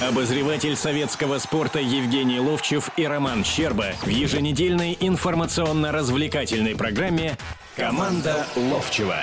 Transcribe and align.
Обозреватель 0.00 0.76
советского 0.76 1.38
спорта 1.38 1.80
Евгений 1.80 2.38
Ловчев 2.38 2.88
и 2.96 3.04
Роман 3.04 3.42
Щерба 3.42 3.86
в 4.02 4.06
еженедельной 4.06 4.96
информационно-развлекательной 5.00 6.76
программе 6.76 7.36
«Команда 7.76 8.46
Ловчева». 8.54 9.16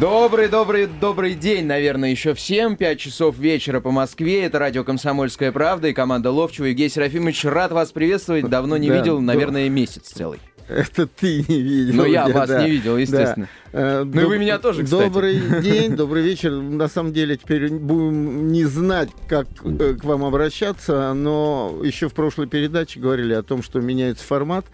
Добрый, 0.00 0.48
добрый, 0.48 0.88
добрый 0.88 1.34
день, 1.34 1.64
наверное, 1.64 2.10
еще 2.10 2.34
всем. 2.34 2.74
Пять 2.74 2.98
часов 2.98 3.38
вечера 3.38 3.78
по 3.78 3.92
Москве. 3.92 4.42
Это 4.42 4.58
радио 4.58 4.82
«Комсомольская 4.82 5.52
правда» 5.52 5.86
и 5.86 5.92
команда 5.92 6.32
Ловчева. 6.32 6.66
Евгений 6.66 6.88
Серафимович, 6.90 7.44
рад 7.44 7.70
вас 7.70 7.92
приветствовать. 7.92 8.48
Давно 8.48 8.76
не 8.76 8.88
Да, 8.88 8.96
видел, 8.96 9.18
да. 9.18 9.22
наверное, 9.26 9.68
месяц 9.68 10.08
целый. 10.08 10.40
Это 10.68 11.06
ты 11.06 11.44
не 11.46 11.62
видел. 11.62 11.94
Но 11.94 12.06
я 12.06 12.26
да, 12.26 12.34
вас 12.40 12.48
да. 12.48 12.64
не 12.64 12.70
видел, 12.72 12.96
естественно. 12.96 13.46
Да. 13.65 13.65
Э, 13.72 14.04
Ну 14.04 14.20
и 14.20 14.24
вы 14.24 14.38
меня 14.38 14.58
тоже, 14.58 14.84
кстати. 14.84 15.02
Добрый 15.04 15.40
день, 15.62 15.96
добрый 15.96 16.22
вечер. 16.22 16.52
На 16.52 16.88
самом 16.88 17.12
деле 17.12 17.36
теперь 17.36 17.68
будем 17.70 18.50
не 18.52 18.64
знать, 18.64 19.10
как 19.28 19.46
э, 19.64 19.94
к 19.94 20.04
вам 20.04 20.24
обращаться, 20.24 21.12
но 21.14 21.80
еще 21.82 22.08
в 22.08 22.14
прошлой 22.14 22.46
передаче 22.46 23.00
говорили 23.00 23.32
о 23.34 23.42
том, 23.42 23.62
что 23.62 23.80
меняется 23.80 24.24
формат. 24.24 24.66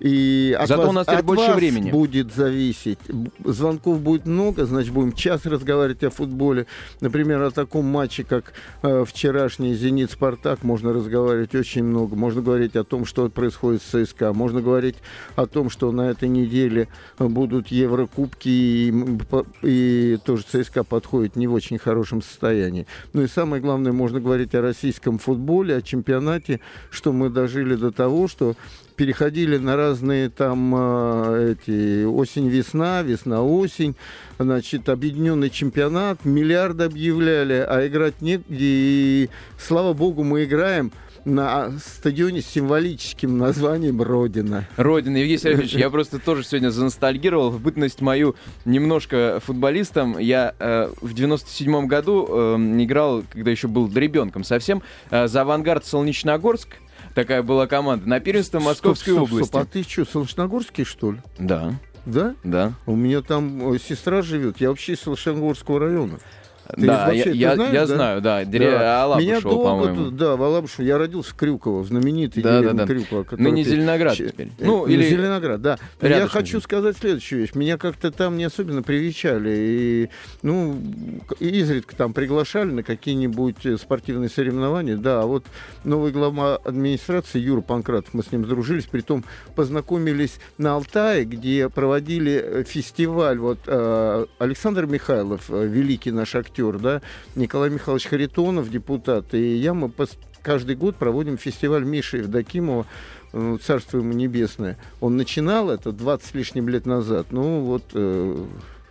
И 0.00 0.56
от 0.58 0.68
Зато 0.68 0.82
вас, 0.82 0.90
у 0.90 0.92
нас 0.92 1.06
теперь 1.06 1.22
больше 1.22 1.52
времени. 1.54 1.90
будет 1.90 2.34
зависеть. 2.34 2.98
Звонков 3.44 4.00
будет 4.00 4.26
много, 4.26 4.66
значит, 4.66 4.92
будем 4.92 5.12
час 5.12 5.44
разговаривать 5.46 6.04
о 6.04 6.10
футболе. 6.10 6.66
Например, 7.00 7.42
о 7.42 7.50
таком 7.50 7.86
матче, 7.86 8.24
как 8.24 8.52
э, 8.82 9.04
вчерашний 9.06 9.74
«Зенит-Спартак» 9.74 10.62
можно 10.62 10.92
разговаривать 10.92 11.54
очень 11.54 11.84
много. 11.84 12.16
Можно 12.16 12.42
говорить 12.42 12.76
о 12.76 12.84
том, 12.84 13.04
что 13.06 13.28
происходит 13.28 13.82
с 13.82 14.06
ЦСКА. 14.06 14.32
Можно 14.32 14.60
говорить 14.60 14.96
о 15.34 15.46
том, 15.46 15.70
что 15.70 15.90
на 15.92 16.10
этой 16.10 16.28
неделе 16.28 16.88
будут 17.18 17.68
Еврокубки, 17.68 18.35
и, 18.44 18.90
м, 18.92 19.18
по- 19.18 19.46
и 19.62 20.18
тоже 20.24 20.44
ЦСКА 20.50 20.84
подходит 20.84 21.36
не 21.36 21.46
в 21.46 21.54
очень 21.54 21.78
хорошем 21.78 22.22
состоянии. 22.22 22.86
Ну 23.12 23.22
и 23.22 23.28
самое 23.28 23.62
главное, 23.62 23.92
можно 23.92 24.20
говорить 24.20 24.54
о 24.54 24.60
российском 24.62 25.18
футболе, 25.18 25.76
о 25.76 25.82
чемпионате, 25.82 26.60
что 26.90 27.12
мы 27.12 27.30
дожили 27.30 27.74
до 27.76 27.90
того, 27.90 28.28
что 28.28 28.56
переходили 28.96 29.58
на 29.58 29.76
разные 29.76 30.30
там 30.30 30.74
э, 30.74 31.54
эти 31.54 32.04
осень-весна, 32.04 33.02
весна-осень, 33.02 33.94
значит, 34.38 34.88
объединенный 34.88 35.50
чемпионат, 35.50 36.24
миллиарды 36.24 36.84
объявляли, 36.84 37.64
а 37.66 37.86
играть 37.86 38.22
негде, 38.22 38.56
и 38.58 39.30
слава 39.58 39.92
богу, 39.92 40.24
мы 40.24 40.44
играем 40.44 40.92
на 41.26 41.72
стадионе 41.80 42.40
с 42.40 42.46
символическим 42.46 43.36
названием 43.36 44.00
«Родина». 44.00 44.66
Родина. 44.76 45.16
Евгений 45.16 45.38
Сергеевич, 45.38 45.72
я 45.74 45.90
просто 45.90 46.18
тоже 46.20 46.44
сегодня 46.44 46.70
заностальгировал. 46.70 47.50
В 47.50 47.60
бытность 47.60 48.00
мою 48.00 48.36
немножко 48.64 49.40
футболистом. 49.44 50.18
Я 50.18 50.54
э, 50.58 50.88
в 51.00 51.12
97 51.12 51.86
году 51.88 52.26
э, 52.28 52.56
играл, 52.82 53.24
когда 53.28 53.50
еще 53.50 53.66
был 53.66 53.92
ребенком 53.92 54.44
совсем, 54.44 54.82
э, 55.10 55.26
за 55.26 55.42
«Авангард» 55.42 55.84
Солнечногорск. 55.84 56.68
Такая 57.14 57.42
была 57.42 57.66
команда. 57.66 58.08
На 58.08 58.20
первенство 58.20 58.60
Московской 58.60 59.12
Стоп, 59.14 59.28
стоп, 59.28 59.32
области. 59.32 59.48
стоп, 59.48 59.62
а 59.62 59.64
ты 59.64 59.82
что, 59.82 60.04
Солнечногорский, 60.04 60.84
что 60.84 61.12
ли? 61.12 61.18
Да, 61.38 61.74
Да? 62.04 62.34
да. 62.44 62.74
У 62.86 62.94
меня 62.94 63.20
там 63.22 63.72
э, 63.74 63.78
сестра 63.80 64.22
живет, 64.22 64.60
я 64.60 64.68
вообще 64.68 64.92
из 64.92 65.00
Солнечногорского 65.00 65.80
района. 65.80 66.20
Ты 66.74 66.86
да, 66.86 67.06
вообще 67.06 67.30
я, 67.30 67.50
я- 67.50 67.54
знаешь, 67.54 67.72
я 67.74 67.86
да? 67.86 67.94
знаю, 67.94 68.20
да. 68.20 68.44
Деря... 68.44 68.70
Да. 68.78 69.02
Алабушева, 69.04 69.30
Меня 69.30 69.40
долго, 69.40 69.64
по-моему. 69.64 70.10
да, 70.10 70.36
в 70.36 70.42
Алабушево. 70.42 70.84
Я 70.84 70.98
родился 70.98 71.30
в 71.30 71.34
Крюково, 71.36 71.80
в 71.82 71.86
знаменитой 71.86 72.42
Да, 72.42 72.58
деревне 72.60 72.78
да, 72.78 72.86
да. 72.86 72.92
Крюково. 72.94 73.26
Ныне 73.36 73.64
ты- 73.64 73.70
Зеленоград 73.70 74.16
теперь. 74.16 74.48
э, 74.58 74.64
Ну, 74.66 74.78
ну, 74.78 74.86
или 74.86 75.04
Зеленоград, 75.08 75.62
да. 75.62 75.78
Я 76.02 76.26
хочу 76.26 76.60
сказать 76.60 76.96
следующую 76.96 77.42
вещь. 77.42 77.54
Меня 77.54 77.78
как-то 77.78 78.10
там 78.10 78.36
не 78.36 78.44
особенно 78.44 78.82
привечали. 78.82 79.50
И, 79.56 80.10
ну, 80.42 80.76
изредка 81.40 81.94
там 81.96 82.12
приглашали 82.12 82.70
на 82.70 82.82
какие-нибудь 82.82 83.64
э, 83.64 83.76
спортивные 83.76 84.28
соревнования. 84.28 84.96
Да, 84.96 85.22
а 85.22 85.26
вот 85.26 85.44
новый 85.84 86.10
глава 86.12 86.56
администрации 86.56 87.38
Юра 87.38 87.60
Панкратов, 87.60 88.12
мы 88.14 88.22
с 88.22 88.32
ним 88.32 88.44
сдружились, 88.44 88.84
притом 88.86 89.24
познакомились 89.54 90.38
на 90.58 90.74
Алтае, 90.74 91.24
где 91.24 91.68
проводили 91.68 92.32
э, 92.44 92.64
фестиваль. 92.64 93.38
Вот 93.38 93.58
Александр 94.38 94.86
Михайлов, 94.86 95.48
великий 95.48 96.10
наш 96.10 96.34
актер, 96.34 96.55
да, 96.78 97.02
Николай 97.34 97.70
Михайлович 97.70 98.06
Харитонов, 98.06 98.70
депутат, 98.70 99.34
и 99.34 99.56
я, 99.56 99.74
мы 99.74 99.90
каждый 100.42 100.76
год 100.76 100.96
проводим 100.96 101.38
фестиваль 101.38 101.84
Миши 101.84 102.18
Евдокимова 102.18 102.86
э, 103.32 103.58
Царство 103.62 103.98
ему 103.98 104.12
небесное. 104.12 104.78
Он 105.00 105.16
начинал 105.16 105.70
это 105.70 105.92
20 105.92 106.26
с 106.26 106.34
лишним 106.34 106.68
лет 106.68 106.86
назад. 106.86 107.28
Ну, 107.30 107.60
вот 107.62 107.82
э, 107.94 108.46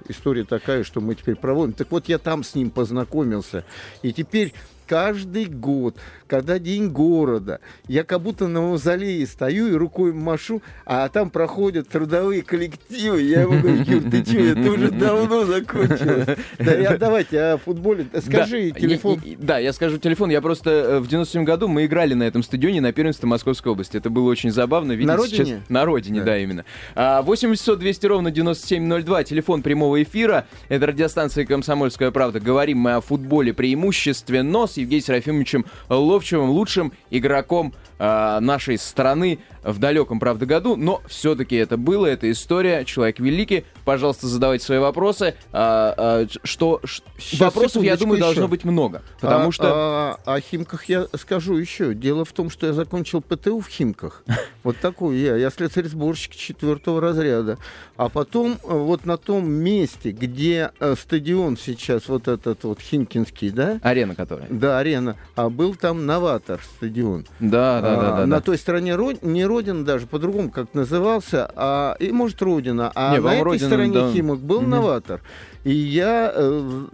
история 0.09 0.43
такая, 0.43 0.83
что 0.83 0.99
мы 0.99 1.15
теперь 1.15 1.35
проводим. 1.35 1.73
Так 1.73 1.91
вот, 1.91 2.09
я 2.09 2.17
там 2.17 2.43
с 2.43 2.55
ним 2.55 2.71
познакомился. 2.71 3.63
И 4.01 4.11
теперь 4.11 4.53
каждый 4.88 5.46
год, 5.46 5.96
когда 6.28 6.59
день 6.59 6.90
города, 6.90 7.59
я 7.88 8.03
как 8.03 8.22
будто 8.22 8.47
на 8.47 8.62
мавзолее 8.62 9.25
стою 9.28 9.68
и 9.68 9.73
рукой 9.73 10.13
машу, 10.13 10.62
а 10.85 11.07
там 11.09 11.29
проходят 11.29 11.88
трудовые 11.90 12.41
коллективы. 12.41 13.22
Я 13.22 13.41
ему 13.41 13.59
говорю, 13.62 13.84
Юр, 13.84 14.03
ты 14.09 14.23
что, 14.25 14.38
это 14.40 14.72
уже 14.72 14.91
давно 14.91 15.46
закончилось. 15.46 16.38
Да, 16.59 16.73
я, 16.73 16.97
давайте 16.97 17.40
о 17.41 17.57
футболе. 17.57 18.07
Скажи 18.25 18.72
Да, 18.73 18.79
телефон. 18.79 19.22
я- 19.23 19.31
и- 19.31 19.35
да, 19.35 19.57
я 19.59 19.73
скажу 19.73 19.97
телефон. 19.97 20.29
Я 20.29 20.41
просто 20.41 20.69
э, 20.69 21.00
в 21.00 21.07
97 21.07 21.44
году 21.44 21.67
мы 21.67 21.85
играли 21.85 22.13
на 22.13 22.23
этом 22.23 22.44
стадионе 22.44 22.81
на 22.81 22.91
первенстве 22.94 23.28
Московской 23.28 23.72
области. 23.72 23.97
Это 23.97 24.09
было 24.09 24.29
очень 24.29 24.52
забавно. 24.52 24.94
видеть 24.94 25.07
На 25.07 25.17
сейчас- 25.17 25.40
родине? 25.40 25.62
На 25.69 25.85
родине, 25.85 26.19
да, 26.19 26.25
Да. 26.25 26.38
именно. 26.40 26.66
А, 26.96 27.22
800 27.22 27.79
200 27.79 28.06
ровно 28.07 28.31
9702, 28.31 29.23
телефон 29.23 29.62
прямого 29.62 30.02
эфира. 30.02 30.47
Это 30.69 30.88
радиостанция 30.88 31.46
«Комсомольская 31.46 32.12
правда». 32.12 32.40
Говорим 32.40 32.79
мы 32.79 32.94
о 32.96 33.02
футболе 33.02 33.53
преимущественно 33.53 34.67
с 34.75 34.77
Евгением 34.77 35.05
Серафимовичем 35.05 35.65
Ловчевым, 35.89 36.49
лучшим 36.49 36.91
игроком 37.09 37.73
а, 37.97 38.39
нашей 38.41 38.77
страны 38.77 39.39
в 39.63 39.79
далеком, 39.79 40.19
правда, 40.19 40.45
году, 40.45 40.75
но 40.75 41.01
все-таки 41.07 41.55
это 41.55 41.77
было, 41.77 42.05
это 42.05 42.29
история, 42.29 42.83
человек 42.85 43.19
великий. 43.19 43.63
Пожалуйста, 43.85 44.27
задавайте 44.27 44.65
свои 44.65 44.79
вопросы. 44.79 45.35
А, 45.53 45.93
а, 45.97 46.27
что, 46.43 46.81
Щас, 47.17 47.39
вопросов, 47.39 47.83
я 47.83 47.95
думаю, 47.97 48.19
должно 48.19 48.43
еще. 48.43 48.49
быть 48.49 48.63
много, 48.65 49.01
потому 49.21 49.49
А- 49.49 49.51
что 49.51 49.67
а- 49.71 50.19
о 50.25 50.39
Химках 50.41 50.85
я 50.85 51.07
скажу 51.17 51.55
еще. 51.57 51.93
Дело 51.95 52.25
в 52.25 52.33
том, 52.33 52.49
что 52.49 52.67
я 52.67 52.73
закончил 52.73 53.21
ПТУ 53.21 53.59
в 53.59 53.67
Химках. 53.67 54.23
Вот 54.65 54.77
такой 54.77 55.17
я. 55.19 55.35
Я 55.35 55.51
слесарь-сборщик 55.51 56.33
четвертого 56.35 56.99
разряда. 56.99 57.59
А 57.97 58.09
потом 58.09 58.53
э, 58.53 58.57
вот 58.67 59.05
на 59.05 59.15
том 59.15 59.47
месте, 59.47 60.09
где 60.09 60.71
э, 60.79 60.95
стадион 60.99 61.55
сейчас, 61.55 62.07
вот 62.07 62.27
этот 62.27 62.63
вот 62.63 62.79
Химкинский, 62.81 63.51
да? 63.51 63.79
арена, 63.83 64.15
которая. 64.15 64.47
Да, 64.49 64.64
арена. 64.69 65.15
А 65.35 65.49
был 65.49 65.75
там 65.75 66.05
новатор 66.05 66.59
стадион. 66.77 67.25
Да, 67.39 67.81
да, 67.81 67.95
да, 67.95 68.13
А, 68.13 68.17
да. 68.17 68.25
на 68.25 68.35
да. 68.37 68.41
той 68.41 68.57
стороне 68.57 68.95
Род- 68.95 69.23
не 69.23 69.45
Родина 69.45 69.83
даже, 69.85 70.07
по-другому 70.07 70.49
как 70.51 70.73
назывался, 70.73 71.51
а, 71.55 71.95
и 71.99 72.11
может 72.11 72.41
Родина. 72.41 72.91
А 72.95 73.13
Не, 73.15 73.21
на 73.21 73.33
этой 73.33 73.43
Родина, 73.43 73.67
стороне 73.67 73.93
да. 73.93 74.11
Химок 74.11 74.39
был 74.39 74.61
Мгм. 74.61 74.69
новатор. 74.71 75.21
И 75.63 75.71
я 75.73 76.31
э, 76.35 76.85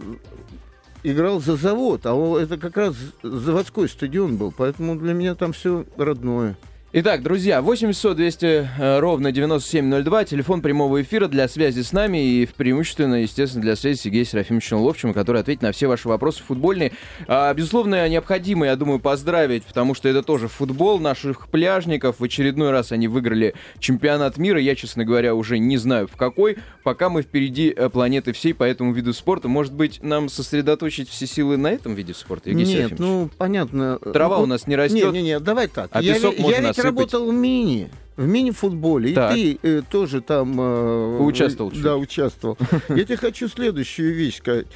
играл 1.02 1.40
за 1.40 1.56
завод, 1.56 2.02
а 2.04 2.38
это 2.40 2.56
как 2.58 2.76
раз 2.76 2.94
заводской 3.22 3.88
стадион 3.88 4.36
был, 4.36 4.52
поэтому 4.56 4.96
для 4.96 5.12
меня 5.14 5.34
там 5.34 5.52
все 5.52 5.84
родное. 5.96 6.56
Итак, 6.94 7.22
друзья, 7.22 7.62
800 7.62 8.16
200 8.18 8.44
э, 8.78 8.98
ровно 8.98 9.32
9702, 9.32 10.24
телефон 10.26 10.60
прямого 10.60 11.00
эфира 11.00 11.26
для 11.26 11.48
связи 11.48 11.80
с 11.80 11.94
нами 11.94 12.22
и 12.22 12.44
в 12.44 12.52
преимущественно, 12.52 13.22
естественно, 13.22 13.62
для 13.62 13.76
связи 13.76 13.96
с 13.96 14.02
Сергеем 14.02 14.26
Серафимовичем 14.26 14.76
Ловчим, 14.76 15.14
который 15.14 15.40
ответит 15.40 15.62
на 15.62 15.72
все 15.72 15.86
ваши 15.86 16.06
вопросы 16.06 16.42
футбольные. 16.42 16.92
А, 17.26 17.54
безусловно, 17.54 18.06
необходимо, 18.10 18.66
я 18.66 18.76
думаю, 18.76 18.98
поздравить, 19.00 19.64
потому 19.64 19.94
что 19.94 20.06
это 20.10 20.22
тоже 20.22 20.48
футбол 20.48 20.98
наших 20.98 21.48
пляжников. 21.48 22.20
В 22.20 22.24
очередной 22.24 22.72
раз 22.72 22.92
они 22.92 23.08
выиграли 23.08 23.54
чемпионат 23.78 24.36
мира. 24.36 24.60
Я, 24.60 24.74
честно 24.74 25.06
говоря, 25.06 25.34
уже 25.34 25.58
не 25.58 25.78
знаю 25.78 26.08
в 26.08 26.16
какой. 26.18 26.58
Пока 26.82 27.08
мы 27.08 27.22
впереди 27.22 27.72
э, 27.74 27.88
планеты 27.88 28.32
всей 28.32 28.52
по 28.52 28.64
этому 28.64 28.92
виду 28.92 29.14
спорта. 29.14 29.48
Может 29.48 29.72
быть, 29.72 30.02
нам 30.02 30.28
сосредоточить 30.28 31.08
все 31.08 31.26
силы 31.26 31.56
на 31.56 31.68
этом 31.68 31.94
виде 31.94 32.12
спорта, 32.12 32.50
Евгений 32.50 32.68
Нет, 32.74 32.88
Серафимович? 32.88 33.00
ну 33.00 33.30
понятно. 33.38 33.98
Трава 34.12 34.36
Ну, 34.36 34.42
у 34.42 34.46
нас 34.46 34.66
не 34.66 34.76
растет. 34.76 35.10
Не, 35.10 35.22
не, 35.22 35.28
не, 35.28 35.40
давай 35.40 35.68
так. 35.68 35.88
а 35.92 36.02
я 36.02 36.12
песок 36.12 36.32
ведь- 36.32 36.42
можно 36.42 36.66
я 36.66 36.81
ведь 36.82 36.94
насыпать. 36.94 37.12
работал 37.12 37.30
в 37.30 37.34
мини. 37.34 37.90
В 38.16 38.26
мини-футболе. 38.26 39.12
И 39.12 39.14
Так. 39.14 39.34
ты 39.34 39.58
э, 39.62 39.82
тоже 39.90 40.20
там... 40.20 40.54
э, 40.60 41.18
Поучаствовал 41.18 41.70
э. 41.72 41.82
Да, 41.82 41.96
участвовал. 41.96 42.58
Я 42.88 43.04
тебе 43.04 43.16
хочу 43.16 43.48
следующую 43.48 44.14
вещь 44.14 44.38
сказать. 44.38 44.66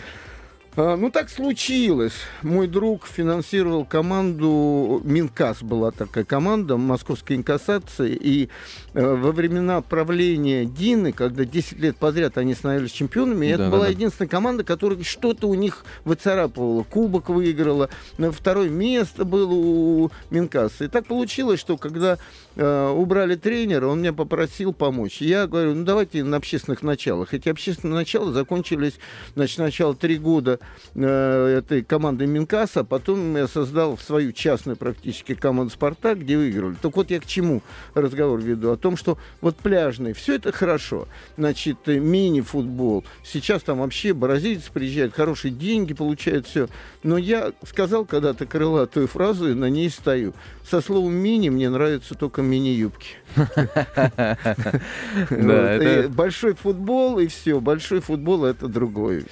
А, 0.76 0.94
Ну, 0.96 1.10
так 1.10 1.30
случилось. 1.30 2.12
Мой 2.42 2.66
друг 2.66 3.06
финансировал 3.06 3.86
команду, 3.86 5.00
Минкас 5.04 5.62
была 5.62 5.90
такая 5.90 6.24
команда, 6.24 6.76
московской 6.76 7.36
инкассации, 7.36 8.14
и 8.14 8.50
э, 8.92 9.14
во 9.14 9.32
времена 9.32 9.80
правления 9.80 10.66
Дины, 10.66 11.12
когда 11.12 11.46
10 11.46 11.78
лет 11.78 11.96
подряд 11.96 12.36
они 12.36 12.54
становились 12.54 12.90
чемпионами, 12.90 13.46
это 13.46 13.58
Да-да-да. 13.58 13.76
была 13.76 13.88
единственная 13.88 14.28
команда, 14.28 14.64
которая 14.64 15.02
что-то 15.02 15.48
у 15.48 15.54
них 15.54 15.86
выцарапывала. 16.04 16.82
Кубок 16.82 17.30
выиграла, 17.30 17.88
на 18.18 18.30
второе 18.30 18.68
место 18.68 19.24
было 19.24 19.54
у 19.54 20.10
Минкаса. 20.28 20.84
И 20.84 20.88
так 20.88 21.06
получилось, 21.06 21.58
что 21.58 21.78
когда 21.78 22.18
э, 22.54 22.88
убрали 22.90 23.36
тренера, 23.36 23.86
он 23.86 24.00
меня 24.00 24.12
попросил 24.12 24.74
помочь. 24.74 25.22
Я 25.22 25.46
говорю, 25.46 25.74
ну 25.74 25.84
давайте 25.84 26.22
на 26.22 26.36
общественных 26.36 26.82
началах. 26.82 27.32
Эти 27.32 27.48
общественные 27.48 27.94
начала 27.94 28.30
закончились, 28.30 28.98
значит, 29.34 29.56
сначала 29.56 29.94
три 29.94 30.18
года 30.18 30.60
э, 30.94 31.58
этой 31.58 31.82
командой 31.82 32.26
Минкаса, 32.26 32.84
потом 32.84 33.36
я 33.36 33.46
создал 33.46 33.98
свою 33.98 34.32
частную 34.32 34.76
практически 34.76 35.34
команду 35.34 35.72
«Спартак», 35.72 36.20
где 36.20 36.36
выиграли. 36.36 36.76
Так 36.80 36.96
вот 36.96 37.10
я 37.10 37.20
к 37.20 37.26
чему 37.26 37.62
разговор 37.94 38.40
веду? 38.40 38.70
О 38.70 38.76
том, 38.76 38.96
что 38.96 39.18
вот 39.40 39.56
пляжный, 39.56 40.12
все 40.12 40.34
это 40.34 40.52
хорошо. 40.52 41.08
Значит, 41.36 41.78
э, 41.86 41.98
мини-футбол. 41.98 43.04
Сейчас 43.24 43.62
там 43.62 43.78
вообще 43.78 44.12
бразильец 44.12 44.64
приезжает, 44.72 45.14
хорошие 45.14 45.52
деньги 45.52 45.94
получает, 45.94 46.46
все. 46.46 46.68
Но 47.02 47.18
я 47.18 47.52
сказал 47.64 48.04
когда-то 48.04 48.46
крылатую 48.46 49.08
фразу 49.08 49.50
и 49.50 49.54
на 49.54 49.70
ней 49.70 49.90
стою. 49.90 50.34
Со 50.68 50.80
словом 50.80 51.14
«мини» 51.14 51.48
мне 51.48 51.70
нравятся 51.70 52.14
только 52.14 52.42
мини-юбки. 52.42 53.16
Большой 56.08 56.54
футбол 56.54 57.20
и 57.20 57.28
все. 57.28 57.60
Большой 57.60 58.00
футбол 58.00 58.44
это 58.44 58.66
другой. 58.66 59.26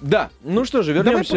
Да, 0.00 0.23
ну 0.42 0.64
что 0.64 0.82
же, 0.82 0.92
вернемся. 0.92 1.32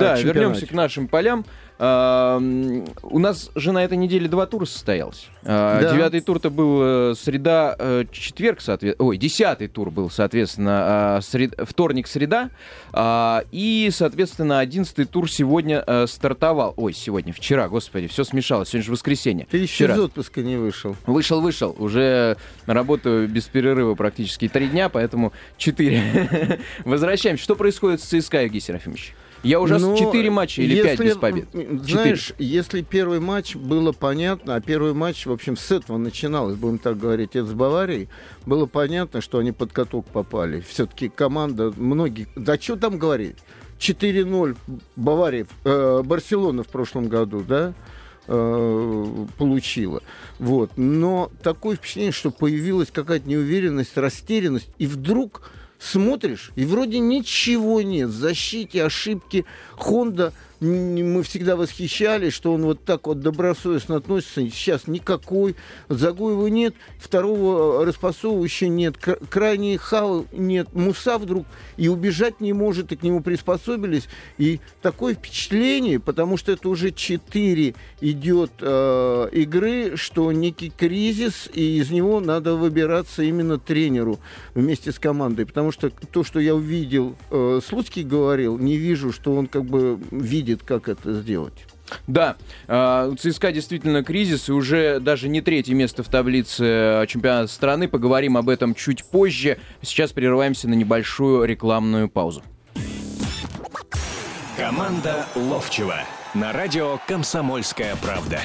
Да, 0.00 0.16
вернемся 0.28 0.66
к 0.66 0.72
нашим 0.72 1.08
полям. 1.08 1.44
У 1.84 3.18
нас 3.18 3.50
же 3.56 3.72
на 3.72 3.82
этой 3.82 3.96
неделе 3.98 4.28
два 4.28 4.46
тура 4.46 4.66
состоялось. 4.66 5.26
А, 5.42 5.80
да. 5.80 5.92
Девятый 5.92 6.20
тур-то 6.20 6.48
был 6.48 6.80
э, 6.80 7.14
среда, 7.18 7.74
э, 7.76 8.04
четверг, 8.12 8.60
соответственно. 8.60 9.08
Ой, 9.08 9.16
десятый 9.16 9.66
тур 9.66 9.90
был, 9.90 10.08
соответственно, 10.08 11.16
а, 11.16 11.20
сред... 11.22 11.54
вторник, 11.64 12.06
среда. 12.06 12.50
А, 12.92 13.42
и, 13.50 13.90
соответственно, 13.92 14.60
одиннадцатый 14.60 15.06
тур 15.06 15.28
сегодня 15.28 15.82
э, 15.84 16.06
стартовал. 16.06 16.74
Ой, 16.76 16.92
сегодня, 16.92 17.32
вчера, 17.32 17.68
господи, 17.68 18.06
все 18.06 18.22
смешалось. 18.22 18.68
Сегодня 18.68 18.84
же 18.84 18.92
воскресенье. 18.92 19.48
Ты 19.50 19.58
еще 19.58 19.74
вчера. 19.74 19.96
из 19.96 20.00
отпуска 20.02 20.40
не 20.42 20.58
вышел. 20.58 20.94
Вышел, 21.06 21.40
вышел. 21.40 21.74
Уже 21.80 22.36
работаю 22.66 23.26
без 23.26 23.46
перерыва 23.46 23.96
практически 23.96 24.46
три 24.46 24.68
дня, 24.68 24.88
поэтому 24.88 25.32
четыре. 25.56 26.60
Возвращаемся. 26.84 27.42
Что 27.42 27.56
происходит 27.56 28.00
с 28.00 28.04
ЦСКА, 28.04 28.42
Евгений 28.42 28.60
Серафимович? 28.60 29.14
Я 29.42 29.60
уже 29.60 29.78
Но 29.78 29.96
4 29.96 30.30
матча 30.30 30.62
или 30.62 30.82
пять 30.82 31.00
без 31.00 31.16
побед. 31.16 31.48
Знаешь, 31.52 32.28
4. 32.28 32.48
если 32.48 32.82
первый 32.82 33.20
матч 33.20 33.56
было 33.56 33.92
понятно, 33.92 34.54
а 34.54 34.60
первый 34.60 34.94
матч, 34.94 35.26
в 35.26 35.32
общем, 35.32 35.56
с 35.56 35.70
этого 35.70 35.98
начиналось, 35.98 36.56
будем 36.56 36.78
так 36.78 36.98
говорить, 36.98 37.30
это 37.34 37.46
с 37.46 37.52
Баварией, 37.52 38.08
было 38.46 38.66
понятно, 38.66 39.20
что 39.20 39.38
они 39.38 39.52
под 39.52 39.72
каток 39.72 40.06
попали. 40.06 40.60
Все-таки 40.60 41.08
команда, 41.08 41.72
многие... 41.76 42.28
Да 42.36 42.56
что 42.58 42.76
там 42.76 42.98
говорить? 42.98 43.36
4-0 43.78 44.56
Бавария, 44.94 45.46
э, 45.64 46.02
Барселона 46.04 46.62
в 46.62 46.68
прошлом 46.68 47.08
году, 47.08 47.44
да? 47.46 47.74
Э, 48.28 49.26
получила. 49.36 50.00
Вот. 50.38 50.70
Но 50.76 51.32
такое 51.42 51.74
впечатление, 51.74 52.12
что 52.12 52.30
появилась 52.30 52.92
какая-то 52.92 53.28
неуверенность, 53.28 53.96
растерянность, 53.96 54.68
и 54.78 54.86
вдруг 54.86 55.50
смотришь, 55.82 56.52
и 56.54 56.64
вроде 56.64 56.98
ничего 56.98 57.82
нет. 57.82 58.08
В 58.08 58.14
защите 58.14 58.84
ошибки 58.84 59.44
Honda 59.76 60.32
мы 60.62 61.22
всегда 61.22 61.56
восхищались, 61.56 62.32
что 62.32 62.52
он 62.52 62.62
вот 62.62 62.84
так 62.84 63.06
вот 63.06 63.20
добросовестно 63.20 63.96
относится. 63.96 64.42
Сейчас 64.48 64.86
никакой. 64.86 65.56
Загоева 65.88 66.46
нет, 66.46 66.74
второго 66.98 67.84
распасовывающего 67.84 68.68
нет, 68.68 68.96
крайний 68.96 69.76
хау 69.76 70.26
нет. 70.32 70.72
Муса 70.74 71.18
вдруг 71.18 71.46
и 71.76 71.88
убежать 71.88 72.40
не 72.40 72.52
может, 72.52 72.92
и 72.92 72.96
к 72.96 73.02
нему 73.02 73.20
приспособились. 73.20 74.08
И 74.38 74.60
такое 74.80 75.14
впечатление, 75.14 75.98
потому 75.98 76.36
что 76.36 76.52
это 76.52 76.68
уже 76.68 76.92
четыре 76.92 77.74
идет 78.00 78.52
э, 78.60 79.28
игры, 79.32 79.96
что 79.96 80.30
некий 80.32 80.70
кризис, 80.70 81.48
и 81.52 81.78
из 81.78 81.90
него 81.90 82.20
надо 82.20 82.54
выбираться 82.54 83.22
именно 83.22 83.58
тренеру 83.58 84.20
вместе 84.54 84.92
с 84.92 84.98
командой. 84.98 85.46
Потому 85.46 85.72
что 85.72 85.90
то, 85.90 86.22
что 86.22 86.38
я 86.38 86.54
увидел, 86.54 87.16
э, 87.30 87.60
Слуцкий 87.66 88.04
говорил, 88.04 88.58
не 88.58 88.76
вижу, 88.76 89.12
что 89.12 89.34
он 89.34 89.46
как 89.46 89.64
бы 89.64 89.98
видит 90.10 90.51
видит, 90.52 90.62
как 90.64 90.88
это 90.88 91.12
сделать. 91.14 91.66
Да, 92.06 92.36
а, 92.68 93.08
у 93.08 93.16
ЦСКА 93.16 93.52
действительно 93.52 94.02
кризис, 94.02 94.48
и 94.48 94.52
уже 94.52 94.98
даже 94.98 95.28
не 95.28 95.42
третье 95.42 95.74
место 95.74 96.02
в 96.02 96.08
таблице 96.08 96.62
а, 96.62 97.06
чемпионата 97.06 97.52
страны. 97.52 97.88
Поговорим 97.88 98.36
об 98.36 98.48
этом 98.48 98.74
чуть 98.74 99.04
позже. 99.04 99.58
Сейчас 99.82 100.12
прерываемся 100.12 100.68
на 100.68 100.74
небольшую 100.74 101.44
рекламную 101.44 102.08
паузу. 102.08 102.42
Команда 104.56 105.26
Ловчева 105.34 105.96
на 106.34 106.52
радио 106.52 106.98
«Комсомольская 107.06 107.96
правда». 107.96 108.40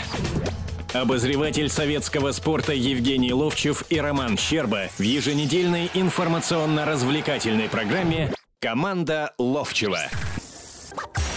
Обозреватель 0.93 1.69
советского 1.69 2.31
спорта 2.31 2.73
Евгений 2.73 3.33
Ловчев 3.33 3.83
и 3.89 3.99
Роман 3.99 4.37
Щерба 4.37 4.89
в 4.97 5.01
еженедельной 5.01 5.91
информационно-развлекательной 5.93 7.69
программе 7.69 8.33
«Команда 8.59 9.33
Ловчева». 9.37 9.99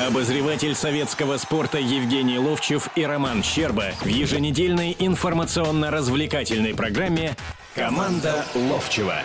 Обозреватель 0.09 0.75
советского 0.75 1.37
спорта 1.37 1.77
Евгений 1.77 2.39
Ловчев 2.39 2.89
и 2.97 3.05
Роман 3.05 3.43
Щерба 3.43 3.91
в 4.01 4.07
еженедельной 4.07 4.97
информационно-развлекательной 4.99 6.75
программе 6.75 7.33
«Команда 7.75 8.47
Ловчева». 8.55 9.17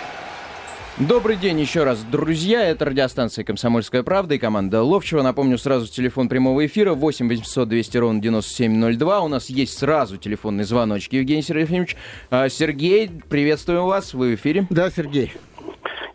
Добрый 0.98 1.38
день 1.38 1.62
еще 1.62 1.86
раз, 1.86 2.04
друзья. 2.04 2.66
Это 2.66 2.84
радиостанция 2.84 3.46
«Комсомольская 3.46 4.04
правда» 4.04 4.36
и 4.36 4.38
команда 4.38 4.82
Ловчева. 4.82 5.22
Напомню, 5.22 5.58
сразу 5.58 5.90
телефон 5.90 6.28
прямого 6.28 6.66
эфира 6.66 6.94
8 6.94 7.30
800 7.30 7.70
200 7.70 7.98
ровно 7.98 8.22
9702. 8.22 9.22
У 9.22 9.28
нас 9.30 9.50
есть 9.50 9.78
сразу 9.78 10.18
телефонный 10.18 10.66
звоночек. 10.66 11.14
Евгений 11.14 11.42
Серафимович. 11.42 11.96
А, 12.30 12.50
Сергей, 12.50 13.10
приветствуем 13.30 13.86
вас. 13.86 14.14
Вы 14.14 14.32
в 14.32 14.36
эфире. 14.36 14.68
Да, 14.70 14.90
Сергей. 14.90 15.32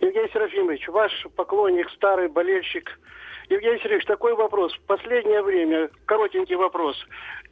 Евгений 0.03 0.29
Серафимович, 0.35 0.87
ваш 0.89 1.13
поклонник, 1.35 1.89
старый 1.97 2.29
болельщик– 2.29 3.01
Евгений 3.51 3.79
Сергеевич, 3.79 4.07
такой 4.07 4.33
вопрос. 4.37 4.73
В 4.73 4.87
последнее 4.87 5.43
время, 5.43 5.91
коротенький 6.07 6.55
вопрос. 6.55 6.97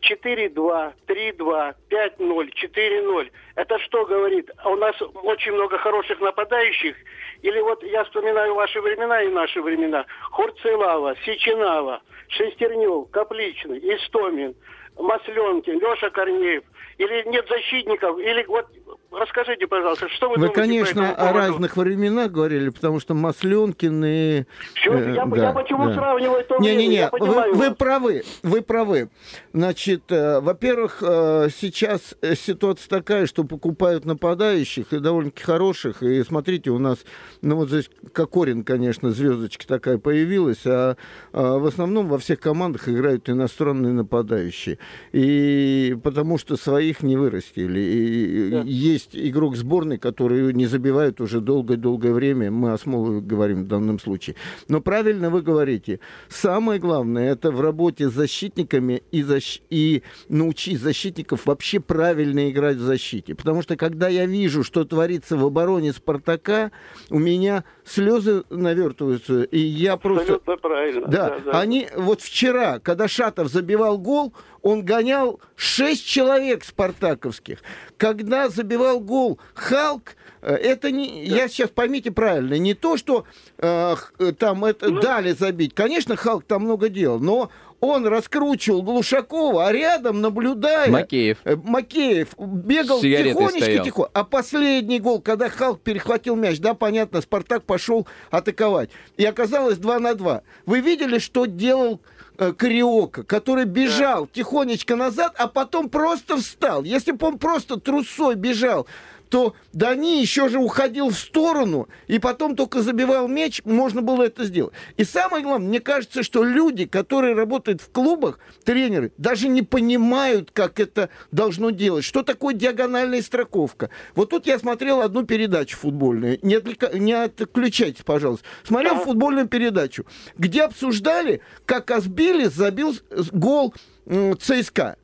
4-2, 0.09 0.93
3-2, 1.09 1.75
5-0, 1.91 2.51
4-0. 2.55 3.31
Это 3.57 3.79
что 3.81 4.07
говорит? 4.07 4.49
А 4.59 4.71
у 4.71 4.77
нас 4.77 4.95
очень 5.25 5.53
много 5.53 5.77
хороших 5.77 6.21
нападающих? 6.21 6.95
Или 7.43 7.61
вот 7.61 7.83
я 7.83 8.05
вспоминаю 8.05 8.55
ваши 8.55 8.81
времена 8.81 9.23
и 9.23 9.29
наши 9.29 9.61
времена. 9.61 10.07
Хурцелава, 10.31 11.17
Сеченава, 11.27 12.01
Шестернев, 12.29 13.11
Капличный, 13.11 13.81
Истомин, 13.81 14.55
Масленкин, 14.97 15.81
Леша 15.81 16.11
Корнеев. 16.11 16.63
Или 16.99 17.29
нет 17.29 17.47
защитников, 17.49 18.19
или 18.19 18.45
вот 18.47 18.67
Расскажите, 19.11 19.67
пожалуйста, 19.67 20.07
что 20.11 20.29
вы, 20.29 20.35
вы 20.35 20.49
думаете 20.49 20.55
конечно, 20.55 21.15
о 21.15 21.33
разных 21.33 21.79
временах 21.79 22.31
говорили, 22.31 22.69
потому 22.69 23.01
что 23.01 23.15
Масленкин 23.15 24.05
и... 24.05 24.45
Все, 24.75 24.93
э, 24.93 25.15
я, 25.15 25.25
да, 25.25 25.37
я 25.47 25.53
почему 25.53 25.87
да. 25.87 25.95
сравниваю 25.95 26.45
то 26.45 26.59
не, 26.59 26.69
время, 26.69 26.81
не, 26.81 26.89
не, 26.89 27.09
вы, 27.13 27.53
вы 27.55 27.75
правы, 27.75 28.23
вы 28.43 28.61
правы. 28.61 29.09
Значит, 29.55 30.13
э, 30.13 30.41
во-первых, 30.41 30.99
э, 31.01 31.49
сейчас 31.57 32.17
ситуация 32.37 32.87
такая, 32.91 33.27
что 33.27 33.45
покупают 33.45 34.05
нападающих, 34.05 34.93
и 34.93 34.99
довольно-таки 34.99 35.43
хороших, 35.43 36.03
и 36.03 36.23
смотрите, 36.23 36.69
у 36.69 36.79
нас, 36.79 36.99
ну 37.41 37.57
вот 37.57 37.71
здесь 37.71 37.91
Кокорин, 38.13 38.63
конечно, 38.63 39.11
звездочка 39.11 39.67
такая 39.67 39.97
появилась, 39.97 40.67
а, 40.67 40.97
а 41.33 41.59
в 41.59 41.65
основном 41.65 42.09
во 42.09 42.19
всех 42.19 42.41
командах 42.41 42.91
играют 42.91 43.31
иностранные 43.31 43.95
нападающие. 43.95 44.79
И 45.13 45.97
потому 46.05 46.37
что 46.37 46.57
своих 46.89 47.03
не 47.03 47.17
вырастили. 47.17 47.81
И, 47.81 48.51
да. 48.51 48.63
Есть 48.65 49.11
игрок 49.13 49.57
сборной, 49.57 49.99
который 49.99 50.53
не 50.55 50.67
забивает 50.67 51.21
уже 51.21 51.41
долгое-долгое 51.41 52.13
время. 52.13 52.51
Мы 52.51 52.73
о 52.73 52.79
Смолове 52.79 53.21
говорим 53.21 53.65
в 53.65 53.67
данном 53.69 53.99
случае. 53.99 54.37
Но 54.69 54.81
правильно 54.81 55.31
вы 55.31 55.43
говорите. 55.43 56.01
Самое 56.29 56.81
главное, 56.81 57.33
это 57.33 57.51
в 57.51 57.61
работе 57.61 58.09
с 58.09 58.13
защитниками 58.13 59.03
и, 59.13 59.23
защ... 59.23 59.61
и 59.71 60.03
научить 60.29 60.81
защитников 60.81 61.47
вообще 61.47 61.81
правильно 61.81 62.51
играть 62.51 62.77
в 62.77 62.83
защите. 62.83 63.35
Потому 63.35 63.63
что 63.63 63.77
когда 63.77 64.09
я 64.09 64.27
вижу, 64.27 64.65
что 64.65 64.85
творится 64.85 65.37
в 65.37 65.45
обороне 65.45 65.93
Спартака, 65.93 66.71
у 67.11 67.19
меня 67.19 67.65
слезы 67.85 68.45
навертываются. 68.51 69.43
И 69.43 69.59
я 69.59 69.97
просто... 69.97 70.35
Абсолютно 70.35 70.57
правильно. 70.57 71.07
Да, 71.09 71.29
да, 71.29 71.53
да. 71.53 71.61
Они... 71.61 71.89
Вот 71.97 72.21
вчера, 72.21 72.79
когда 72.79 73.09
Шатов 73.09 73.49
забивал 73.49 73.99
гол, 73.99 74.33
он 74.63 74.85
гонял 74.85 75.41
шесть 75.57 76.07
человек 76.07 76.65
спартаковских. 76.65 77.59
Когда 77.97 78.49
забивал 78.49 79.01
гол 79.01 79.39
Халк, 79.55 80.17
э, 80.43 80.55
это 80.55 80.91
не, 80.91 81.27
да. 81.29 81.37
я 81.37 81.49
сейчас 81.49 81.71
поймите 81.71 82.11
правильно, 82.11 82.59
не 82.59 82.75
то, 82.75 82.97
что 82.97 83.25
э, 83.59 83.97
там 84.39 84.65
это 84.65 84.91
ну... 84.91 85.01
дали 85.01 85.33
забить. 85.33 85.75
Конечно, 85.75 86.17
Халк 86.17 86.45
там 86.45 86.63
много 86.63 86.89
делал, 86.89 87.19
но 87.19 87.51
он 87.81 88.07
раскручивал 88.07 88.83
Глушакова, 88.83 89.69
а 89.69 89.73
рядом 89.73 90.21
наблюдая... 90.21 90.91
Макеев. 90.91 91.39
Э, 91.45 91.57
Макеев 91.57 92.37
бегал 92.39 93.01
тихонечко, 93.01 93.85
тихо. 93.85 94.11
А 94.13 94.25
последний 94.25 94.99
гол, 94.99 95.21
когда 95.21 95.49
Халк 95.49 95.81
перехватил 95.81 96.35
мяч, 96.35 96.59
да, 96.59 96.75
понятно, 96.75 97.21
Спартак 97.21 97.65
пошел 97.65 98.07
атаковать. 98.31 98.91
И 99.17 99.25
оказалось 99.25 99.79
2 99.79 99.99
на 100.01 100.15
2. 100.15 100.43
Вы 100.67 100.81
видели, 100.81 101.19
что 101.19 101.47
делал 101.47 102.01
э, 102.03 102.18
Кариока, 102.39 103.25
который 103.25 103.65
бежал 103.65 104.27
да. 104.27 104.31
тихонечко 104.33 104.95
назад, 104.95 105.35
а 105.39 105.49
потом 105.49 105.89
просто 105.89 106.37
встал. 106.37 106.85
Если 106.85 107.11
бы 107.13 107.27
он 107.27 107.39
просто 107.39 107.79
трусой 107.81 108.37
бежал, 108.37 108.87
то 109.29 109.55
Дани 109.73 110.21
еще 110.21 110.49
же 110.49 110.59
уходил 110.59 111.11
в 111.11 111.19
сторону, 111.19 111.89
и 112.07 112.19
потом 112.19 112.57
только 112.57 112.83
забивал 112.83 113.29
мяч, 113.29 113.63
можно 113.65 114.03
было 114.03 114.25
это 114.25 114.45
сделать. 114.45 114.73
И 114.97 115.05
самое 115.05 115.43
главное, 115.43 115.69
мне 115.69 115.81
кажется, 115.81 116.23
что 116.23 116.43
люди, 116.45 116.87
которые 116.87 117.35
работают 117.35 117.81
в 117.81 117.91
клубах, 117.91 118.39
тренеры, 118.65 119.13
даже 119.19 119.49
не 119.49 119.63
понимают, 119.63 120.51
как 120.53 120.81
это 120.81 121.11
должно 121.31 121.71
делать. 121.71 122.05
Что 122.05 122.23
такое 122.23 122.55
диагональная 122.55 123.23
строковка? 123.23 123.91
Вот 124.15 124.31
тут 124.31 124.47
я 124.47 124.59
смотрел 124.59 125.01
одну 125.01 125.25
передачу 125.25 125.77
футбольную. 125.77 126.39
Не, 126.43 126.57
отвлека... 126.57 126.97
не 126.99 127.13
отключайтесь, 127.13 128.03
пожалуйста. 128.05 128.47
Смотрел 128.65 128.97
футбольную 129.01 129.49
передачу, 129.49 130.07
где 130.37 130.63
обсуждали, 130.63 131.41
как 131.67 131.91
Асбили 131.91 132.47
забил 132.47 132.97
гол 133.33 133.75
ЦСКА. 134.07 134.97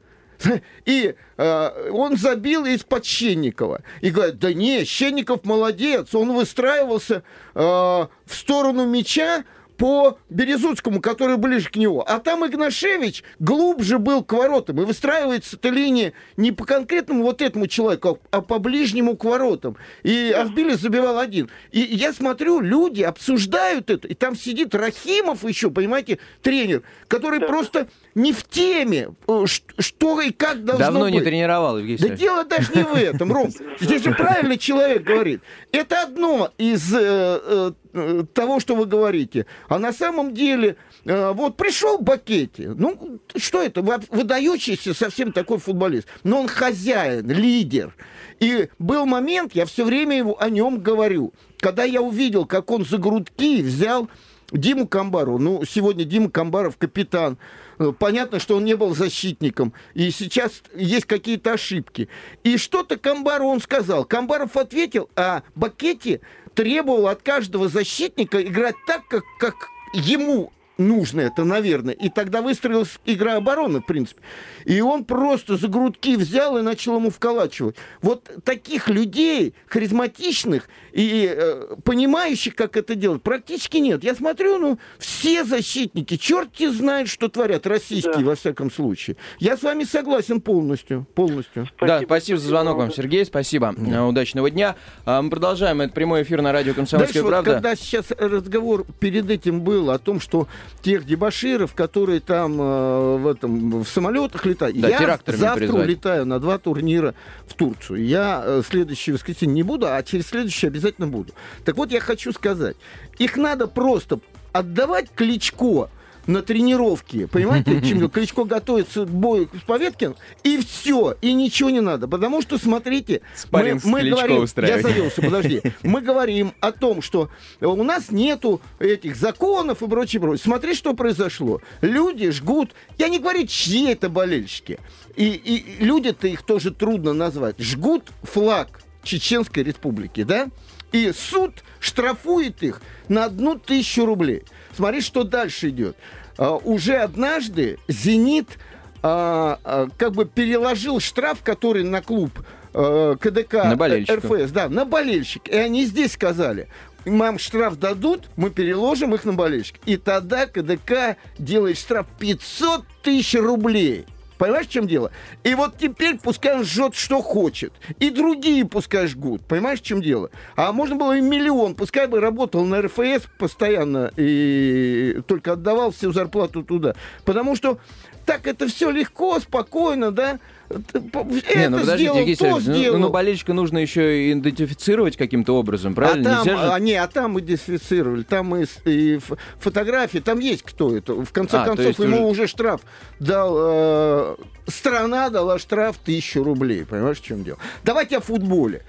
И 0.85 1.15
э, 1.37 1.91
он 1.91 2.17
забил 2.17 2.65
из-под 2.67 3.05
Щенникова. 3.05 3.83
И 4.01 4.11
говорят, 4.11 4.39
да 4.39 4.53
не, 4.53 4.85
Щенников 4.85 5.45
молодец, 5.45 6.15
он 6.15 6.33
выстраивался 6.33 7.23
э, 7.55 7.61
в 7.61 8.09
сторону 8.29 8.87
мяча, 8.87 9.45
по 9.77 10.19
Березутскому, 10.31 11.01
который 11.01 11.37
ближе 11.37 11.71
к 11.71 11.77
нему. 11.77 12.01
А 12.07 12.19
там 12.19 12.47
Игнашевич 12.47 13.25
глубже 13.39 13.99
был 13.99 14.23
к 14.23 14.33
воротам. 14.33 14.81
И 14.81 14.85
выстраивается 14.85 15.57
эта 15.57 15.69
линия 15.69 16.13
не 16.37 16.53
по 16.53 16.65
конкретному 16.65 17.23
вот 17.23 17.43
этому 17.43 17.67
человеку, 17.67 18.21
а 18.31 18.41
по 18.41 18.59
ближнему 18.59 19.17
к 19.17 19.25
воротам. 19.25 19.77
И 20.03 20.33
Азбилис 20.37 20.81
забивал 20.81 21.19
один. 21.19 21.51
И 21.73 21.81
я 21.81 22.13
смотрю, 22.13 22.61
люди 22.61 23.03
обсуждают 23.03 23.91
это. 23.91 24.09
И 24.09 24.15
там 24.15 24.37
сидит 24.37 24.75
Рахимов 24.75 25.45
еще, 25.45 25.71
понимаете, 25.71 26.19
тренер, 26.43 26.83
который 27.09 27.41
просто 27.41 27.89
не 28.15 28.33
в 28.33 28.45
теме, 28.45 29.11
э, 29.27 29.45
что 29.79 30.21
и 30.21 30.31
как 30.31 30.65
должно 30.65 30.85
Давно 30.85 31.01
быть. 31.05 31.15
не 31.15 31.21
тренировал, 31.21 31.79
Евгений 31.79 31.99
Да 31.99 32.17
дело 32.17 32.45
даже 32.45 32.73
не 32.75 32.83
в 32.83 32.95
этом, 32.95 33.33
Ром. 33.33 33.51
Здесь 33.81 34.03
же 34.03 34.13
правильный 34.13 34.59
человек 34.59 35.03
говорит. 35.03 35.41
Это 35.73 36.03
одно 36.03 36.51
из 36.59 36.95
э, 36.95 37.73
э, 37.93 38.25
того, 38.33 38.61
что 38.61 38.77
вы 38.77 38.87
говорите. 38.87 39.47
А 39.69 39.79
на 39.79 39.93
самом 39.93 40.35
деле, 40.35 40.77
э, 41.05 41.33
вот 41.33 41.57
пришел 41.57 41.99
Бакетти. 41.99 42.67
Ну, 42.67 43.21
что 43.37 43.63
это? 43.63 43.83
Выдающийся 43.83 44.95
совсем 44.95 45.33
такой 45.33 45.59
футболист. 45.59 46.07
Но 46.23 46.41
он 46.41 46.49
хозяин, 46.49 47.29
лидер. 47.29 47.95
И 48.41 48.69
был 48.79 49.07
момент, 49.07 49.55
я 49.55 49.67
все 49.67 49.85
время 49.85 50.17
его, 50.17 50.41
о 50.41 50.51
нем 50.51 50.81
говорю. 50.81 51.33
Когда 51.59 51.85
я 51.85 52.03
увидел, 52.03 52.47
как 52.47 52.71
он 52.71 52.85
за 52.85 52.99
грудки 52.99 53.63
взял 53.63 54.09
Диму 54.53 54.87
Камбару. 54.87 55.39
Ну, 55.39 55.65
сегодня 55.65 56.05
Дима 56.05 56.31
Камбаров 56.31 56.77
капитан. 56.77 57.39
Э, 57.79 57.93
понятно, 57.99 58.39
что 58.39 58.57
он 58.57 58.65
не 58.65 58.77
был 58.77 58.95
защитником. 58.95 59.73
И 59.95 60.11
сейчас 60.11 60.63
есть 60.75 61.07
какие-то 61.07 61.53
ошибки. 61.53 62.09
И 62.43 62.57
что-то 62.57 62.97
Камбару 62.99 63.47
он 63.47 63.61
сказал. 63.61 64.05
Камбаров 64.05 64.57
ответил, 64.57 65.09
а 65.17 65.43
Бакетти 65.55 66.21
требовал 66.55 67.09
от 67.09 67.23
каждого 67.23 67.69
защитника 67.69 68.43
играть 68.43 68.77
так, 68.87 69.07
как, 69.09 69.25
как 69.39 69.55
ему 69.93 70.53
нужно 70.79 71.21
это, 71.21 71.45
наверное. 71.45 71.95
И 71.95 72.09
тогда 72.09 72.43
выстроилась 72.43 72.99
игра 73.05 73.37
обороны, 73.37 73.81
в 73.81 73.87
принципе. 73.87 74.21
И 74.65 74.81
он 74.81 75.05
просто 75.05 75.57
за 75.57 75.69
грудки 75.69 76.17
взял 76.17 76.59
и 76.59 76.63
начал 76.63 76.97
ему 76.97 77.11
вколачивать. 77.11 77.77
Вот 78.03 78.31
таких 78.45 78.89
людей, 78.89 79.55
харизматичных 79.67 80.69
и 80.93 81.33
э, 81.35 81.77
понимающих, 81.85 82.55
как 82.55 82.77
это 82.77 82.95
делать, 82.95 83.23
практически 83.23 83.79
нет. 83.79 84.05
Я 84.05 84.15
смотрю, 84.15 84.59
ну, 84.59 84.79
все 84.99 85.45
защитники, 85.45 86.17
черти 86.17 86.69
знают, 86.69 87.09
что 87.09 87.29
творят, 87.29 87.67
российские, 87.67 88.19
да. 88.19 88.25
во 88.25 88.35
всяком 88.35 88.71
случае. 88.71 89.17
Я 89.39 89.57
с 89.57 89.63
вами 89.63 89.85
согласен 89.85 90.41
полностью. 90.41 91.07
полностью. 91.15 91.67
Спасибо. 91.77 91.99
Да, 92.01 92.05
спасибо 92.05 92.39
за 92.39 92.49
звонок 92.49 92.79
вам, 92.79 92.93
Сергей, 92.93 93.25
спасибо. 93.25 93.75
Да. 93.77 94.07
Удачного 94.07 94.51
дня. 94.51 94.77
А, 95.05 95.23
мы 95.23 95.31
продолжаем. 95.31 95.81
Это 95.81 95.93
прямой 95.93 96.23
эфир 96.23 96.43
на 96.43 96.53
радио 96.53 96.75
«Комсомольская 96.75 97.23
Дальше, 97.23 97.29
правда». 97.29 97.51
Вот, 97.51 97.57
когда 97.57 97.77
сейчас 97.77 98.07
разговор 98.11 98.87
перед 98.99 99.31
этим 99.31 99.61
был 99.61 99.91
о 99.91 99.99
том, 99.99 100.21
что 100.21 100.49
тех 100.83 101.05
дебаширов, 101.07 101.75
которые 101.75 102.21
там 102.21 102.61
э, 102.61 103.17
в, 103.19 103.27
этом, 103.27 103.83
в 103.83 103.89
самолетах 103.89 104.45
летают. 104.47 104.79
Да, 104.81 104.89
я 104.89 104.99
завтра 104.99 105.33
призвать. 105.33 105.71
улетаю 105.71 106.27
на 106.27 106.39
два 106.39 106.59
турнира 106.59 107.15
в 107.47 107.55
Турцию. 107.55 108.05
Я 108.05 108.43
э, 108.45 108.63
следующее 108.69 109.15
воскресенье 109.15 109.55
не 109.55 109.63
буду, 109.63 109.87
а 109.87 110.03
через 110.03 110.27
следующее 110.27 110.69
обязательно 110.69 111.07
буду. 111.07 111.33
Так 111.65 111.77
вот, 111.77 111.91
я 111.91 112.01
хочу 112.01 112.33
сказать, 112.33 112.77
их 113.19 113.37
надо 113.37 113.67
просто 113.67 114.21
отдавать 114.53 115.11
Кличко 115.15 115.89
на 116.27 116.43
тренировке. 116.43 117.27
Понимаете, 117.27 117.81
чем 117.89 118.09
Кличко 118.09 118.45
готовится 118.45 119.05
к 119.05 119.11
бою 119.11 119.49
с 119.55 119.65
Поветкин, 119.65 120.15
и 120.43 120.59
все, 120.59 121.17
и 121.21 121.33
ничего 121.33 121.71
не 121.71 121.81
надо. 121.81 122.09
Потому 122.09 122.43
что, 122.43 122.59
смотрите, 122.59 123.23
мы, 123.51 123.81
мы 123.85 124.11
говорим, 124.11 124.47
я 124.57 124.81
завелся, 124.81 125.23
подожди, 125.23 125.63
мы 125.83 126.01
говорим 126.01 126.53
о 126.61 126.73
том, 126.73 127.03
что 127.03 127.31
у 127.61 127.83
нас 127.83 128.11
нету 128.11 128.61
этих 128.79 129.17
законов 129.17 129.83
и 129.83 129.89
прочее, 129.89 130.21
прочее. 130.21 130.45
Смотри, 130.45 130.75
что 130.75 130.95
произошло. 130.95 131.61
Люди 131.81 132.31
жгут, 132.31 132.75
я 132.99 133.09
не 133.09 133.19
говорю, 133.19 133.47
чьи 133.47 133.91
это 133.91 134.09
болельщики, 134.09 134.79
и, 135.17 135.27
и 135.27 135.85
люди-то 135.85 136.29
их 136.29 136.43
тоже 136.43 136.73
трудно 136.73 137.13
назвать, 137.13 137.59
жгут 137.59 138.05
флаг 138.23 138.81
Чеченской 139.03 139.63
Республики, 139.63 140.25
да? 140.25 140.49
И 140.93 141.13
суд 141.13 141.65
штрафует 141.81 142.63
их 142.63 142.81
на 143.09 143.25
одну 143.25 143.59
тысячу 143.59 144.07
рублей. 144.07 144.45
Смотри, 144.77 145.01
что 145.01 145.25
дальше 145.25 145.71
идет. 145.71 145.97
А, 146.37 146.57
уже 146.57 146.97
однажды 146.97 147.79
«Зенит» 147.89 148.59
а, 149.03 149.59
а, 149.65 149.89
как 149.99 150.13
бы 150.13 150.25
переложил 150.25 151.01
штраф, 151.01 151.43
который 151.43 151.85
на 151.85 152.01
клуб 152.01 152.33
а, 152.73 153.17
КДК 153.17 153.65
на 153.65 153.77
РФС, 154.17 154.51
да, 154.51 154.69
на 154.69 154.85
болельщик. 154.85 155.49
И 155.49 155.57
они 155.57 155.85
здесь 155.85 156.13
сказали, 156.13 156.69
нам 157.05 157.39
штраф 157.39 157.79
дадут, 157.79 158.31
мы 158.37 158.51
переложим 158.51 159.15
их 159.15 159.25
на 159.25 159.35
болельщик. 159.35 159.77
И 159.85 159.97
тогда 159.97 160.47
КДК 160.47 161.17
делает 161.39 161.79
штраф 161.79 162.07
500 162.19 162.85
тысяч 163.03 163.39
рублей. 163.39 164.07
Понимаешь, 164.45 164.67
в 164.67 164.71
чем 164.71 164.87
дело? 164.87 165.11
И 165.43 165.55
вот 165.55 165.79
теперь 165.79 166.19
пускай 166.19 166.55
он 166.57 166.65
жжет, 166.65 166.95
что 166.95 167.23
хочет. 167.23 167.73
И 167.99 168.11
другие 168.11 168.67
пускай 168.67 169.07
жгут. 169.07 169.41
Понимаешь, 169.49 169.81
в 169.81 169.85
чем 169.85 170.03
дело? 170.03 170.31
А 170.55 170.71
можно 170.71 170.97
было 170.97 171.17
и 171.17 171.23
миллион. 171.23 171.75
Пускай 171.75 172.07
бы 172.09 172.21
работал 172.21 172.63
на 172.67 172.83
РФС 172.83 173.27
постоянно 173.39 174.13
и 174.19 175.23
только 175.27 175.53
отдавал 175.53 175.93
всю 175.93 176.13
зарплату 176.13 176.63
туда. 176.63 176.95
Потому 177.25 177.57
что 177.57 177.79
так 178.27 178.47
это 178.47 178.69
все 178.69 178.91
легко, 178.91 179.41
спокойно, 179.41 180.11
да? 180.11 180.39
Не, 180.71 181.69
ну 181.69 181.79
сделал, 181.83 182.19
Евгений 182.19 182.35
сделал. 182.35 182.99
Ну, 182.99 183.07
ну, 183.07 183.11
болельщика 183.11 183.53
нужно 183.53 183.79
еще 183.79 184.33
идентифицировать 184.33 185.17
каким-то 185.17 185.57
образом, 185.57 185.95
правильно? 185.95 186.41
А 186.41 186.45
там, 186.45 186.59
же... 186.59 186.73
а, 186.73 186.79
не, 186.79 186.95
а 186.95 187.07
там 187.07 187.33
мы 187.33 187.41
идентифицировали, 187.41 188.23
там 188.23 188.57
и, 188.57 188.67
и 188.85 189.21
фотографии, 189.59 190.19
там 190.19 190.39
есть 190.39 190.63
кто 190.63 190.97
это. 190.97 191.15
В 191.15 191.33
конце 191.33 191.59
а, 191.59 191.65
концов, 191.65 191.99
ему 191.99 192.29
уже... 192.29 192.43
уже 192.43 192.47
штраф 192.47 192.81
дал, 193.21 193.55
э, 193.59 194.37
страна 194.67 195.31
дала 195.31 195.59
штраф 195.59 195.99
тысячу 195.99 196.43
рублей, 196.43 196.85
понимаешь, 196.85 197.21
в 197.21 197.25
чем 197.25 197.45
дело? 197.45 197.59
Давайте 197.83 198.19
о 198.19 198.21
футболе. 198.21 198.83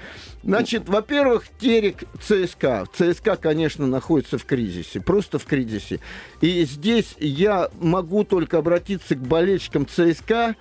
Значит, 0.45 0.87
во-первых, 0.87 1.45
Терек 1.59 2.03
ЦСКА. 2.21 2.85
ЦСКА, 2.93 3.35
конечно, 3.35 3.87
находится 3.87 4.37
в 4.37 4.45
кризисе, 4.45 5.01
просто 5.01 5.39
в 5.39 5.45
кризисе. 5.45 5.99
И 6.39 6.63
здесь 6.65 7.15
я 7.19 7.69
могу 7.79 8.23
только 8.23 8.59
обратиться 8.59 9.15
к 9.15 9.19
болельщикам 9.19 9.87
ЦСКА, 9.87 10.55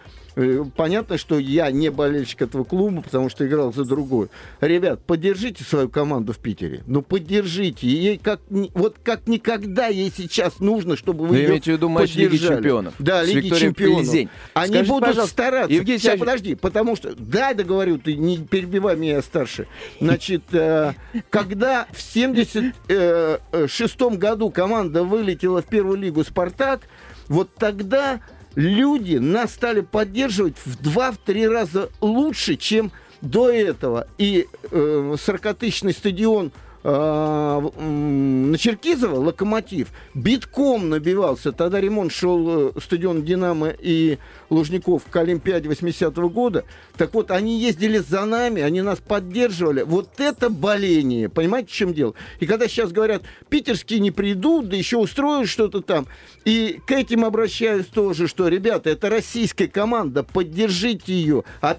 понятно, 0.76 1.18
что 1.18 1.38
я 1.38 1.70
не 1.70 1.90
болельщик 1.90 2.42
этого 2.42 2.64
клуба, 2.64 3.02
потому 3.02 3.28
что 3.28 3.46
играл 3.46 3.72
за 3.72 3.84
другую. 3.84 4.30
Ребят, 4.60 5.00
поддержите 5.04 5.64
свою 5.64 5.88
команду 5.88 6.32
в 6.32 6.38
Питере. 6.38 6.82
Ну, 6.86 7.02
поддержите. 7.02 7.86
Ей 7.86 8.18
как, 8.18 8.40
вот 8.48 8.96
как 9.02 9.26
никогда 9.26 9.86
ей 9.86 10.12
сейчас 10.14 10.60
нужно, 10.60 10.96
чтобы 10.96 11.26
вы, 11.26 11.36
вы 11.36 11.44
имеете 11.44 11.72
в 11.72 11.76
виду 11.76 11.88
матч 11.88 12.14
Лиги 12.14 12.36
Чемпионов? 12.36 12.94
Да, 12.98 13.22
Лиги 13.22 13.48
Чемпионов. 13.48 13.74
Пелезень. 13.74 14.28
Они 14.54 14.68
Скажите, 14.68 14.90
будут 14.90 15.08
пожалуйста, 15.08 15.32
стараться. 15.32 15.72
Евгений 15.72 15.98
Сейчас, 15.98 16.18
подожди, 16.18 16.54
потому 16.54 16.96
что... 16.96 17.14
Да, 17.16 17.54
договорю, 17.54 17.98
ты 17.98 18.16
не 18.16 18.38
перебивай 18.38 18.96
меня, 18.96 19.14
я 19.16 19.22
старше. 19.22 19.66
Значит, 20.00 20.42
э, 20.52 20.94
когда 21.30 21.86
в 21.92 22.00
76 22.00 22.74
э, 22.88 24.10
году 24.16 24.50
команда 24.50 25.04
вылетела 25.04 25.62
в 25.62 25.66
первую 25.66 25.98
лигу 25.98 26.24
«Спартак», 26.24 26.82
вот 27.28 27.54
тогда 27.54 28.20
люди 28.54 29.16
нас 29.16 29.52
стали 29.54 29.80
поддерживать 29.80 30.56
в 30.64 30.80
два-три 30.82 31.46
раза 31.48 31.90
лучше, 32.00 32.56
чем 32.56 32.92
до 33.20 33.50
этого. 33.50 34.06
И 34.18 34.46
э, 34.70 35.16
40-тысячный 35.16 35.92
стадион 35.92 36.52
на 36.84 38.58
Черкизово, 38.58 39.16
Локомотив, 39.16 39.88
битком 40.12 40.90
набивался. 40.90 41.50
Тогда 41.52 41.80
ремонт 41.80 42.12
шел 42.12 42.68
э, 42.68 42.72
стадион 42.78 43.24
«Динамо» 43.24 43.68
и 43.70 44.18
Лужников 44.50 45.04
к 45.08 45.16
Олимпиаде 45.16 45.66
80-го 45.68 46.28
года. 46.28 46.64
Так 46.98 47.14
вот, 47.14 47.30
они 47.30 47.58
ездили 47.58 47.98
за 47.98 48.26
нами, 48.26 48.60
они 48.60 48.82
нас 48.82 48.98
поддерживали. 48.98 49.82
Вот 49.82 50.20
это 50.20 50.50
боление, 50.50 51.30
понимаете, 51.30 51.68
в 51.70 51.72
чем 51.72 51.94
дело? 51.94 52.12
И 52.40 52.46
когда 52.46 52.68
сейчас 52.68 52.92
говорят, 52.92 53.22
питерские 53.48 54.00
не 54.00 54.10
придут, 54.10 54.68
да 54.68 54.76
еще 54.76 54.98
устроят 54.98 55.48
что-то 55.48 55.80
там. 55.80 56.06
И 56.44 56.80
к 56.86 56.92
этим 56.92 57.24
обращаюсь 57.24 57.86
тоже, 57.86 58.28
что, 58.28 58.48
ребята, 58.48 58.90
это 58.90 59.08
российская 59.08 59.68
команда, 59.68 60.22
поддержите 60.22 61.14
ее. 61.14 61.44
А 61.62 61.78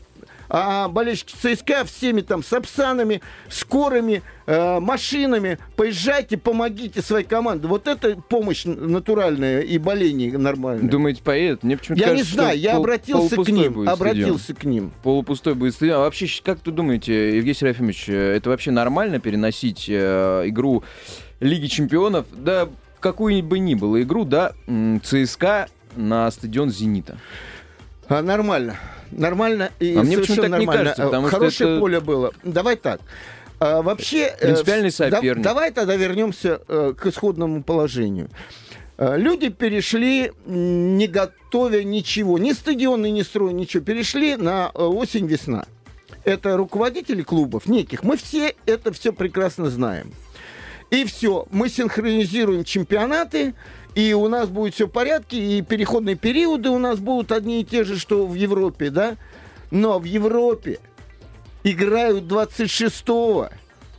А 0.57 0.87
болельщики 0.87 1.35
ЦСКА 1.35 1.83
всеми 1.83 2.21
там 2.21 2.41
сапсанами, 2.41 3.19
скорыми, 3.49 4.23
э, 4.45 4.79
машинами, 4.79 5.57
поезжайте, 5.75 6.37
помогите 6.37 7.01
своей 7.01 7.25
команде. 7.25 7.67
Вот 7.67 7.89
это 7.89 8.15
помощь 8.15 8.63
натуральная 8.63 9.59
и 9.59 9.77
боление 9.77 10.37
нормальное. 10.37 10.89
Думаете, 10.89 11.21
поедет? 11.23 11.63
Мне 11.63 11.75
почему-то 11.75 12.01
Я 12.01 12.07
кажется, 12.11 12.31
не 12.31 12.35
знаю, 12.35 12.57
я 12.57 12.71
пол- 12.71 12.79
обратился 12.83 13.35
к 13.35 13.49
ним. 13.49 13.73
будет 13.73 13.89
стадион. 13.89 13.89
Обратился 13.89 14.53
к 14.55 14.63
ним. 14.63 14.91
Полупустой 15.03 15.55
будет 15.55 15.73
стадион. 15.73 15.97
А 15.97 15.99
вообще, 16.05 16.27
как 16.41 16.59
вы 16.65 16.71
думаете, 16.71 17.35
Евгений 17.35 17.53
Серафимович, 17.53 18.05
э, 18.07 18.37
это 18.37 18.49
вообще 18.49 18.71
нормально 18.71 19.19
переносить 19.19 19.87
э, 19.89 20.43
игру 20.45 20.85
Лиги 21.41 21.65
Чемпионов, 21.67 22.27
да, 22.31 22.69
какую 23.01 23.43
бы 23.43 23.59
ни 23.59 23.75
было 23.75 24.01
игру, 24.01 24.23
да, 24.23 24.53
ЦСКА 25.03 25.67
на 25.97 26.31
стадион 26.31 26.69
«Зенита»? 26.69 27.17
А, 28.07 28.21
нормально. 28.21 28.77
Нормально 29.15 29.71
и 29.79 29.95
А 29.95 30.03
мне 30.03 30.17
почему-то 30.17 30.25
совершенно 30.27 30.49
так 30.49 30.59
не 30.59 30.65
нормально. 30.65 30.83
кажется, 30.83 31.03
потому 31.05 31.25
А, 31.27 31.29
что 31.29 31.37
Хорошее 31.39 31.69
это- 31.71 31.79
поле 31.79 31.99
было. 31.99 32.33
Давай 32.43 32.75
так. 32.75 33.01
А, 33.59 33.81
вообще... 33.81 34.23
э, 34.25 34.37
Принципиальный 34.45 34.89
да- 34.89 34.95
соперник. 35.17 35.43
давай 35.43 35.71
тогда 35.71 35.95
вернемся 35.95 36.61
э, 36.67 36.93
к 36.99 37.05
исходному 37.07 37.63
положению. 37.63 38.29
Э, 38.97 39.17
Люди 39.17 39.49
перешли, 39.49 40.31
не 40.45 41.07
готовя 41.07 41.83
ничего, 41.83 42.37
ни 42.37 42.51
стадионы, 42.51 43.09
ни 43.11 43.21
строй, 43.21 43.53
ничего, 43.53 43.83
перешли 43.83 44.35
на 44.35 44.69
осень-весна. 44.69 45.65
Это 46.25 46.57
руководители 46.57 47.21
клубов 47.21 47.67
неких. 47.67 48.03
Мы 48.03 48.17
все 48.17 48.55
это 48.65 48.91
все 48.91 49.13
прекрасно 49.13 49.69
знаем. 49.69 50.11
И 50.91 51.03
все, 51.05 51.45
мы 51.51 51.69
синхронизируем 51.69 52.63
чемпионаты, 52.63 53.53
и 53.95 54.13
у 54.13 54.27
нас 54.27 54.49
будет 54.49 54.73
все 54.73 54.87
в 54.87 54.91
порядке, 54.91 55.37
и 55.37 55.61
переходные 55.61 56.15
периоды 56.15 56.69
у 56.69 56.77
нас 56.77 56.99
будут 56.99 57.31
одни 57.31 57.61
и 57.61 57.63
те 57.63 57.83
же, 57.83 57.97
что 57.97 58.27
в 58.27 58.33
Европе, 58.35 58.89
да? 58.89 59.15
Но 59.71 59.99
в 59.99 60.03
Европе 60.03 60.79
играют 61.63 62.27
26 62.27 63.05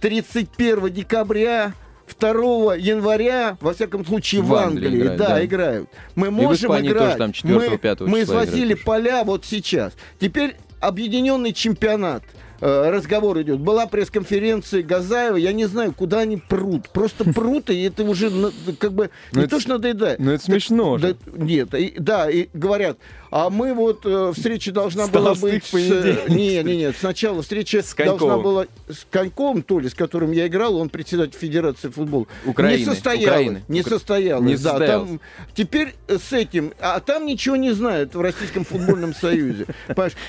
31 0.00 0.92
декабря, 0.92 1.72
2 2.20 2.76
января, 2.76 3.56
во 3.60 3.74
всяком 3.74 4.04
случае, 4.04 4.42
в, 4.42 4.48
В 4.48 4.54
Англии 4.54 4.86
Англии, 4.86 5.00
играют, 5.02 5.18
да, 5.18 5.28
да. 5.28 5.44
играют. 5.44 5.88
Мы 6.14 6.28
в 6.28 6.32
можем 6.32 6.78
играть. 6.78 6.98
тоже 6.98 7.16
там 7.16 7.30
4-го, 7.30 7.58
мы, 7.58 7.66
5-го 7.66 8.06
мы 8.06 8.20
числа 8.20 8.44
извозили 8.44 8.66
играют. 8.66 8.84
поля 8.84 9.24
вот 9.24 9.44
сейчас. 9.44 9.94
Теперь 10.20 10.56
объединенный 10.80 11.52
чемпионат. 11.52 12.22
Э, 12.60 12.90
Разговор 12.90 13.40
идет. 13.42 13.58
Была 13.60 13.86
пресс-конференция 13.86 14.82
Газаева. 14.82 15.36
Я 15.36 15.52
не 15.52 15.66
знаю, 15.66 15.92
куда 15.92 16.20
они 16.20 16.36
прут. 16.38 16.88
Просто 16.90 17.24
прут, 17.24 17.70
и 17.70 17.82
это 17.82 18.02
уже 18.04 18.30
на- 18.30 18.52
как 18.78 18.92
бы 18.92 19.10
Ну, 19.32 19.40
не 19.40 19.44
это 19.46 19.56
то, 19.56 19.60
что 19.60 19.70
надоедает. 19.70 20.18
ну, 20.18 20.32
это 20.32 20.42
смешно 20.44 20.98
Да, 20.98 21.14
нет, 21.36 21.74
и- 21.74 21.94
да, 21.98 22.30
и 22.30 22.48
говорят, 22.54 22.98
а 23.30 23.50
мы 23.50 23.74
вот 23.74 24.00
э, 24.04 24.32
встреча 24.34 24.72
должна 24.72 25.06
С 25.06 25.10
была 25.10 25.34
быть... 25.34 25.64
с, 25.64 25.74
э. 25.74 26.24
Не, 26.28 26.62
не, 26.62 26.76
нет, 26.76 26.96
сначала 26.98 27.42
встреча 27.42 27.82
С 27.82 27.94
должна 27.94 28.38
была 28.38 28.66
с 28.88 29.06
Коньковым, 29.10 29.62
то 29.62 29.78
ли, 29.78 29.88
с 29.88 29.94
которым 29.94 30.32
я 30.32 30.46
играл, 30.46 30.76
он 30.76 30.88
председатель 30.88 31.38
Федерации 31.38 31.88
футбола. 31.90 32.26
Украины, 32.46 32.78
Не 32.80 32.84
состоялась. 32.84 33.26
Украины. 33.26 33.62
Не 33.68 33.80
Укра- 33.82 33.90
состоялась, 33.90 34.46
Не 34.46 34.56
да. 34.56 34.70
состоялась. 34.70 35.08
Там, 35.10 35.20
теперь 35.54 35.94
с 36.08 36.32
этим, 36.32 36.72
а 36.80 37.00
там 37.00 37.26
ничего 37.26 37.56
не 37.56 37.72
знают 37.72 38.14
в 38.14 38.20
Российском 38.20 38.64
футбольном 38.64 39.14
союзе. 39.14 39.66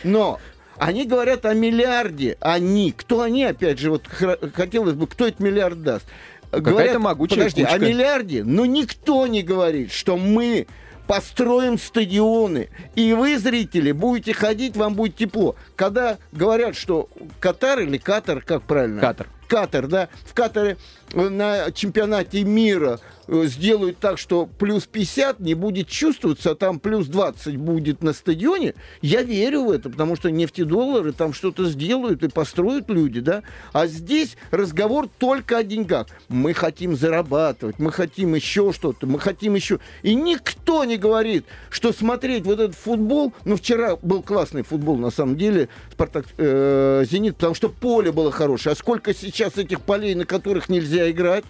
Но 0.03 0.39
они 0.79 1.05
говорят 1.05 1.45
о 1.45 1.53
миллиарде. 1.53 2.37
Они. 2.39 2.91
Кто 2.91 3.21
они, 3.21 3.43
опять 3.43 3.79
же, 3.79 3.89
вот 3.89 4.07
хотелось 4.53 4.93
бы, 4.93 5.07
кто 5.07 5.27
этот 5.27 5.39
миллиард 5.39 5.81
даст? 5.83 6.05
Какая-то 6.51 6.99
могучая 6.99 7.39
подожди, 7.39 7.63
кучка. 7.63 7.75
о 7.75 7.79
миллиарде, 7.79 8.43
но 8.43 8.65
никто 8.65 9.27
не 9.27 9.43
говорит, 9.43 9.91
что 9.91 10.17
мы 10.17 10.67
построим 11.07 11.77
стадионы, 11.77 12.69
и 12.95 13.13
вы, 13.13 13.37
зрители, 13.37 13.91
будете 13.91 14.33
ходить, 14.33 14.75
вам 14.75 14.93
будет 14.93 15.15
тепло. 15.15 15.55
Когда 15.75 16.17
говорят, 16.31 16.75
что 16.75 17.09
Катар 17.39 17.79
или 17.79 17.97
Катар, 17.97 18.41
как 18.41 18.63
правильно? 18.63 19.01
Катар. 19.01 19.27
Катар, 19.47 19.87
да, 19.87 20.09
в 20.25 20.33
Катаре 20.33 20.77
на 21.13 21.71
чемпионате 21.71 22.43
мира 22.43 22.99
э, 23.27 23.45
сделают 23.45 23.97
так, 23.99 24.17
что 24.17 24.45
плюс 24.45 24.85
50 24.85 25.39
не 25.39 25.53
будет 25.53 25.87
чувствоваться, 25.87 26.51
а 26.51 26.55
там 26.55 26.79
плюс 26.79 27.07
20 27.07 27.57
будет 27.57 28.03
на 28.03 28.13
стадионе, 28.13 28.73
я 29.01 29.21
верю 29.21 29.65
в 29.65 29.71
это, 29.71 29.89
потому 29.89 30.15
что 30.15 30.29
нефтедоллары 30.29 31.13
там 31.13 31.33
что-то 31.33 31.65
сделают 31.65 32.23
и 32.23 32.27
построят 32.27 32.89
люди, 32.89 33.19
да. 33.19 33.43
А 33.73 33.87
здесь 33.87 34.37
разговор 34.51 35.07
только 35.17 35.59
о 35.59 35.63
деньгах. 35.63 36.07
Мы 36.27 36.53
хотим 36.53 36.95
зарабатывать, 36.95 37.79
мы 37.79 37.91
хотим 37.91 38.35
еще 38.35 38.73
что-то, 38.73 39.07
мы 39.07 39.19
хотим 39.19 39.55
еще... 39.55 39.79
И 40.03 40.13
никто 40.15 40.83
не 40.83 40.97
говорит, 40.97 41.45
что 41.69 41.93
смотреть 41.93 42.43
вот 42.45 42.59
этот 42.59 42.75
футбол, 42.75 43.33
ну, 43.45 43.55
вчера 43.55 43.95
был 44.01 44.21
классный 44.23 44.63
футбол, 44.63 44.97
на 44.97 45.11
самом 45.11 45.37
деле, 45.37 45.69
Спартак, 45.91 46.25
э, 46.37 47.05
Зенит, 47.09 47.35
потому 47.35 47.55
что 47.55 47.69
поле 47.69 48.11
было 48.11 48.31
хорошее. 48.31 48.73
А 48.73 48.75
сколько 48.75 49.13
сейчас 49.13 49.57
этих 49.57 49.81
полей, 49.81 50.13
на 50.15 50.25
которых 50.25 50.69
нельзя 50.69 50.96
играть? 51.11 51.43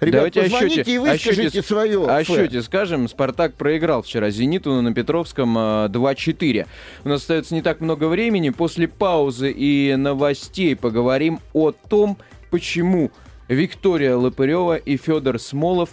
Ребят, 0.00 0.32
Давайте 0.34 0.42
о 0.42 0.48
счете- 0.48 0.82
и 0.82 0.96
о 0.96 1.00
выскажите 1.02 1.42
счете- 1.44 1.62
свое. 1.62 2.04
О 2.04 2.24
фэ. 2.24 2.34
счете 2.34 2.62
скажем, 2.62 3.08
Спартак 3.08 3.54
проиграл 3.54 4.02
вчера 4.02 4.30
Зениту 4.30 4.82
на 4.82 4.92
Петровском 4.92 5.56
э, 5.56 5.88
2-4. 5.90 6.66
У 7.04 7.08
нас 7.08 7.20
остается 7.20 7.54
не 7.54 7.62
так 7.62 7.80
много 7.80 8.08
времени. 8.08 8.50
После 8.50 8.88
паузы 8.88 9.52
и 9.52 9.94
новостей 9.94 10.74
поговорим 10.74 11.38
о 11.52 11.70
том, 11.70 12.18
почему 12.50 13.12
Виктория 13.46 14.16
Лопырева 14.16 14.74
и 14.76 14.96
Федор 14.96 15.38
Смолов 15.38 15.90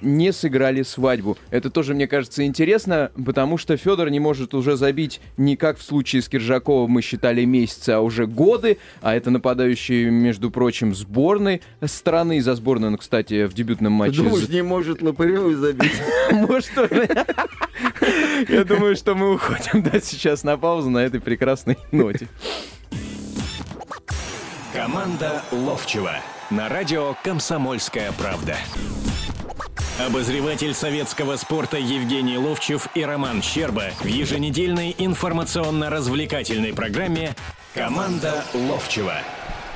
не 0.00 0.32
сыграли 0.32 0.82
свадьбу. 0.82 1.36
Это 1.50 1.68
тоже, 1.68 1.94
мне 1.94 2.06
кажется, 2.06 2.44
интересно, 2.44 3.10
потому 3.24 3.58
что 3.58 3.76
Федор 3.76 4.08
не 4.08 4.20
может 4.20 4.54
уже 4.54 4.76
забить 4.76 5.20
не 5.36 5.56
как 5.56 5.78
в 5.78 5.82
случае 5.82 6.22
с 6.22 6.28
Киржаковым 6.28 6.90
мы 6.92 7.02
считали 7.02 7.44
месяцы, 7.44 7.90
а 7.90 8.00
уже 8.00 8.26
годы. 8.26 8.78
А 9.02 9.14
это 9.14 9.30
нападающий, 9.30 10.10
между 10.10 10.50
прочим, 10.50 10.94
сборной 10.94 11.62
страны. 11.84 12.40
За 12.40 12.54
сборную 12.54 12.92
он, 12.92 12.98
кстати, 12.98 13.46
в 13.46 13.54
дебютном 13.54 13.94
Ты 13.94 13.98
матче 13.98 14.22
думаешь, 14.22 14.48
не 14.48 14.62
может 14.62 15.02
Лопыревой 15.02 15.54
забить? 15.54 15.92
может. 16.30 16.70
Я 18.48 18.64
думаю, 18.64 18.94
что 18.96 19.14
мы 19.14 19.34
уходим 19.34 19.82
да, 19.82 20.00
сейчас 20.00 20.44
на 20.44 20.56
паузу 20.56 20.90
на 20.90 20.98
этой 20.98 21.20
прекрасной 21.20 21.78
ноте. 21.90 22.28
Команда 24.72 25.42
Ловчева 25.50 26.12
на 26.50 26.68
радио 26.68 27.14
«Комсомольская 27.24 28.12
правда». 28.12 28.56
Обозреватель 29.98 30.74
советского 30.74 31.34
спорта 31.36 31.76
Евгений 31.76 32.38
Ловчев 32.38 32.88
и 32.94 33.02
Роман 33.04 33.42
Щерба 33.42 33.86
в 34.00 34.06
еженедельной 34.06 34.94
информационно-развлекательной 34.96 36.72
программе 36.72 37.34
«Команда 37.74 38.44
Ловчева». 38.54 39.14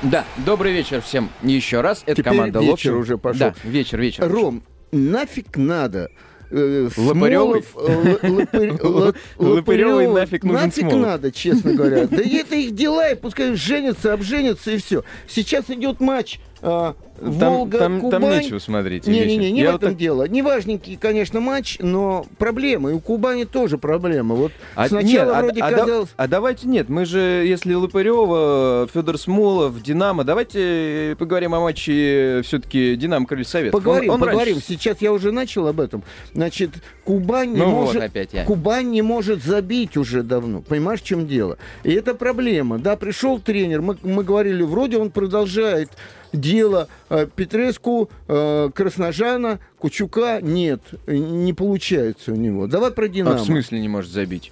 Да, 0.01 0.23
добрый 0.45 0.71
вечер 0.71 1.01
всем 1.01 1.29
еще 1.41 1.81
раз. 1.81 2.03
Это 2.05 2.21
Теперь 2.21 2.31
команда 2.31 2.59
вечер 2.59 2.69
Ловчева. 2.71 2.97
уже 2.99 3.17
пошел. 3.17 3.39
Да, 3.39 3.55
вечер, 3.65 3.99
вечер. 3.99 4.29
Ром, 4.31 4.63
нафиг 4.93 5.57
надо? 5.57 6.09
э? 6.51 6.89
Смолов, 6.93 7.65
э, 7.75 8.17
л- 8.23 8.35
лопырь- 8.35 8.79
л- 8.81 9.13
Лопырёвый 9.37 10.07
Лопырёва 10.07 10.19
нафиг 10.19 10.43
нужен 10.43 10.65
нафиг 10.67 10.93
надо, 10.93 11.31
честно 11.33 11.73
говоря. 11.73 12.07
Да 12.07 12.21
это 12.21 12.55
их 12.55 12.71
дела, 12.75 13.09
и 13.11 13.15
пускай 13.15 13.55
женятся, 13.55 14.13
обженятся 14.13 14.71
и 14.71 14.77
все. 14.77 15.03
Сейчас 15.27 15.69
идет 15.69 15.99
матч 15.99 16.39
а, 16.65 16.95
Там, 17.19 17.53
Волга, 17.53 17.77
там, 17.77 18.01
там 18.09 18.21
Кубань. 18.23 18.39
нечего 18.41 18.59
смотреть. 18.59 19.05
Не-не-не, 19.07 19.51
не 19.51 19.61
Я 19.61 19.69
в 19.69 19.71
вот 19.73 19.81
этом 19.83 19.89
так- 19.91 19.97
дело. 19.99 20.27
Неважненький, 20.27 20.97
конечно, 20.97 21.39
матч, 21.39 21.77
но 21.79 22.25
проблемы. 22.37 22.91
И 22.91 22.93
у 22.93 22.99
Кубани 22.99 23.43
тоже 23.45 23.77
проблемы. 23.77 24.35
Вот 24.35 24.51
А, 24.75 24.87
сначала 24.87 25.07
нет, 25.07 25.27
а- 25.29 25.41
вроде 25.41 25.61
а, 25.61 25.71
казалось... 25.71 26.09
а 26.17 26.27
давайте 26.27 26.67
нет, 26.67 26.89
мы 26.89 27.05
же, 27.05 27.19
если 27.19 27.73
Лопырева, 27.73 28.87
Федор 28.93 29.17
Смолов, 29.17 29.81
Динамо, 29.81 30.23
давайте 30.23 31.15
поговорим 31.19 31.53
о 31.53 31.59
матче 31.61 32.41
все-таки 32.43 32.95
Динамо 32.95 33.25
Крылья 33.25 33.45
Совет. 33.45 33.71
Поговорим, 33.71 34.09
Он- 34.09 34.15
он 34.15 34.21
поговорим. 34.21 34.55
раньше- 34.55 34.67
Сейчас 34.67 35.01
я 35.01 35.11
уже 35.13 35.31
начал 35.31 35.67
об 35.67 35.79
этом. 35.79 36.03
Значит, 36.33 36.71
Кубань 37.05 37.51
не 37.51 37.57
Ну 37.57 37.71
вот 37.71 37.85
может... 37.87 38.01
опять 38.03 38.33
я. 38.33 38.43
Кубань 38.45 38.89
не 38.89 39.01
может 39.01 39.43
забить 39.43 39.97
уже 39.97 40.23
давно. 40.23 40.61
Понимаешь, 40.61 41.01
в 41.01 41.05
чем 41.05 41.27
дело? 41.27 41.57
И 41.83 41.91
это 41.93 42.15
проблема. 42.15 42.79
Да, 42.79 42.95
пришел 42.95 43.39
тренер, 43.39 43.81
мы, 43.81 43.97
мы 44.03 44.23
говорили, 44.23 44.63
вроде 44.63 44.97
он 44.97 45.11
продолжает 45.11 45.89
дело 46.33 46.87
э, 47.09 47.27
Петреску, 47.35 48.09
э, 48.27 48.69
Красножана, 48.73 49.59
Кучука. 49.77 50.39
Нет, 50.41 50.81
э, 51.07 51.15
не 51.15 51.53
получается 51.53 52.31
у 52.31 52.35
него. 52.35 52.67
Давай 52.67 52.91
про 52.91 53.05
А 53.05 53.07
Динамо. 53.07 53.37
в 53.37 53.41
смысле 53.45 53.79
не 53.79 53.87
может 53.89 54.11
забить? 54.11 54.51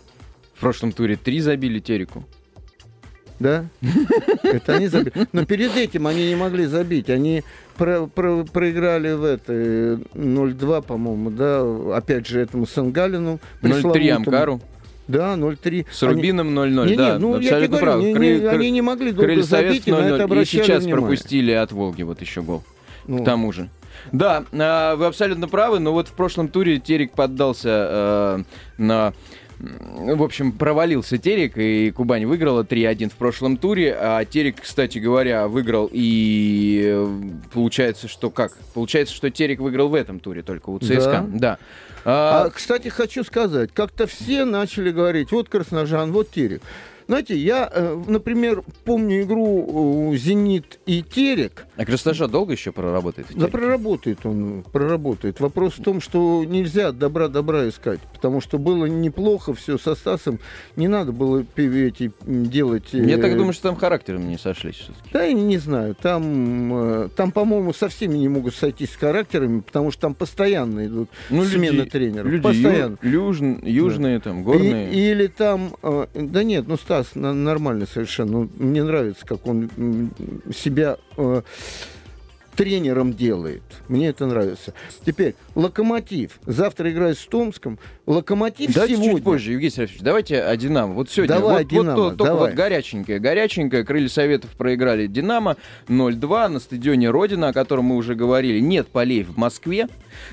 В 0.55 0.59
прошлом 0.61 0.91
туре 0.91 1.15
три 1.15 1.39
забили 1.41 1.79
Тереку. 1.79 2.23
Да? 3.39 3.65
Это 4.43 4.75
они 4.75 4.87
забили. 4.87 5.27
Но 5.31 5.45
перед 5.45 5.75
этим 5.75 6.05
они 6.05 6.27
не 6.29 6.35
могли 6.35 6.67
забить. 6.67 7.09
Они 7.09 7.43
про- 7.75 8.05
про- 8.05 8.43
проиграли 8.43 9.13
в 9.13 9.23
это 9.23 9.51
э, 9.53 9.97
0-2, 10.13 10.83
по-моему, 10.83 11.31
да, 11.31 11.97
опять 11.97 12.27
же, 12.27 12.39
этому 12.39 12.67
Сенгалину. 12.67 13.39
0-3 13.63 13.69
пресловутому. 13.73 14.15
Амкару. 14.17 14.61
Да, 15.11 15.35
0-3. 15.35 15.85
С 15.91 16.03
Они- 16.03 16.13
Рубином 16.13 16.53
0-0, 16.57 16.85
Не-не, 16.85 16.97
да, 16.97 17.19
ну, 17.19 17.35
абсолютно 17.35 17.77
прав. 17.77 17.99
не- 17.99 18.13
Кры- 18.13 18.39
не- 18.41 18.47
они 18.47 18.71
не 18.71 18.81
могли 18.81 19.11
долго 19.11 19.41
забить, 19.43 19.87
и 19.87 19.91
на 19.91 19.95
это 19.95 20.05
0-0. 20.05 20.19
И 20.19 20.23
обращали 20.23 20.63
сейчас 20.63 20.83
внимание. 20.83 20.95
пропустили 21.07 21.51
от 21.51 21.71
Волги 21.71 22.03
вот 22.03 22.21
еще 22.21 22.41
гол. 22.41 22.63
Ну, 23.07 23.21
К 23.21 23.25
тому 23.25 23.51
же. 23.51 23.69
Да, 24.11 24.45
а, 24.53 24.95
вы 24.95 25.05
абсолютно 25.07 25.47
правы, 25.47 25.79
но 25.79 25.91
вот 25.93 26.07
в 26.07 26.13
прошлом 26.13 26.47
туре 26.47 26.79
Терек 26.79 27.11
поддался 27.11 27.87
э, 27.89 28.43
на 28.77 29.13
В 29.61 30.23
общем, 30.23 30.51
провалился 30.51 31.17
Терек, 31.17 31.57
и 31.57 31.91
Кубань 31.91 32.25
выиграла 32.25 32.63
3-1 32.63 33.09
в 33.09 33.13
прошлом 33.13 33.57
туре. 33.57 33.95
А 33.99 34.25
Терек, 34.25 34.61
кстати 34.61 34.97
говоря, 34.97 35.47
выиграл 35.47 35.89
и 35.91 36.83
э, 36.85 37.19
получается, 37.53 38.07
что 38.07 38.31
как? 38.31 38.53
Получается, 38.73 39.13
что 39.13 39.29
Терек 39.29 39.59
выиграл 39.59 39.89
в 39.89 39.95
этом 39.95 40.19
туре 40.19 40.41
только 40.41 40.69
у 40.69 40.79
ЦСКА. 40.79 41.25
Да. 41.27 41.27
да. 41.27 41.57
А, 42.03 42.45
а, 42.45 42.49
кстати, 42.49 42.87
хочу 42.87 43.23
сказать, 43.23 43.69
как-то 43.73 44.07
все 44.07 44.45
начали 44.45 44.89
говорить, 44.89 45.31
вот 45.31 45.49
Красножан, 45.49 46.11
вот 46.11 46.31
Терек. 46.31 46.61
Знаете, 47.11 47.35
я, 47.35 47.69
э, 47.69 48.01
например, 48.07 48.63
помню 48.85 49.23
игру 49.23 50.13
э, 50.13 50.15
«Зенит» 50.15 50.79
и 50.85 51.03
«Терек». 51.03 51.65
А 51.75 51.83
Красноша 51.83 52.29
долго 52.29 52.53
еще 52.53 52.71
проработает? 52.71 53.27
Да, 53.35 53.49
проработает 53.49 54.25
он, 54.25 54.63
проработает. 54.71 55.41
Вопрос 55.41 55.73
в 55.73 55.83
том, 55.83 55.99
что 55.99 56.45
нельзя 56.45 56.93
добра-добра 56.93 57.67
искать, 57.67 57.99
потому 58.13 58.39
что 58.39 58.57
было 58.57 58.85
неплохо 58.85 59.53
все 59.53 59.77
со 59.77 59.95
Стасом. 59.95 60.39
Не 60.77 60.87
надо 60.87 61.11
было 61.11 61.45
эти 61.57 62.13
делать... 62.25 62.93
Я 62.93 63.17
так 63.17 63.31
э, 63.31 63.35
думаю, 63.35 63.51
что 63.51 63.63
там 63.63 63.75
характером 63.75 64.29
не 64.29 64.37
сошлись 64.37 64.75
все-таки. 64.75 65.09
Да, 65.11 65.23
я 65.25 65.33
не 65.33 65.57
знаю. 65.57 65.95
Там, 66.01 67.11
там 67.17 67.33
по-моему, 67.33 67.73
со 67.73 67.89
всеми 67.89 68.19
не 68.19 68.29
могут 68.29 68.55
сойтись 68.55 68.91
с 68.91 68.95
характерами, 68.95 69.59
потому 69.59 69.91
что 69.91 70.03
там 70.03 70.15
постоянно 70.15 70.85
идут 70.85 71.09
ну, 71.29 71.43
смены 71.43 71.79
люди, 71.79 71.89
тренеров. 71.89 72.31
Люди 72.31 72.43
постоянно. 72.43 72.97
Ю, 73.01 73.09
юж, 73.09 73.39
южные, 73.63 74.19
да. 74.19 74.23
там, 74.23 74.43
горные. 74.43 74.93
И, 74.93 75.11
или 75.11 75.27
там... 75.27 75.75
Да 76.13 76.43
нет, 76.43 76.69
ну, 76.69 76.77
Стас 76.77 77.00
Стас 77.03 77.15
нормальный 77.15 77.87
совершенно. 77.87 78.31
Ну, 78.31 78.49
мне 78.57 78.83
нравится, 78.83 79.25
как 79.25 79.45
он 79.47 79.69
себя 80.53 80.97
э, 81.17 81.41
тренером 82.55 83.13
делает. 83.13 83.63
Мне 83.87 84.09
это 84.09 84.25
нравится. 84.25 84.73
Теперь, 85.05 85.35
Локомотив. 85.55 86.39
Завтра 86.45 86.91
играет 86.91 87.17
с 87.17 87.25
Томском. 87.25 87.79
Локомотив 88.11 88.73
давайте 88.73 88.95
сегодня... 88.95 89.13
чуть 89.13 89.23
позже, 89.23 89.51
Евгений 89.53 89.71
Сергеевич. 89.71 90.01
Давайте 90.01 90.41
о 90.43 90.57
Динамо. 90.57 90.93
Вот 90.93 91.09
сегодня. 91.09 91.35
Давай, 91.35 91.63
вот, 91.63 91.67
Динамо, 91.67 91.95
вот, 91.95 92.17
только 92.17 92.33
давай. 92.33 92.49
вот 92.49 92.57
горяченькое. 92.57 93.19
Горяченькое. 93.19 93.85
Крылья 93.85 94.09
Советов 94.09 94.49
проиграли 94.51 95.07
Динамо 95.07 95.55
0-2 95.87 96.47
на 96.49 96.59
стадионе 96.59 97.09
Родина, 97.09 97.49
о 97.49 97.53
котором 97.53 97.85
мы 97.85 97.95
уже 97.95 98.15
говорили. 98.15 98.59
Нет 98.59 98.89
полей 98.89 99.23
в 99.23 99.37
Москве. 99.37 99.87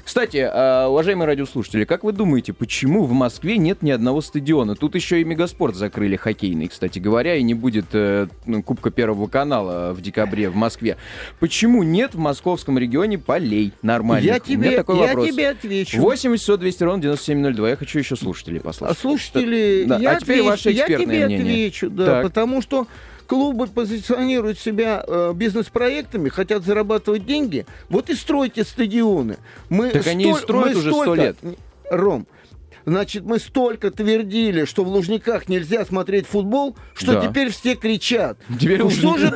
Кстати, 0.04 0.38
а, 0.38 0.88
уважаемые 0.88 1.28
радиослушатели, 1.28 1.84
как 1.84 2.02
вы 2.02 2.10
думаете, 2.10 2.52
почему 2.52 3.04
в 3.04 3.12
Москве 3.12 3.58
нет 3.58 3.82
ни 3.82 3.92
одного 3.92 4.22
стадиона? 4.22 4.74
Тут 4.74 4.96
еще 4.96 5.20
и 5.20 5.24
Мегаспорт 5.24 5.76
закрыли 5.76 6.16
хоккейный, 6.16 6.66
кстати 6.66 6.98
говоря, 6.98 7.36
и 7.36 7.44
не 7.44 7.54
будет 7.54 7.86
э, 7.92 8.26
ну, 8.44 8.64
Кубка 8.64 8.90
Первого 8.90 9.28
канала 9.28 9.92
в 9.92 10.00
декабре 10.00 10.50
в 10.50 10.56
Москве. 10.56 10.96
Почему 11.38 11.84
нет 11.84 12.14
в 12.14 12.18
московском 12.18 12.76
регионе 12.76 13.18
полей 13.18 13.72
нормальных? 13.82 14.24
Я 14.24 14.40
тебе, 14.40 14.72
такой 14.72 14.98
я 14.98 15.06
вопрос. 15.06 15.28
тебе 15.28 15.50
отвечу. 15.50 16.00
8 16.00 16.30
800 16.30 16.60
200 16.60 16.82
ровно 16.82 17.02
9702. 17.02 17.67
Я 17.68 17.76
хочу 17.76 17.98
еще 17.98 18.16
слушателей 18.16 18.60
послушать. 18.60 18.96
А 18.96 19.00
слушатели, 19.00 19.84
да. 19.86 19.98
я, 19.98 20.12
а 20.12 20.20
теперь 20.20 20.40
отвечу, 20.40 20.50
ваше 20.50 20.70
я 20.70 20.86
тебе 20.86 21.06
мнение. 21.06 21.38
отвечу, 21.38 21.90
да, 21.90 22.06
так. 22.06 22.22
потому 22.24 22.62
что 22.62 22.86
клубы 23.26 23.66
позиционируют 23.66 24.58
себя 24.58 25.04
э, 25.06 25.32
бизнес-проектами, 25.34 26.28
хотят 26.28 26.64
зарабатывать 26.64 27.26
деньги, 27.26 27.66
вот 27.88 28.10
и 28.10 28.14
стройте 28.14 28.64
стадионы. 28.64 29.36
Мы 29.68 29.90
так 29.90 30.02
столь, 30.02 30.12
они 30.12 30.30
и 30.30 30.34
строят 30.34 30.76
уже 30.76 30.92
сто 30.92 31.14
лет. 31.14 31.36
Ром, 31.90 32.26
Значит, 32.88 33.24
мы 33.24 33.38
столько 33.38 33.90
твердили, 33.90 34.64
что 34.64 34.82
в 34.82 34.88
Лужниках 34.88 35.46
нельзя 35.46 35.84
смотреть 35.84 36.26
футбол, 36.26 36.74
что 36.94 37.12
да. 37.12 37.28
теперь 37.28 37.50
все 37.50 37.74
кричат. 37.74 38.38
Теперь 38.58 38.82
ну, 38.82 38.88
что 38.88 39.18
же, 39.18 39.28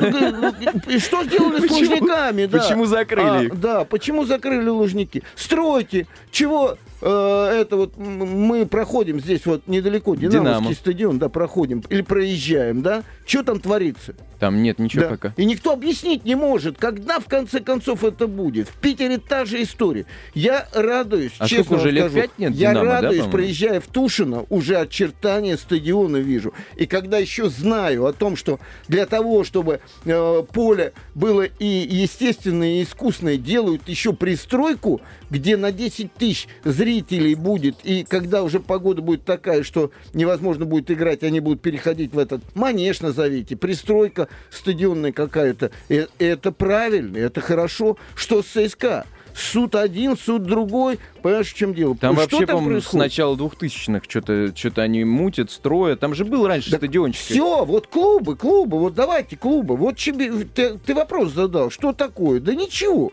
что 0.99 1.23
сделали 1.23 1.67
с 1.67 1.69
Лужниками? 1.69 2.47
Почему 2.47 2.85
закрыли 2.85 3.45
их? 3.45 3.59
Да, 3.59 3.85
почему 3.85 4.25
закрыли 4.25 4.69
Лужники? 4.69 5.21
Стройте. 5.35 6.07
Чего 6.31 6.79
это 7.09 7.75
вот 7.75 7.97
мы 7.97 8.65
проходим 8.65 9.19
здесь 9.19 9.45
вот 9.45 9.67
недалеко, 9.67 10.15
Динамовский 10.15 10.43
Динамо. 10.43 10.73
стадион, 10.73 11.19
да, 11.19 11.29
проходим, 11.29 11.83
или 11.89 12.01
проезжаем, 12.01 12.81
да, 12.81 13.03
что 13.25 13.43
там 13.43 13.59
творится? 13.59 14.15
Там 14.43 14.61
нет 14.61 14.77
ничего 14.77 15.03
да. 15.03 15.09
пока. 15.11 15.33
И 15.37 15.45
никто 15.45 15.71
объяснить 15.71 16.25
не 16.25 16.35
может, 16.35 16.77
когда 16.77 17.21
в 17.21 17.27
конце 17.27 17.61
концов 17.61 18.03
это 18.03 18.27
будет. 18.27 18.67
В 18.67 18.73
Питере 18.73 19.17
та 19.17 19.45
же 19.45 19.63
история. 19.63 20.05
Я 20.33 20.67
радуюсь, 20.73 21.31
а 21.39 21.47
честно 21.47 21.77
уже 21.77 21.91
лет 21.91 22.11
пять 22.13 22.37
нет 22.37 22.51
Я 22.53 22.71
Динамо, 22.71 22.91
радуюсь, 22.91 23.23
да, 23.23 23.29
проезжая 23.29 23.79
в 23.79 23.87
Тушино, 23.87 24.45
уже 24.49 24.75
очертания 24.75 25.55
стадиона 25.55 26.17
вижу. 26.17 26.53
И 26.75 26.87
когда 26.87 27.19
еще 27.19 27.47
знаю 27.47 28.05
о 28.05 28.11
том, 28.11 28.35
что 28.35 28.59
для 28.89 29.05
того, 29.05 29.45
чтобы 29.45 29.79
э, 30.03 30.43
поле 30.51 30.91
было 31.15 31.43
и 31.43 31.65
естественное, 31.65 32.81
и 32.81 32.83
искусственное, 32.83 33.37
делают 33.37 33.87
еще 33.87 34.11
пристройку, 34.11 34.99
где 35.29 35.55
на 35.55 35.71
10 35.71 36.13
тысяч 36.15 36.49
зрителей 36.65 37.35
будет, 37.35 37.77
и 37.85 38.03
когда 38.03 38.43
уже 38.43 38.59
погода 38.59 39.01
будет 39.01 39.23
такая, 39.23 39.63
что 39.63 39.91
невозможно 40.13 40.65
будет 40.65 40.91
играть, 40.91 41.23
они 41.23 41.39
будут 41.39 41.61
переходить 41.61 42.13
в 42.13 42.19
этот 42.19 42.41
манеж, 42.55 42.99
назовите, 42.99 43.55
пристройка 43.55 44.27
стадионная 44.49 45.11
какая-то. 45.11 45.71
И, 45.89 46.07
это 46.19 46.51
правильно, 46.51 47.17
это 47.17 47.41
хорошо. 47.41 47.97
Что 48.15 48.41
с 48.41 48.47
ЦСКА? 48.47 49.05
суд 49.35 49.75
один, 49.75 50.17
суд 50.17 50.43
другой. 50.43 50.99
Понимаешь, 51.21 51.51
в 51.51 51.55
чем 51.55 51.73
дело? 51.73 51.95
Там 51.95 52.13
что 52.13 52.21
вообще, 52.21 52.47
по-моему, 52.47 52.81
с 52.81 52.93
начала 52.93 53.35
2000-х 53.35 54.01
что-то 54.07 54.53
что 54.55 54.81
они 54.81 55.03
мутят, 55.03 55.51
строят. 55.51 55.99
Там 55.99 56.15
же 56.15 56.25
был 56.25 56.47
раньше 56.47 56.71
да 56.71 56.77
стадиончик. 56.77 57.21
Все, 57.21 57.65
вот 57.65 57.87
клубы, 57.87 58.35
клубы, 58.35 58.79
вот 58.79 58.93
давайте 58.93 59.35
клубы. 59.35 59.75
Вот 59.75 59.97
тебе, 59.97 60.31
ты, 60.45 60.77
ты 60.77 60.93
вопрос 60.93 61.33
задал, 61.33 61.69
что 61.69 61.93
такое? 61.93 62.39
Да 62.39 62.53
ничего. 62.53 63.11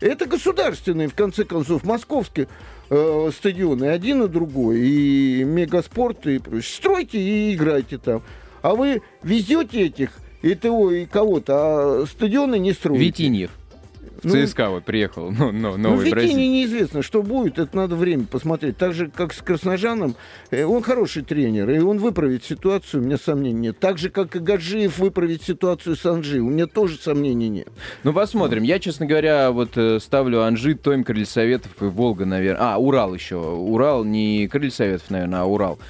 Это 0.00 0.26
государственные, 0.26 1.08
в 1.08 1.14
конце 1.14 1.44
концов, 1.44 1.84
московские 1.84 2.48
э, 2.90 3.30
стадионы, 3.36 3.84
один 3.84 4.24
и 4.24 4.28
другой, 4.28 4.80
и 4.80 5.44
мегаспорт, 5.44 6.26
и 6.26 6.38
прочее. 6.38 6.74
Стройте 6.74 7.18
и 7.18 7.54
играйте 7.54 7.98
там. 7.98 8.22
А 8.62 8.74
вы 8.74 9.02
везете 9.22 9.86
этих 9.86 10.10
и 10.42 10.54
ТО, 10.54 10.90
и 10.90 11.06
кого-то, 11.06 11.54
а 12.02 12.06
стадионы 12.06 12.58
не 12.58 12.72
строите. 12.72 13.04
Витиньев. 13.04 13.50
В 14.22 14.24
ну, 14.24 14.46
ЦСКА 14.46 14.70
вот 14.70 14.84
приехал, 14.84 15.32
ну, 15.32 15.50
ну, 15.50 15.76
новый 15.76 16.08
ну, 16.08 16.16
Витине 16.16 16.46
неизвестно, 16.46 17.02
что 17.02 17.22
будет, 17.22 17.58
это 17.58 17.76
надо 17.76 17.96
время 17.96 18.24
посмотреть. 18.24 18.76
Так 18.76 18.94
же, 18.94 19.10
как 19.10 19.34
с 19.34 19.38
Красножаном, 19.38 20.14
э, 20.52 20.64
он 20.64 20.82
хороший 20.82 21.24
тренер, 21.24 21.68
и 21.70 21.80
он 21.80 21.98
выправит 21.98 22.44
ситуацию, 22.44 23.02
у 23.02 23.04
меня 23.04 23.18
сомнений 23.18 23.58
нет. 23.58 23.80
Так 23.80 23.98
же, 23.98 24.10
как 24.10 24.36
и 24.36 24.38
Гаджиев 24.38 24.98
выправит 24.98 25.42
ситуацию 25.42 25.96
с 25.96 26.06
Анжи, 26.06 26.38
у 26.38 26.50
меня 26.50 26.68
тоже 26.68 26.98
сомнений 26.98 27.48
нет. 27.48 27.68
Ну, 28.04 28.12
посмотрим. 28.12 28.62
Я, 28.62 28.78
честно 28.78 29.06
говоря, 29.06 29.50
вот 29.50 29.76
э, 29.76 29.98
ставлю 29.98 30.42
Анжи, 30.42 30.74
Тойм, 30.76 31.02
Крылья 31.02 31.26
Советов 31.26 31.72
и 31.80 31.86
Волга, 31.86 32.24
наверное. 32.24 32.74
А, 32.74 32.78
Урал 32.78 33.14
еще. 33.14 33.38
Урал, 33.38 34.04
не 34.04 34.46
Крылья 34.46 34.70
Советов, 34.70 35.10
наверное, 35.10 35.40
а 35.40 35.44
Урал. 35.46 35.80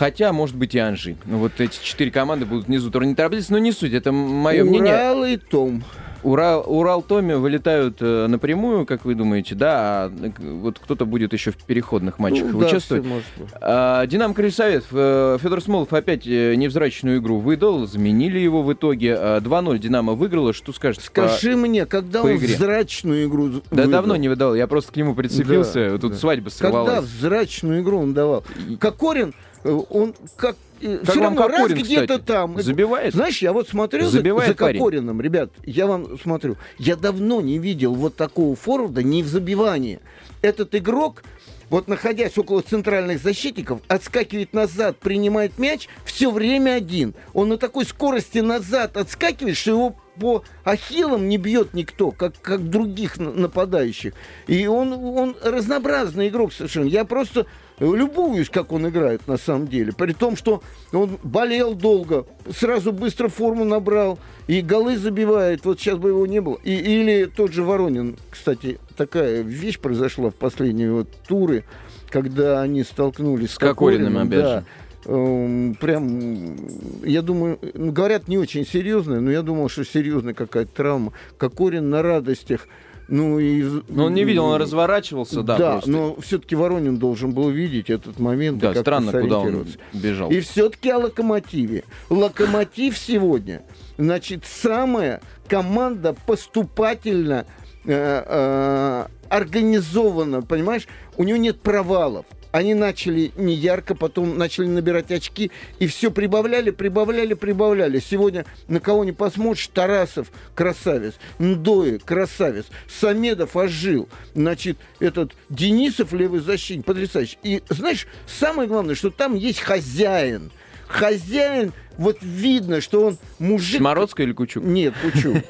Хотя, 0.00 0.32
может 0.32 0.56
быть, 0.56 0.74
и 0.74 0.78
Анжи. 0.78 1.16
Ну, 1.26 1.36
вот 1.36 1.60
эти 1.60 1.78
четыре 1.82 2.10
команды 2.10 2.46
будут 2.46 2.68
внизу 2.68 2.90
турнира 2.90 3.14
таблицы, 3.14 3.52
но 3.52 3.58
не 3.58 3.70
суть, 3.70 3.92
это 3.92 4.12
мое 4.12 4.62
Урал 4.62 4.70
мнение. 4.70 4.94
Урал 4.94 5.24
и 5.26 5.36
Том. 5.36 5.84
Урал, 6.22 6.64
Урал 6.66 7.02
Томи 7.02 7.34
вылетают 7.34 7.96
э, 8.00 8.26
напрямую, 8.26 8.86
как 8.86 9.04
вы 9.04 9.14
думаете, 9.14 9.54
да, 9.54 10.04
а 10.04 10.12
вот 10.38 10.78
кто-то 10.78 11.04
будет 11.04 11.34
еще 11.34 11.50
в 11.50 11.56
переходных 11.56 12.18
матчах 12.18 12.46
ну, 12.50 12.60
участвовать. 12.60 13.04
Да, 13.04 13.44
а, 13.60 14.06
Динамо 14.06 14.32
Крыльсовет. 14.32 14.86
Э, 14.90 15.36
Федор 15.40 15.62
Смолов 15.62 15.92
опять 15.92 16.26
э, 16.26 16.54
невзрачную 16.56 17.18
игру 17.18 17.38
выдал, 17.38 17.86
заменили 17.86 18.38
его 18.38 18.62
в 18.62 18.72
итоге. 18.72 19.12
2-0 19.12 19.78
Динамо 19.78 20.14
выиграла. 20.14 20.54
Что 20.54 20.72
скажете? 20.72 21.04
Скажи 21.04 21.52
по, 21.52 21.58
мне, 21.58 21.84
когда 21.86 22.22
по 22.22 22.26
он 22.26 22.36
игре? 22.36 22.54
взрачную 22.54 23.26
игру 23.26 23.48
Да 23.48 23.60
выдал? 23.70 23.90
давно 23.90 24.16
не 24.16 24.28
выдал, 24.28 24.54
я 24.54 24.66
просто 24.66 24.92
к 24.92 24.96
нему 24.96 25.14
прицепился. 25.14 25.90
Да, 25.90 25.98
Тут 25.98 26.12
да. 26.12 26.18
свадьба 26.18 26.48
сорвалась. 26.50 26.88
Когда 26.88 27.00
взрачную 27.02 27.82
игру 27.82 27.98
он 27.98 28.14
давал? 28.14 28.44
Кокорин, 28.78 29.34
он 29.64 30.14
как 30.36 30.56
как 30.80 31.02
все 31.10 31.20
равно 31.20 31.48
раз 31.48 31.70
где-то 31.72 32.18
там. 32.18 32.60
Забивает? 32.60 33.14
Знаешь, 33.14 33.42
я 33.42 33.52
вот 33.52 33.68
смотрю 33.68 34.08
Забивает 34.08 34.56
за, 34.58 34.66
за 34.66 34.72
Кокориным, 34.72 35.20
ребят, 35.20 35.50
я 35.64 35.86
вам 35.86 36.18
смотрю. 36.18 36.56
Я 36.78 36.96
давно 36.96 37.40
не 37.40 37.58
видел 37.58 37.94
вот 37.94 38.16
такого 38.16 38.56
форварда 38.56 39.02
не 39.02 39.22
в 39.22 39.26
забивании. 39.26 40.00
Этот 40.42 40.74
игрок 40.74 41.22
вот 41.68 41.86
находясь 41.86 42.36
около 42.36 42.62
центральных 42.62 43.22
защитников, 43.22 43.80
отскакивает 43.86 44.52
назад, 44.52 44.98
принимает 44.98 45.56
мяч, 45.58 45.88
все 46.04 46.32
время 46.32 46.72
один. 46.72 47.14
Он 47.32 47.48
на 47.48 47.58
такой 47.58 47.84
скорости 47.84 48.38
назад 48.38 48.96
отскакивает, 48.96 49.56
что 49.56 49.70
его 49.70 49.96
по 50.18 50.42
ахиллам 50.64 51.28
не 51.28 51.38
бьет 51.38 51.72
никто, 51.72 52.10
как, 52.10 52.34
как 52.42 52.68
других 52.68 53.18
нападающих. 53.18 54.14
И 54.48 54.66
он, 54.66 54.92
он 54.92 55.36
разнообразный 55.42 56.28
игрок 56.28 56.52
совершенно. 56.52 56.88
Я 56.88 57.04
просто 57.04 57.46
любуюсь, 57.80 58.50
как 58.50 58.72
он 58.72 58.88
играет 58.88 59.26
на 59.26 59.38
самом 59.38 59.66
деле. 59.66 59.92
При 59.92 60.12
том, 60.12 60.36
что 60.36 60.62
он 60.92 61.18
болел 61.22 61.74
долго, 61.74 62.26
сразу 62.54 62.92
быстро 62.92 63.28
форму 63.28 63.64
набрал 63.64 64.18
и 64.46 64.60
голы 64.60 64.96
забивает. 64.98 65.64
Вот 65.64 65.80
сейчас 65.80 65.98
бы 65.98 66.10
его 66.10 66.26
не 66.26 66.40
было. 66.40 66.58
И, 66.62 66.74
или 66.74 67.24
тот 67.24 67.52
же 67.52 67.62
Воронин, 67.62 68.16
кстати, 68.30 68.78
такая 68.96 69.42
вещь 69.42 69.78
произошла 69.78 70.30
в 70.30 70.34
последние 70.34 70.92
вот 70.92 71.08
туры, 71.26 71.64
когда 72.10 72.60
они 72.60 72.82
столкнулись 72.84 73.50
с, 73.50 73.54
с 73.54 73.58
Кокориным. 73.58 74.12
Кокориным 74.14 74.28
да, 74.28 74.64
эм, 75.06 75.74
прям, 75.80 76.56
я 77.04 77.22
думаю, 77.22 77.58
ну, 77.74 77.92
говорят, 77.92 78.28
не 78.28 78.36
очень 78.36 78.66
серьезная, 78.66 79.20
но 79.20 79.30
я 79.30 79.42
думал, 79.42 79.68
что 79.68 79.84
серьезная 79.84 80.34
какая-то 80.34 80.72
травма. 80.74 81.12
Кокорин 81.38 81.88
на 81.88 82.02
радостях 82.02 82.66
Ну, 83.10 83.40
и... 83.40 83.82
Но 83.88 84.04
он 84.06 84.14
не 84.14 84.24
видел, 84.24 84.44
он 84.44 84.60
разворачивался, 84.60 85.42
да. 85.42 85.58
Да, 85.58 85.72
просто. 85.72 85.90
но 85.90 86.16
все-таки 86.20 86.54
Воронин 86.54 86.96
должен 86.96 87.32
был 87.32 87.50
видеть 87.50 87.90
этот 87.90 88.20
момент. 88.20 88.58
Да, 88.58 88.72
странно, 88.74 89.12
куда 89.12 89.40
он 89.40 89.66
бежал. 89.92 90.30
И 90.30 90.40
все-таки 90.40 90.90
о 90.90 90.98
локомотиве. 90.98 91.82
Локомотив 92.08 92.96
сегодня, 92.96 93.62
значит, 93.98 94.44
самая 94.46 95.20
команда 95.48 96.14
поступательно 96.24 97.46
э, 97.84 98.22
э, 98.26 99.06
организована, 99.40 100.42
понимаешь? 100.42 100.86
У 101.16 101.24
нее 101.24 101.38
нет 101.38 101.60
провалов. 101.60 102.26
Они 102.52 102.74
начали 102.74 103.30
не 103.36 103.54
ярко, 103.54 103.94
потом 103.94 104.36
начали 104.36 104.66
набирать 104.66 105.10
очки, 105.12 105.52
и 105.78 105.86
все 105.86 106.10
прибавляли, 106.10 106.70
прибавляли, 106.70 107.34
прибавляли. 107.34 108.00
Сегодня 108.00 108.44
на 108.66 108.80
кого 108.80 109.04
не 109.04 109.12
посмотришь, 109.12 109.68
Тарасов 109.68 110.32
красавец, 110.54 111.14
Ндои 111.38 111.98
красавец, 111.98 112.66
Самедов 112.88 113.54
ожил, 113.56 114.08
значит, 114.34 114.78
этот 114.98 115.32
Денисов 115.48 116.12
левый 116.12 116.40
защитник, 116.40 116.84
потрясающий. 116.84 117.38
И 117.44 117.62
знаешь, 117.68 118.08
самое 118.26 118.68
главное, 118.68 118.96
что 118.96 119.10
там 119.10 119.36
есть 119.36 119.60
хозяин. 119.60 120.50
Хозяин, 120.90 121.72
вот 121.96 122.18
видно, 122.20 122.80
что 122.80 123.06
он 123.06 123.18
мужик... 123.38 123.78
Смородская 123.78 124.26
или 124.26 124.32
Кучук? 124.32 124.64
Нет, 124.64 124.94
Кучу. 125.02 125.34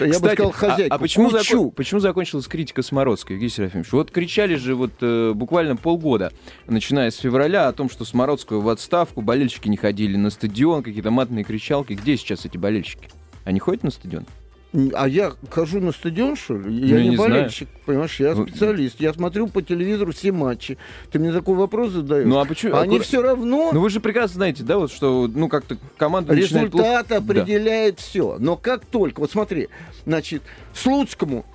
Я 0.00 0.18
бы 0.20 0.30
сказал. 0.30 0.54
А, 0.62 0.76
а 0.90 0.98
почему, 0.98 1.30
Кучу. 1.30 1.42
закон- 1.44 1.70
почему 1.72 2.00
закончилась 2.00 2.46
критика 2.46 2.82
Смородской, 2.82 3.34
Евгений 3.34 3.50
Серафимович? 3.50 3.92
Вот 3.92 4.10
кричали 4.10 4.54
же 4.54 4.74
вот 4.74 4.92
э, 5.00 5.32
буквально 5.34 5.76
полгода, 5.76 6.32
начиная 6.66 7.10
с 7.10 7.16
февраля, 7.16 7.68
о 7.68 7.72
том, 7.72 7.90
что 7.90 8.04
Смородскую 8.04 8.60
в 8.60 8.68
отставку, 8.68 9.20
болельщики 9.20 9.68
не 9.68 9.76
ходили 9.76 10.16
на 10.16 10.30
стадион, 10.30 10.82
какие-то 10.82 11.10
матные 11.10 11.44
кричалки. 11.44 11.92
Где 11.92 12.16
сейчас 12.16 12.44
эти 12.46 12.56
болельщики? 12.56 13.10
Они 13.44 13.60
ходят 13.60 13.82
на 13.82 13.90
стадион? 13.90 14.26
А 14.94 15.08
я 15.08 15.32
хожу 15.50 15.80
на 15.80 15.92
стадион, 15.92 16.36
что 16.36 16.58
ли? 16.58 16.86
Я 16.86 16.96
Ну, 16.96 17.00
не, 17.02 17.08
не 17.10 17.16
знаю. 17.16 17.30
болельщик, 17.30 17.68
понимаешь, 17.86 18.20
я 18.20 18.34
Ну, 18.34 18.46
специалист. 18.46 19.00
Я 19.00 19.14
смотрю 19.14 19.46
по 19.46 19.62
телевизору 19.62 20.12
все 20.12 20.30
матчи. 20.30 20.76
Ты 21.10 21.18
мне 21.18 21.32
такой 21.32 21.56
вопрос 21.56 21.92
задаешь? 21.92 22.26
Ну, 22.26 22.38
а 22.38 22.44
почему- 22.44 22.76
Они 22.76 22.96
аккура- 22.98 23.02
все 23.02 23.22
равно... 23.22 23.70
Ну 23.72 23.80
вы 23.80 23.88
же 23.88 24.00
прекрасно 24.00 24.34
знаете, 24.34 24.64
да, 24.64 24.76
вот 24.76 24.92
что, 24.92 25.26
ну 25.26 25.48
как-то 25.48 25.78
команда 25.96 26.34
начинает 26.34 26.66
Результат 26.74 27.06
Да. 27.08 27.16
определяет 27.16 27.98
все. 27.98 28.36
Но 28.38 28.56
как 28.56 28.84
только, 28.84 29.20
вот 29.20 29.30
смотри, 29.30 29.68
значит, 30.04 30.42
Слуцкому 30.74 31.46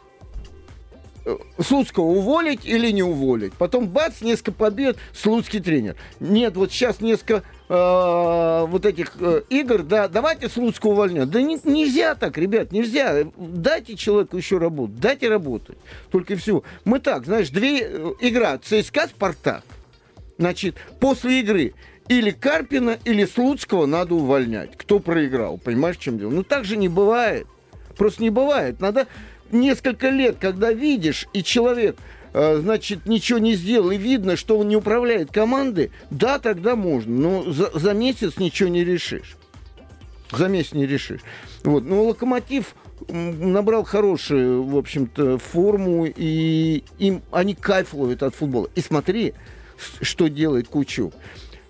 Слуцкого 1.60 2.06
уволить 2.06 2.66
или 2.66 2.92
не 2.92 3.04
уволить. 3.04 3.54
Потом 3.54 3.88
бац, 3.88 4.22
несколько 4.22 4.52
побед, 4.52 4.98
Слуцкий 5.14 5.60
тренер. 5.62 5.96
Нет, 6.20 6.56
вот 6.58 6.72
сейчас 6.72 7.00
несколько 7.00 7.44
э, 7.70 8.66
вот 8.68 8.86
этих 8.86 9.14
э, 9.20 9.44
игр, 9.50 9.84
да, 9.84 10.08
давайте 10.08 10.50
Слуцкого 10.50 10.92
увольнять. 10.92 11.30
Да 11.30 11.42
не- 11.42 11.60
нельзя 11.64 12.16
так, 12.16 12.38
ребят, 12.38 12.72
нельзя. 12.72 13.26
Дайте 13.38 13.96
человеку 13.96 14.36
еще 14.38 14.58
работу, 14.58 14.94
дайте 14.98 15.30
работать. 15.30 15.78
Только 16.12 16.34
и 16.34 16.36
всего. 16.36 16.64
Мы 16.84 17.00
так, 17.00 17.26
знаешь, 17.26 17.50
две 17.50 17.82
э, 17.82 18.14
игра 18.20 18.58
ЦСКА 18.58 19.08
Спартак. 19.08 19.64
Значит, 20.38 20.76
после 21.00 21.40
игры 21.40 21.74
или 22.10 22.32
Карпина, 22.32 22.98
или 23.06 23.24
Слуцкого 23.24 23.86
надо 23.86 24.16
увольнять. 24.16 24.76
Кто 24.76 25.00
проиграл, 25.00 25.58
понимаешь, 25.58 25.98
в 25.98 26.02
чем 26.02 26.18
дело? 26.20 26.32
Ну, 26.32 26.44
так 26.44 26.66
же 26.66 26.76
не 26.76 26.90
бывает. 26.90 27.48
Просто 27.98 28.22
не 28.24 28.30
бывает. 28.30 28.82
Надо 28.82 29.08
несколько 29.54 30.10
лет, 30.10 30.38
когда 30.40 30.72
видишь, 30.72 31.28
и 31.34 31.44
человек, 31.44 31.98
э, 32.34 32.58
значит, 32.58 33.06
ничего 33.06 33.40
не 33.40 33.54
сделал, 33.54 33.92
и 33.92 33.98
видно, 33.98 34.36
что 34.36 34.58
он 34.58 34.68
не 34.68 34.76
управляет 34.76 35.32
командой, 35.32 35.92
да, 36.10 36.40
тогда 36.40 36.76
можно. 36.76 37.16
Но 37.16 37.52
за, 37.52 37.72
за 37.78 37.94
месяц 37.94 38.38
ничего 38.38 38.70
не 38.70 38.84
решишь. 38.84 39.38
За 40.32 40.48
месяц 40.48 40.74
не 40.74 40.86
решишь. 40.86 41.22
Вот. 41.64 41.84
Но 41.86 42.04
Локомотив 42.04 42.76
м, 43.08 43.54
набрал 43.54 43.84
хорошую, 43.84 44.64
в 44.64 44.78
общем-то, 44.78 45.38
форму, 45.38 46.06
и 46.06 46.84
им, 46.98 47.22
они 47.32 47.54
кайф 47.54 47.94
ловят 47.94 48.24
от 48.24 48.36
футбола. 48.36 48.70
И 48.76 48.82
смотри, 48.82 49.34
что 50.02 50.28
делает 50.28 50.68
Кучук. 50.68 51.14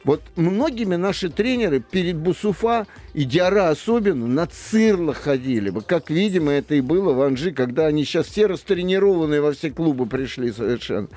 Вот 0.04 0.22
многими 0.36 0.96
наши 0.96 1.30
тренеры 1.30 1.80
перед 1.80 2.18
Бусуфа 2.18 2.88
и 3.14 3.24
Диара 3.24 3.70
особенно 3.70 4.28
на 4.28 4.48
цирлах 4.48 5.18
ходили. 5.18 5.74
Как 5.88 6.10
видимо, 6.10 6.52
это 6.52 6.76
и 6.76 6.82
было 6.82 7.14
в 7.14 7.22
Анжи, 7.22 7.52
когда 7.52 7.88
они 7.88 8.04
сейчас 8.04 8.28
все 8.28 8.48
растренированные 8.48 9.42
во 9.42 9.54
все 9.54 9.72
клубы 9.72 10.06
пришли 10.06 10.52
совершенно. 10.52 11.08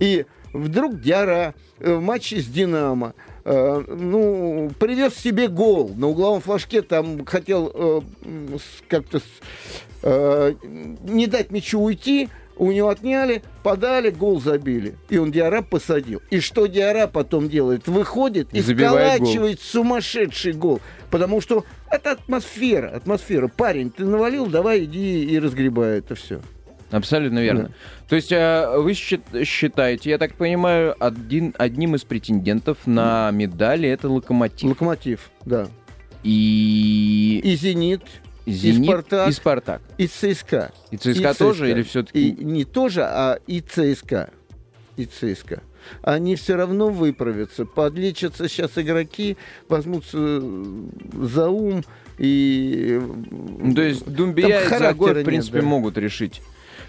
И 0.00 0.26
вдруг 0.52 1.00
Диара 1.00 1.54
э, 1.78 1.94
в 1.94 2.02
матче 2.02 2.40
с 2.40 2.46
Динамо 2.46 3.14
э, 3.44 3.84
ну, 3.86 4.70
привез 4.78 5.14
себе 5.14 5.46
гол. 5.46 5.92
На 5.96 6.08
угловом 6.08 6.40
флажке 6.40 6.82
там 6.82 7.24
хотел 7.24 7.70
э, 7.72 8.00
как-то 8.88 9.20
э, 10.02 10.54
не 11.04 11.28
дать 11.28 11.52
мячу 11.52 11.80
уйти, 11.80 12.28
у 12.62 12.70
него 12.70 12.88
отняли, 12.90 13.42
подали, 13.64 14.10
гол 14.10 14.40
забили. 14.40 14.94
И 15.08 15.18
он 15.18 15.32
Диара 15.32 15.62
посадил. 15.62 16.22
И 16.30 16.38
что 16.38 16.66
Диара 16.66 17.08
потом 17.08 17.48
делает? 17.48 17.88
Выходит 17.88 18.48
и 18.52 18.60
Забивает 18.60 19.20
гол. 19.20 19.54
сумасшедший 19.60 20.52
гол. 20.52 20.80
Потому 21.10 21.40
что 21.40 21.64
это 21.90 22.12
атмосфера, 22.12 22.88
атмосфера. 22.88 23.48
Парень, 23.48 23.90
ты 23.90 24.04
навалил, 24.04 24.46
давай 24.46 24.84
иди 24.84 25.24
и 25.24 25.38
разгребай 25.40 25.98
это 25.98 26.14
все. 26.14 26.40
Абсолютно 26.92 27.40
верно. 27.40 27.72
То 28.08 28.14
есть 28.16 28.30
э, 28.30 28.76
вы 28.78 28.92
счит- 28.92 29.44
считаете, 29.44 30.10
я 30.10 30.18
так 30.18 30.34
понимаю, 30.34 30.94
один, 31.00 31.54
одним 31.58 31.96
из 31.96 32.04
претендентов 32.04 32.78
на 32.86 33.30
медали 33.32 33.88
это 33.88 34.08
локомотив. 34.08 34.68
Локомотив, 34.68 35.30
да. 35.44 35.66
И, 36.22 37.40
И 37.42 37.56
Зенит, 37.56 38.02
Зенит, 38.46 38.86
Спартак. 38.90 39.28
и 39.28 39.32
Спартак. 39.32 39.82
и 39.98 40.06
ЦСКА. 40.06 40.72
И 40.90 40.96
ЦСКА 40.96 41.30
И 41.30 41.34
тоже, 41.34 41.64
ЦСКА. 41.64 41.66
или 41.66 41.80
И 41.80 41.84
все-таки... 41.84 42.32
не 42.32 42.64
тоже, 42.64 43.02
а 43.04 43.38
и 43.46 43.60
ЦСКА. 43.60 44.30
И 44.96 45.04
ЦСКА. 45.06 45.62
Они 46.02 46.36
все 46.36 46.56
равно 46.56 46.88
выправятся. 46.90 47.64
Подлечатся 47.64 48.48
сейчас 48.48 48.72
игроки, 48.76 49.36
возьмутся 49.68 50.18
э, 50.18 50.80
за 51.22 51.48
ум 51.48 51.84
и... 52.18 53.00
Ну, 53.30 53.74
то 53.74 53.82
есть 53.82 54.06
Думбия 54.06 54.64
и 54.64 54.68
Загой, 54.68 55.12
в 55.12 55.16
нет, 55.16 55.24
принципе, 55.24 55.60
да. 55.60 55.66
могут 55.66 55.98
решить. 55.98 56.40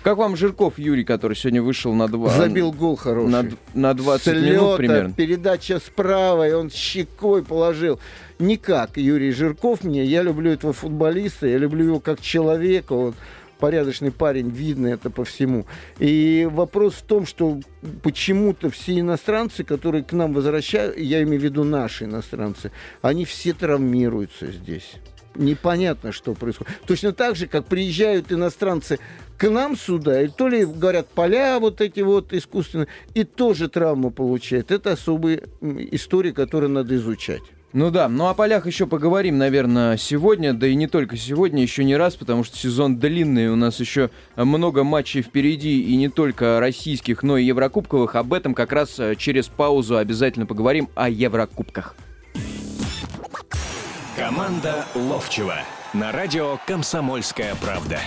Как 0.04 0.18
вам 0.18 0.36
Жирков 0.36 0.78
Юрий, 0.78 1.06
который 1.06 1.38
сегодня 1.38 1.62
вышел 1.62 1.94
на 1.94 2.10
два... 2.10 2.30
Забил 2.30 2.74
гол 2.74 2.98
хороший. 2.98 3.32
на, 3.32 3.46
на 3.74 3.94
20 3.94 4.26
С 4.26 4.42
минут 4.42 4.78
примерно? 4.78 5.13
передача 5.13 5.80
справа, 5.80 6.48
и 6.48 6.52
он 6.52 6.70
щекой 6.70 7.42
положил. 7.42 8.02
Никак 8.38 8.98
Юрий 8.98 9.32
Жирков 9.32 9.86
мне. 9.86 10.04
Я 10.04 10.22
люблю 10.22 10.52
этого 10.52 10.74
футболиста, 10.74 11.48
я 11.48 11.58
люблю 11.58 11.86
его 11.86 12.00
как 12.02 12.20
человека. 12.20 12.92
Он 12.92 13.13
порядочный 13.60 14.12
парень, 14.12 14.50
видно 14.50 14.88
это 14.88 15.10
по 15.10 15.24
всему. 15.24 15.66
И 16.00 16.50
вопрос 16.52 16.96
в 16.96 17.04
том, 17.04 17.26
что 17.26 17.62
почему-то 18.02 18.70
все 18.70 19.00
иностранцы, 19.00 19.63
которые 19.63 20.04
к 20.04 20.12
нам 20.12 20.34
возвращают, 20.34 20.98
я 20.98 21.24
имею 21.24 21.39
в 21.39 21.44
виду 21.46 21.63
наши 21.63 22.04
иностранцы, 22.04 22.74
они 23.02 23.24
все 23.24 23.54
травмируются 23.54 24.52
здесь. 24.52 24.96
Непонятно, 25.36 26.12
что 26.12 26.34
происходит. 26.34 26.74
Точно 26.86 27.12
так 27.12 27.36
же, 27.36 27.48
как 27.48 27.65
приезжают 27.65 28.32
иностранцы 28.32 29.00
к 29.38 29.50
нам 29.50 29.76
сюда, 29.76 30.22
и 30.22 30.28
то 30.28 30.48
ли 30.48 30.63
говорят 30.65 31.08
поля 31.10 31.60
вот 31.60 31.82
эти 31.82 32.02
вот 32.02 32.34
искусственные, 32.34 32.88
и 33.13 33.24
тоже 33.24 33.67
травму 33.67 34.12
получают. 34.12 34.72
Это 34.72 34.91
особые 34.91 35.43
м, 35.62 35.80
истории, 35.91 36.32
которые 36.32 36.69
надо 36.69 36.96
изучать. 36.96 37.41
Ну 37.74 37.89
да, 37.89 38.08
ну 38.08 38.28
о 38.28 38.36
полях 38.36 38.67
еще 38.67 38.86
поговорим, 38.86 39.39
наверное, 39.39 39.98
сегодня, 39.98 40.54
да 40.54 40.67
и 40.67 40.76
не 40.76 40.86
только 40.86 41.17
сегодня, 41.17 41.63
еще 41.63 41.84
не 41.84 41.98
раз, 41.98 42.15
потому 42.15 42.43
что 42.43 42.56
сезон 42.56 43.00
длинный, 43.00 43.50
у 43.50 43.56
нас 43.56 43.80
еще 43.80 44.12
много 44.36 44.84
матчей 44.84 45.24
впереди, 45.24 45.82
и 45.82 45.96
не 45.96 46.08
только 46.08 46.60
российских, 46.60 47.24
но 47.24 47.36
и 47.36 47.46
еврокубковых. 47.46 48.13
Об 48.15 48.34
этом 48.34 48.54
как 48.54 48.72
раз 48.74 49.00
э, 49.00 49.15
через 49.15 49.48
паузу 49.48 49.98
обязательно 49.98 50.46
поговорим 50.46 50.88
о 50.93 51.10
еврокубках. 51.10 51.96
Команда 54.15 54.86
Ловчева 54.93 55.56
на 55.93 56.12
радио 56.12 56.60
«Комсомольская 56.67 57.56
правда». 57.56 57.99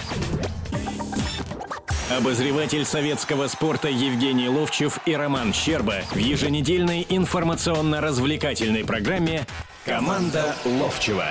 Обозреватель 2.16 2.84
советского 2.84 3.48
спорта 3.48 3.88
Евгений 3.88 4.48
Ловчев 4.48 5.00
и 5.04 5.16
Роман 5.16 5.52
Щерба 5.52 6.02
в 6.12 6.16
еженедельной 6.16 7.04
информационно-развлекательной 7.08 8.84
программе 8.84 9.46
«Команда 9.84 10.54
Ловчева». 10.64 11.26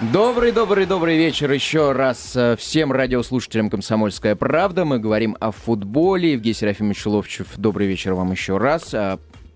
Добрый-добрый-добрый 0.00 1.16
вечер 1.16 1.50
еще 1.50 1.92
раз 1.92 2.36
э, 2.36 2.56
всем 2.56 2.92
радиослушателям 2.92 3.70
«Комсомольская 3.70 4.36
правда». 4.36 4.84
Мы 4.84 4.98
говорим 4.98 5.38
о 5.40 5.52
футболе. 5.52 6.32
Евгений 6.32 6.54
Серафимович 6.54 7.06
Ловчев, 7.06 7.46
добрый 7.56 7.86
вечер 7.86 8.12
вам 8.12 8.30
еще 8.32 8.58
раз. 8.58 8.94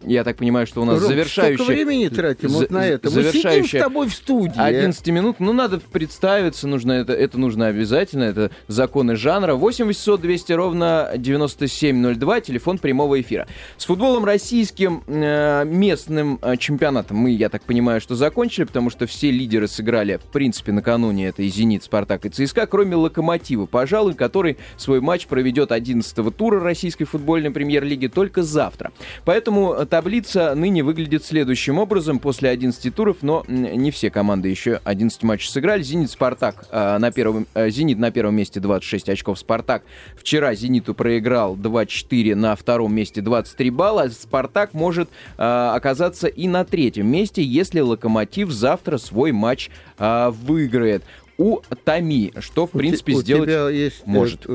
Я 0.04 0.24
так 0.24 0.36
понимаю, 0.36 0.66
что 0.66 0.82
у 0.82 0.84
нас 0.84 1.00
Ром, 1.00 1.08
завершающий... 1.08 1.56
Сколько 1.56 1.72
времени 1.72 2.08
тратим 2.08 2.48
за- 2.48 2.58
вот 2.58 2.70
на 2.70 2.86
это? 2.86 3.08
Мы 3.08 3.10
сидим 3.16 3.30
с 3.30 3.32
завершающая 3.32 3.80
тобой 3.80 4.08
в 4.08 4.14
студии. 4.14 4.60
11 4.60 5.06
минут. 5.08 5.36
Ну, 5.38 5.52
надо 5.52 5.78
представиться, 5.80 6.66
нужно 6.66 6.92
это, 6.92 7.12
это 7.12 7.38
нужно 7.38 7.66
обязательно, 7.66 8.24
это 8.24 8.50
законы 8.68 9.16
жанра. 9.16 9.54
8 9.54 9.86
800 9.86 10.20
200 10.20 10.52
ровно 10.52 11.10
9702, 11.16 12.40
телефон 12.40 12.78
прямого 12.78 13.20
эфира. 13.20 13.46
С 13.76 13.84
футболом 13.84 14.24
российским 14.24 15.02
э, 15.06 15.64
местным 15.64 16.38
э, 16.42 16.56
чемпионатом 16.56 17.18
мы, 17.18 17.30
я 17.30 17.48
так 17.48 17.62
понимаю, 17.62 18.00
что 18.00 18.14
закончили, 18.14 18.64
потому 18.64 18.90
что 18.90 19.06
все 19.06 19.30
лидеры 19.30 19.68
сыграли, 19.68 20.16
в 20.16 20.32
принципе, 20.32 20.72
накануне 20.72 21.28
это 21.28 21.42
и 21.42 21.48
«Зенит», 21.48 21.84
«Спартак» 21.84 22.26
и 22.26 22.28
«ЦСКА», 22.28 22.66
кроме 22.66 22.96
«Локомотива», 22.96 23.66
пожалуй, 23.66 24.14
который 24.14 24.56
свой 24.76 25.00
матч 25.00 25.26
проведет 25.26 25.70
11-го 25.70 26.30
тура 26.30 26.60
российской 26.60 27.04
футбольной 27.04 27.50
премьер-лиги 27.50 28.06
только 28.08 28.42
завтра. 28.42 28.92
Поэтому 29.24 29.74
э, 29.74 29.86
таблица 29.92 30.54
ныне 30.54 30.82
выглядит 30.82 31.22
следующим 31.22 31.76
образом. 31.78 32.18
После 32.18 32.48
11 32.48 32.94
туров, 32.94 33.18
но 33.20 33.44
не 33.46 33.90
все 33.90 34.10
команды 34.10 34.48
еще 34.48 34.80
11 34.84 35.22
матчей 35.22 35.50
сыграли. 35.50 35.82
«Зенит», 35.82 36.10
«Спартак» 36.10 36.64
э, 36.70 36.96
на 36.96 37.12
первом, 37.12 37.46
э, 37.52 37.68
«Зенит» 37.68 37.98
на 37.98 38.10
первом 38.10 38.34
месте 38.36 38.58
26 38.58 39.10
очков. 39.10 39.38
«Спартак» 39.38 39.82
вчера 40.16 40.54
«Зениту» 40.54 40.94
проиграл 40.94 41.56
2-4 41.56 42.34
на 42.34 42.56
втором 42.56 42.94
месте 42.94 43.20
23 43.20 43.68
балла. 43.68 44.08
«Спартак» 44.08 44.72
может 44.72 45.10
э, 45.36 45.42
оказаться 45.42 46.26
и 46.26 46.48
на 46.48 46.64
третьем 46.64 47.08
месте, 47.08 47.42
если 47.42 47.80
«Локомотив» 47.80 48.50
завтра 48.50 48.96
свой 48.96 49.32
матч 49.32 49.68
выиграет. 49.98 51.04
У 51.36 51.60
Тами, 51.84 52.32
что, 52.40 52.66
в 52.66 52.70
принципе, 52.70 53.12
у 53.12 53.20
сделать 53.20 53.50
тебя 53.50 53.68
есть 53.68 54.06
может. 54.06 54.46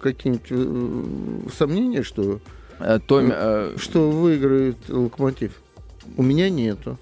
какие-нибудь 0.00 1.54
сомнения, 1.54 2.02
что, 2.02 2.40
э, 2.80 2.98
Томи, 3.06 3.30
э, 3.34 3.76
что 3.78 4.10
выиграет 4.10 4.76
локомотив? 4.88 5.52
У 6.16 6.22
меня 6.22 6.48
нету. 6.50 6.98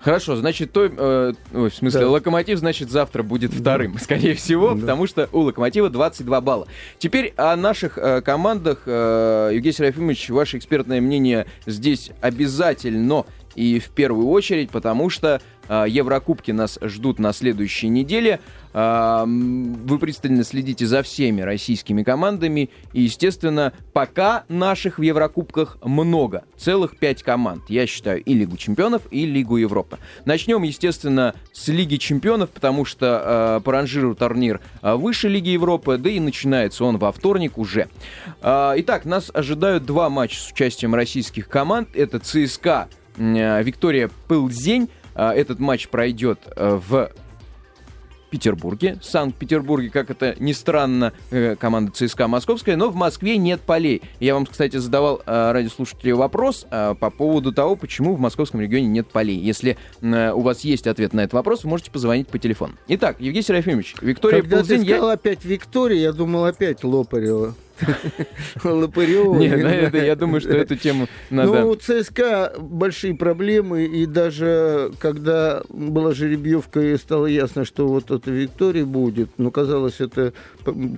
Хорошо, 0.00 0.34
значит, 0.34 0.72
то, 0.72 0.84
э, 0.84 1.32
ой, 1.54 1.70
в 1.70 1.74
смысле, 1.74 2.00
Да. 2.00 2.08
Локомотив, 2.10 2.58
значит, 2.58 2.90
завтра 2.90 3.22
будет 3.22 3.52
вторым, 3.52 3.98
скорее 4.02 4.34
всего, 4.34 4.74
Да. 4.74 4.80
потому 4.80 5.06
что 5.06 5.28
у 5.32 5.40
Локомотива 5.42 5.90
22 5.90 6.40
балла. 6.40 6.66
Теперь 6.98 7.32
о 7.36 7.54
наших 7.54 7.98
э, 7.98 8.20
командах. 8.20 8.82
Э, 8.86 9.50
Евгений 9.52 9.72
Серафимович, 9.74 10.30
ваше 10.30 10.58
экспертное 10.58 11.00
мнение 11.00 11.46
здесь 11.66 12.10
обязательно 12.20 13.24
и 13.54 13.78
в 13.78 13.90
первую 13.90 14.28
очередь, 14.28 14.70
потому 14.70 15.08
что 15.08 15.40
Еврокубки 15.68 16.50
нас 16.50 16.78
ждут 16.82 17.18
на 17.18 17.32
следующей 17.32 17.88
неделе. 17.88 18.40
А, 18.74 19.24
Вы 19.26 19.98
пристально 19.98 20.44
следите 20.44 20.86
за 20.86 21.02
всеми 21.02 21.42
российскими 21.42 22.02
командами. 22.02 22.70
И, 22.92 23.02
естественно, 23.02 23.72
пока 23.92 24.44
наших 24.48 24.98
в 24.98 25.02
Еврокубках 25.02 25.78
много. 25.82 26.44
Целых 26.56 26.96
пять 26.96 27.22
команд. 27.22 27.62
Я 27.68 27.86
считаю 27.86 28.22
и 28.22 28.34
Лигу 28.34 28.56
чемпионов, 28.56 29.02
и 29.10 29.26
Лигу 29.26 29.56
Европы. 29.56 29.98
Начнем, 30.24 30.62
естественно, 30.62 31.34
с 31.52 31.68
Лиги 31.68 31.96
чемпионов, 31.96 32.50
потому 32.50 32.84
что 32.84 33.58
э, 33.58 33.64
по 33.64 33.72
ранжиру 33.72 34.14
турнир 34.14 34.60
э, 34.82 34.94
выше 34.94 35.28
Лиги 35.28 35.50
Европы, 35.50 35.98
да 35.98 36.10
и 36.10 36.20
начинается 36.20 36.84
он 36.84 36.98
во 36.98 37.12
вторник 37.12 37.58
уже. 37.58 37.88
А, 38.40 38.74
итак, 38.76 39.04
нас 39.04 39.30
ожидают 39.32 39.84
два 39.84 40.08
матча 40.08 40.40
с 40.40 40.50
участием 40.50 40.94
российских 40.94 41.48
команд. 41.48 41.90
Это 41.94 42.18
ЦСКА 42.18 42.88
э, 43.16 43.62
Виктория 43.62 44.10
Пылзень. 44.28 44.88
А, 45.14 45.32
Этот 45.34 45.58
матч 45.60 45.88
пройдет 45.88 46.38
э, 46.56 46.80
в 46.88 47.10
Петербурге, 48.30 48.98
Санкт-Петербурге, 49.02 49.90
как 49.90 50.08
это 50.10 50.34
ни 50.38 50.52
странно, 50.52 51.12
э, 51.30 51.54
команда 51.56 51.92
ЦСКА 51.92 52.28
московская, 52.28 52.76
но 52.76 52.88
в 52.88 52.94
Москве 52.94 53.36
нет 53.36 53.60
полей. 53.60 54.00
Я 54.20 54.32
вам, 54.32 54.46
кстати, 54.46 54.78
задавал 54.78 55.20
э, 55.26 55.52
радиослушателю 55.52 56.16
вопрос 56.16 56.66
по 56.70 56.94
поводу 57.10 57.52
того, 57.52 57.76
почему 57.76 58.14
в 58.14 58.20
московском 58.20 58.62
регионе 58.62 58.86
нет 58.86 59.06
полей. 59.08 59.36
Если 59.36 59.76
у 60.00 60.40
вас 60.40 60.60
есть 60.62 60.86
ответ 60.86 61.12
на 61.12 61.20
этот 61.20 61.34
вопрос, 61.34 61.64
вы 61.64 61.70
можете 61.70 61.90
позвонить 61.90 62.28
по 62.28 62.38
телефону. 62.38 62.72
Итак, 62.88 63.16
Евгений 63.20 63.42
Серафимович, 63.42 63.96
Виктория 64.00 64.40
Когда 64.40 64.62
ты 64.62 64.68
Пылзень, 64.68 64.84
я- 64.86 64.94
сказал 64.96 65.10
опять 65.10 65.44
Виктория, 65.44 66.00
я 66.00 66.12
думал 66.12 66.46
опять 66.46 66.82
Лопарева. 66.84 67.54
Лопарева. 68.62 69.36
Не, 69.36 69.48
на 69.56 69.74
это, 69.74 69.98
я 69.98 70.16
думаю, 70.16 70.40
что 70.40 70.50
эту 70.50 70.76
тему 70.76 71.08
надо... 71.30 71.52
Ну, 71.52 71.70
у 71.70 71.74
ЦСКА 71.74 72.54
большие 72.58 73.14
проблемы, 73.14 73.84
и 73.84 74.06
даже 74.06 74.92
когда 74.98 75.62
была 75.68 76.12
жеребьевка 76.12 76.80
и 76.80 76.96
стало 76.96 77.26
ясно, 77.26 77.64
что 77.64 77.88
вот 77.88 78.10
это 78.10 78.30
Виктория 78.30 78.84
будет, 78.84 79.30
ну, 79.38 79.50
казалось, 79.50 80.00
это 80.00 80.32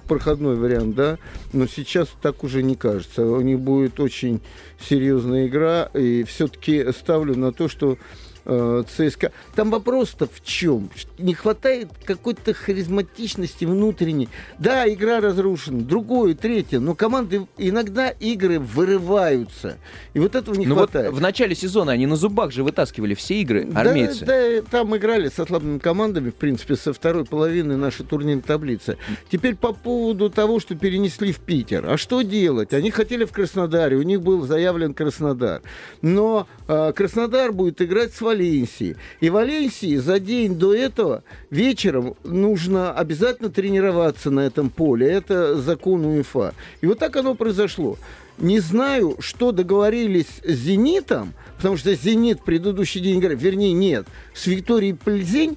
проходной 0.09 0.57
вариант, 0.57 0.95
да, 0.95 1.19
но 1.53 1.67
сейчас 1.67 2.09
так 2.21 2.45
уже 2.45 2.63
не 2.63 2.77
кажется. 2.77 3.27
У 3.27 3.41
них 3.41 3.61
будет 3.61 4.01
очень 4.01 4.41
серьезная 4.81 5.47
игра, 5.47 5.91
и 5.95 6.25
все-таки 6.25 6.85
ставлю 6.93 7.37
на 7.37 7.53
то, 7.53 7.69
что 7.69 7.97
э, 8.45 8.85
ЦСКА. 8.89 9.33
Там 9.55 9.71
вопрос-то 9.71 10.27
в 10.27 10.43
чем? 10.43 10.91
Не 11.19 11.35
хватает 11.35 11.89
какой-то 12.05 12.55
харизматичности 12.55 13.65
внутренней. 13.65 14.29
Да, 14.59 14.89
игра 14.89 15.21
разрушена, 15.21 15.83
другое, 15.83 16.35
третье, 16.35 16.81
но 16.81 16.95
команды 16.95 17.47
иногда 17.59 18.09
игры 18.11 18.59
вырываются. 18.59 19.79
И 20.15 20.21
вот 20.21 20.35
этого 20.35 20.55
не 20.55 20.67
ну 20.67 20.75
вот 20.75 20.91
хватает. 20.91 21.13
в 21.13 21.21
начале 21.21 21.55
сезона 21.55 21.93
они 21.93 22.07
на 22.07 22.17
зубах 22.17 22.53
же 22.53 22.63
вытаскивали 22.63 23.15
все 23.15 23.41
игры, 23.41 23.65
Да, 23.65 23.81
армейцы. 23.81 24.25
Да, 24.25 24.63
там 24.71 24.97
играли 24.97 25.29
со 25.29 25.45
слабыми 25.45 25.79
командами, 25.79 26.31
в 26.31 26.35
принципе, 26.35 26.77
со 26.77 26.93
второй 26.93 27.25
половины 27.25 27.77
нашей 27.77 28.05
турнирной 28.05 28.43
таблицы. 28.43 28.97
Теперь 29.31 29.57
по 29.57 29.73
поводу 29.73 30.31
того, 30.31 30.61
что 30.61 30.75
перенесли 30.75 31.33
в 31.33 31.41
Питер. 31.41 31.89
А 31.89 31.97
что 31.97 32.23
делать? 32.23 32.73
Они 32.73 32.91
хотели 32.91 33.25
в 33.25 33.33
Краснодаре, 33.33 33.97
у 33.97 34.03
них 34.03 34.23
был 34.23 34.47
заявлен 34.47 34.95
Краснодар. 34.95 35.63
Но 36.03 36.47
э, 36.69 36.93
Краснодар 36.95 37.53
будет 37.53 37.81
играть 37.83 38.13
с 38.15 38.21
Валенсией. 38.35 38.97
И 39.21 39.31
Валенсии 39.31 39.97
за 39.97 40.19
день 40.19 40.57
до 40.57 40.75
этого 40.75 41.23
вечером 41.51 42.15
нужно 42.25 42.93
обязательно 42.93 43.49
тренироваться 43.51 44.31
на 44.31 44.41
этом 44.41 44.71
поле. 44.71 45.07
Это 45.07 45.57
закон 45.57 46.05
УЕФА. 46.05 46.55
И 46.81 46.87
вот 46.87 46.99
так 46.99 47.17
оно 47.17 47.35
произошло. 47.35 47.97
Не 48.39 48.59
знаю, 48.59 49.17
что 49.21 49.53
договорились 49.53 50.27
с 50.43 50.53
«Зенитом», 50.53 51.35
потому 51.57 51.77
что 51.77 51.95
«Зенит» 51.95 52.43
предыдущий 52.43 53.01
день 53.01 53.21
играли, 53.21 53.37
вернее, 53.37 53.73
нет, 53.73 54.07
с 54.35 54.49
Викторией 54.49 54.97
Пльзень 54.97 55.57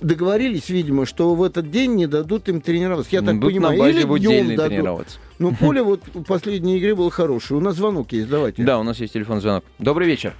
договорились, 0.00 0.68
видимо, 0.68 1.06
что 1.06 1.32
в 1.36 1.42
этот 1.44 1.70
день 1.70 1.94
не 1.94 2.08
дадут 2.08 2.48
им 2.48 2.60
тренироваться. 2.60 3.14
Я 3.14 3.22
так 3.22 3.36
Будут 3.36 3.52
понимаю, 3.54 3.80
на 3.80 3.88
или 3.90 4.02
днем 4.02 4.56
дадут. 4.56 4.66
тренироваться. 4.72 5.18
Но 5.38 5.52
поле 5.60 5.84
вот 5.84 6.00
в 6.14 6.24
последней 6.24 6.78
игре 6.78 6.96
было 6.96 7.12
хорошее. 7.12 7.60
У 7.60 7.62
нас 7.62 7.76
звонок 7.76 8.10
есть, 8.10 8.28
давайте. 8.28 8.64
Да, 8.64 8.80
у 8.80 8.82
нас 8.82 8.98
есть 8.98 9.12
телефон 9.12 9.40
звонок. 9.40 9.62
Добрый 9.78 10.08
вечер. 10.08 10.34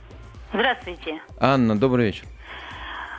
Здравствуйте. 0.53 1.21
Анна, 1.41 1.79
добрый 1.79 2.07
вечер. 2.07 2.25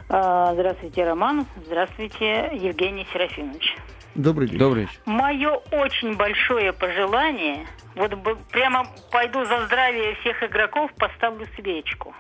А, 0.10 0.54
Здравствуйте, 0.54 1.06
Роман. 1.06 1.46
Здравствуйте, 1.66 2.50
Евгений 2.54 3.06
Серафимович. 3.12 3.76
Добрый 4.16 4.48
день. 4.48 4.58
Добрый 4.58 4.84
вечер. 4.84 5.00
Мое 5.06 5.52
очень 5.72 6.16
большое 6.16 6.74
пожелание, 6.74 7.68
вот 7.96 8.14
бы- 8.16 8.38
прямо 8.52 8.88
пойду 9.12 9.44
за 9.46 9.66
здравие 9.66 10.16
всех 10.16 10.42
игроков, 10.44 10.90
поставлю 10.98 11.46
свечку. 11.56 12.16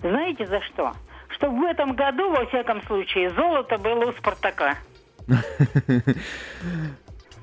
Знаете 0.00 0.46
за 0.46 0.60
что? 0.62 0.92
Чтобы 1.28 1.60
в 1.60 1.64
этом 1.64 1.92
году, 1.94 2.30
во 2.30 2.46
всяком 2.46 2.82
случае, 2.86 3.30
золото 3.30 3.78
было 3.78 4.06
у 4.06 4.12
«Спартака». 4.12 4.76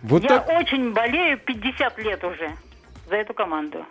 Вот 0.04 0.22
Я 0.22 0.30
так. 0.40 0.50
очень 0.50 0.94
болею 0.94 1.40
50 1.40 1.98
лет 2.00 2.24
уже 2.24 2.52
за 3.10 3.16
эту 3.16 3.34
команду. 3.34 3.84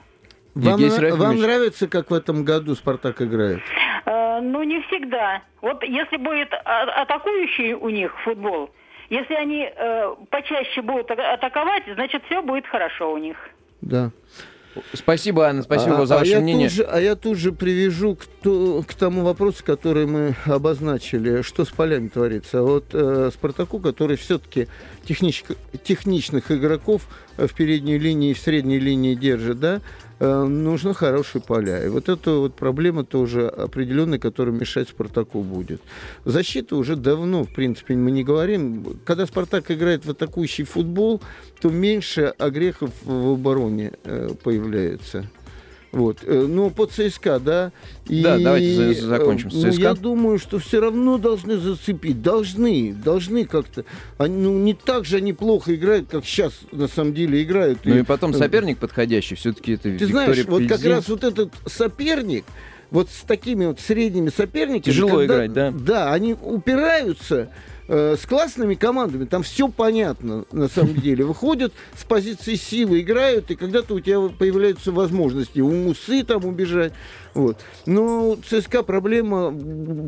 Вам, 0.56 0.80
Евгений 0.80 1.10
вам 1.10 1.36
нравится, 1.36 1.86
как 1.86 2.10
в 2.10 2.14
этом 2.14 2.42
году 2.42 2.74
«Спартак» 2.74 3.20
играет? 3.20 3.60
Э, 4.06 4.40
ну, 4.40 4.62
не 4.62 4.80
всегда. 4.82 5.42
Вот 5.60 5.82
если 5.82 6.16
будет 6.16 6.48
а- 6.64 7.02
атакующий 7.02 7.74
у 7.74 7.90
них 7.90 8.10
футбол, 8.24 8.70
если 9.10 9.34
они 9.34 9.68
э, 9.70 10.14
почаще 10.30 10.80
будут 10.80 11.10
а- 11.10 11.34
атаковать, 11.34 11.82
значит, 11.94 12.22
все 12.24 12.40
будет 12.40 12.66
хорошо 12.66 13.12
у 13.12 13.18
них. 13.18 13.36
Да. 13.82 14.10
Спасибо, 14.94 15.46
Анна, 15.46 15.62
спасибо 15.62 16.02
а, 16.02 16.06
за 16.06 16.14
а 16.16 16.18
ваше 16.18 16.30
я 16.30 16.40
мнение. 16.40 16.68
Же, 16.70 16.84
а 16.84 17.00
я 17.00 17.16
тут 17.16 17.36
же 17.36 17.52
привяжу 17.52 18.16
к, 18.16 18.24
ту- 18.42 18.82
к 18.86 18.94
тому 18.94 19.24
вопросу, 19.24 19.62
который 19.64 20.06
мы 20.06 20.34
обозначили, 20.46 21.42
что 21.42 21.66
с 21.66 21.68
полями 21.68 22.08
творится. 22.08 22.62
Вот 22.62 22.86
э, 22.94 23.30
Спартаку, 23.32 23.78
который 23.78 24.16
все-таки 24.16 24.68
техничных 25.04 26.50
игроков 26.50 27.02
в 27.36 27.54
передней 27.54 27.98
линии 27.98 28.30
и 28.30 28.34
в 28.34 28.38
средней 28.38 28.78
линии 28.78 29.14
держит, 29.14 29.60
да, 29.60 29.80
э, 30.18 30.44
нужны 30.44 30.94
хорошие 30.94 31.42
поля. 31.42 31.84
И 31.84 31.88
вот 31.88 32.08
эта 32.08 32.32
вот 32.32 32.54
проблема 32.54 33.04
тоже 33.04 33.48
определенная, 33.48 34.18
которая 34.18 34.54
мешать 34.54 34.88
Спартаку 34.88 35.42
будет. 35.42 35.80
Защита 36.24 36.76
уже 36.76 36.96
давно, 36.96 37.44
в 37.44 37.52
принципе, 37.52 37.94
мы 37.94 38.10
не 38.10 38.24
говорим. 38.24 38.98
Когда 39.04 39.26
Спартак 39.26 39.70
играет 39.70 40.04
в 40.04 40.10
атакующий 40.10 40.64
футбол, 40.64 41.20
то 41.60 41.70
меньше 41.70 42.34
огрехов 42.38 42.90
в 43.04 43.32
обороне 43.32 43.92
э, 44.04 44.30
появляется. 44.42 45.28
Вот. 45.96 46.18
Э, 46.24 46.46
но 46.46 46.68
по 46.68 46.84
ЦСКА, 46.84 47.40
да. 47.40 47.72
И, 48.06 48.22
да, 48.22 48.38
давайте 48.38 48.92
закончим 49.00 49.50
с 49.50 49.54
ЦСКА. 49.54 49.68
Ну, 49.68 49.78
я 49.78 49.94
думаю, 49.94 50.38
что 50.38 50.58
все 50.58 50.78
равно 50.78 51.16
должны 51.16 51.56
зацепить. 51.56 52.20
Должны, 52.20 52.92
должны 52.92 53.46
как-то. 53.46 53.86
Они, 54.18 54.36
ну, 54.36 54.58
не 54.58 54.74
так 54.74 55.06
же 55.06 55.16
они 55.16 55.32
плохо 55.32 55.74
играют, 55.74 56.08
как 56.10 56.26
сейчас 56.26 56.52
на 56.70 56.86
самом 56.86 57.14
деле 57.14 57.42
играют. 57.42 57.78
Ну 57.84 57.94
и, 57.94 58.00
и 58.00 58.02
потом 58.02 58.34
соперник 58.34 58.76
подходящий, 58.76 59.36
все-таки 59.36 59.72
это 59.72 59.84
Ты 59.84 59.90
Виктория 59.90 60.12
знаешь, 60.12 60.36
Пельзин. 60.36 60.50
вот 60.50 60.68
как 60.68 60.84
раз 60.84 61.08
вот 61.08 61.24
этот 61.24 61.54
соперник, 61.64 62.44
вот 62.90 63.08
с 63.08 63.22
такими 63.22 63.64
вот 63.64 63.80
средними 63.80 64.28
соперниками... 64.28 64.92
Тяжело 64.92 65.20
когда, 65.20 65.24
играть, 65.24 65.52
да? 65.54 65.70
Да, 65.70 66.12
они 66.12 66.34
упираются 66.34 67.48
э, 67.88 68.16
с 68.20 68.26
классными 68.26 68.74
командами, 68.74 69.24
там 69.24 69.42
все 69.42 69.68
понятно 69.68 70.44
на 70.52 70.68
самом 70.68 70.94
деле. 71.00 71.24
Выходят 71.24 71.72
с 71.96 72.04
позиции 72.04 72.54
силы, 72.54 73.00
играют, 73.00 73.50
и 73.50 73.56
когда-то 73.56 73.94
у 73.94 74.00
тебя 74.00 74.20
появляются 74.28 74.92
возможности 74.92 75.60
у 75.60 75.70
Мусы 75.70 76.24
там 76.24 76.44
убежать. 76.44 76.92
Вот. 77.34 77.58
Но 77.84 78.36
ЦСКА 78.48 78.82
проблема 78.82 79.54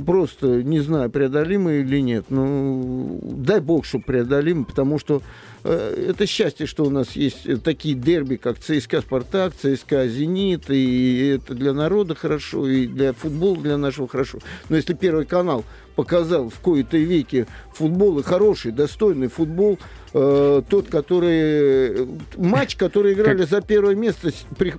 просто, 0.07 0.63
не 0.63 0.81
знаю, 0.81 1.11
преодолима 1.11 1.73
или 1.75 2.01
нет. 2.01 2.27
Ну, 2.31 3.21
дай 3.23 3.61
бог, 3.61 3.85
чтобы 3.85 4.05
преодолима, 4.05 4.65
потому 4.65 4.99
что 4.99 5.21
э, 5.63 6.07
это 6.11 6.27
счастье, 6.27 6.67
что 6.67 6.85
у 6.85 6.91
нас 6.91 7.13
есть 7.13 7.63
такие 7.63 7.95
дерби, 7.95 8.37
как 8.37 8.59
ЦСКА 8.59 9.03
Спартак, 9.03 9.53
ЦСКА 9.55 10.09
Зенит, 10.09 10.71
и 10.71 11.39
это 11.39 11.55
для 11.55 11.75
народа 11.75 12.15
хорошо, 12.15 12.67
и 12.67 12.87
для 12.87 13.13
футбола 13.13 13.59
для 13.59 13.77
нашего 13.77 14.09
хорошо. 14.09 14.39
Но 14.71 14.77
если 14.77 14.95
Первый 14.99 15.27
канал 15.27 15.65
показал 15.99 16.49
в 16.49 16.61
кои-то 16.61 16.97
веке 16.97 17.49
футбол 17.75 18.21
и 18.21 18.23
хороший, 18.23 18.71
достойный 18.71 19.27
футбол, 19.27 19.81
э, 20.13 20.63
тот, 20.69 20.89
который 20.89 22.09
матч, 22.37 22.77
который 22.77 23.13
играли 23.13 23.39
как... 23.39 23.49
за 23.49 23.61
первое 23.61 23.95
место, 23.95 24.31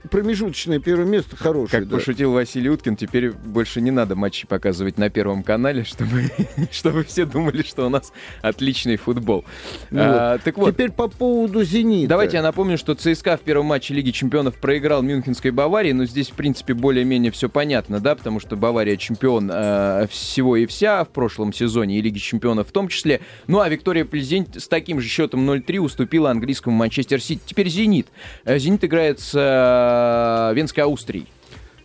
промежуточное 0.10 0.80
первое 0.80 1.06
место 1.06 1.36
хороший. 1.36 1.72
Как 1.72 1.88
да. 1.88 1.98
пошутил 1.98 2.32
Василий 2.32 2.70
Уткин, 2.70 2.96
теперь 2.96 3.32
больше 3.32 3.82
не 3.82 3.92
надо 3.92 4.16
матчи 4.16 4.48
показывать 4.48 4.98
на 4.98 5.10
первом 5.10 5.44
канале, 5.44 5.84
чтобы, 5.84 6.32
чтобы 6.72 7.04
все 7.04 7.26
думали, 7.26 7.64
что 7.64 7.86
у 7.86 7.90
нас 7.90 8.12
отличный 8.42 8.98
футбол. 8.98 9.46
Ну, 9.92 10.02
а, 10.02 10.38
так 10.40 10.58
вот. 10.58 10.74
Теперь 10.74 10.92
по 10.92 11.08
поводу 11.08 11.64
«Зенита». 11.64 12.10
Давайте 12.10 12.38
я 12.38 12.44
напомню, 12.44 12.78
что 12.78 12.96
ЦСКА 12.96 13.38
в 13.38 13.42
первом 13.42 13.68
матче 13.68 13.94
Лиги 13.94 14.12
Чемпионов 14.12 14.56
проиграл 14.60 15.02
Мюнхенской 15.02 15.52
Баварии, 15.52 15.92
но 15.92 16.06
здесь, 16.06 16.30
в 16.30 16.34
принципе, 16.34 16.74
более-менее 16.74 17.32
все 17.32 17.50
понятно, 17.50 18.00
да, 18.00 18.16
потому 18.16 18.40
что 18.40 18.56
Бавария 18.56 18.98
чемпион 18.98 19.50
э, 19.52 20.08
всего 20.10 20.56
и 20.58 20.66
вся 20.66 21.04
в 21.04 21.10
прошлом 21.10 21.54
сезоне, 21.54 21.98
и 22.00 22.02
Лиги 22.02 22.20
Чемпионов 22.20 22.70
в 22.70 22.72
том 22.72 22.88
числе. 22.88 23.22
Ну, 23.48 23.60
а 23.60 23.70
Виктория 23.70 24.06
Плезень 24.06 24.48
с 24.56 24.68
таким 24.68 25.02
же 25.02 25.08
счетом 25.20 25.50
0-3 25.50 25.80
уступила 25.80 26.32
английскому 26.32 26.76
Манчестер 26.78 27.22
Сити. 27.22 27.42
Теперь 27.46 27.68
«Зенит». 27.68 28.08
Э, 28.46 28.58
«Зенит» 28.58 28.86
играет 28.86 29.20
с 29.20 29.34
э, 29.36 30.56
Венской 30.56 30.84
Аустрией. 30.84 31.28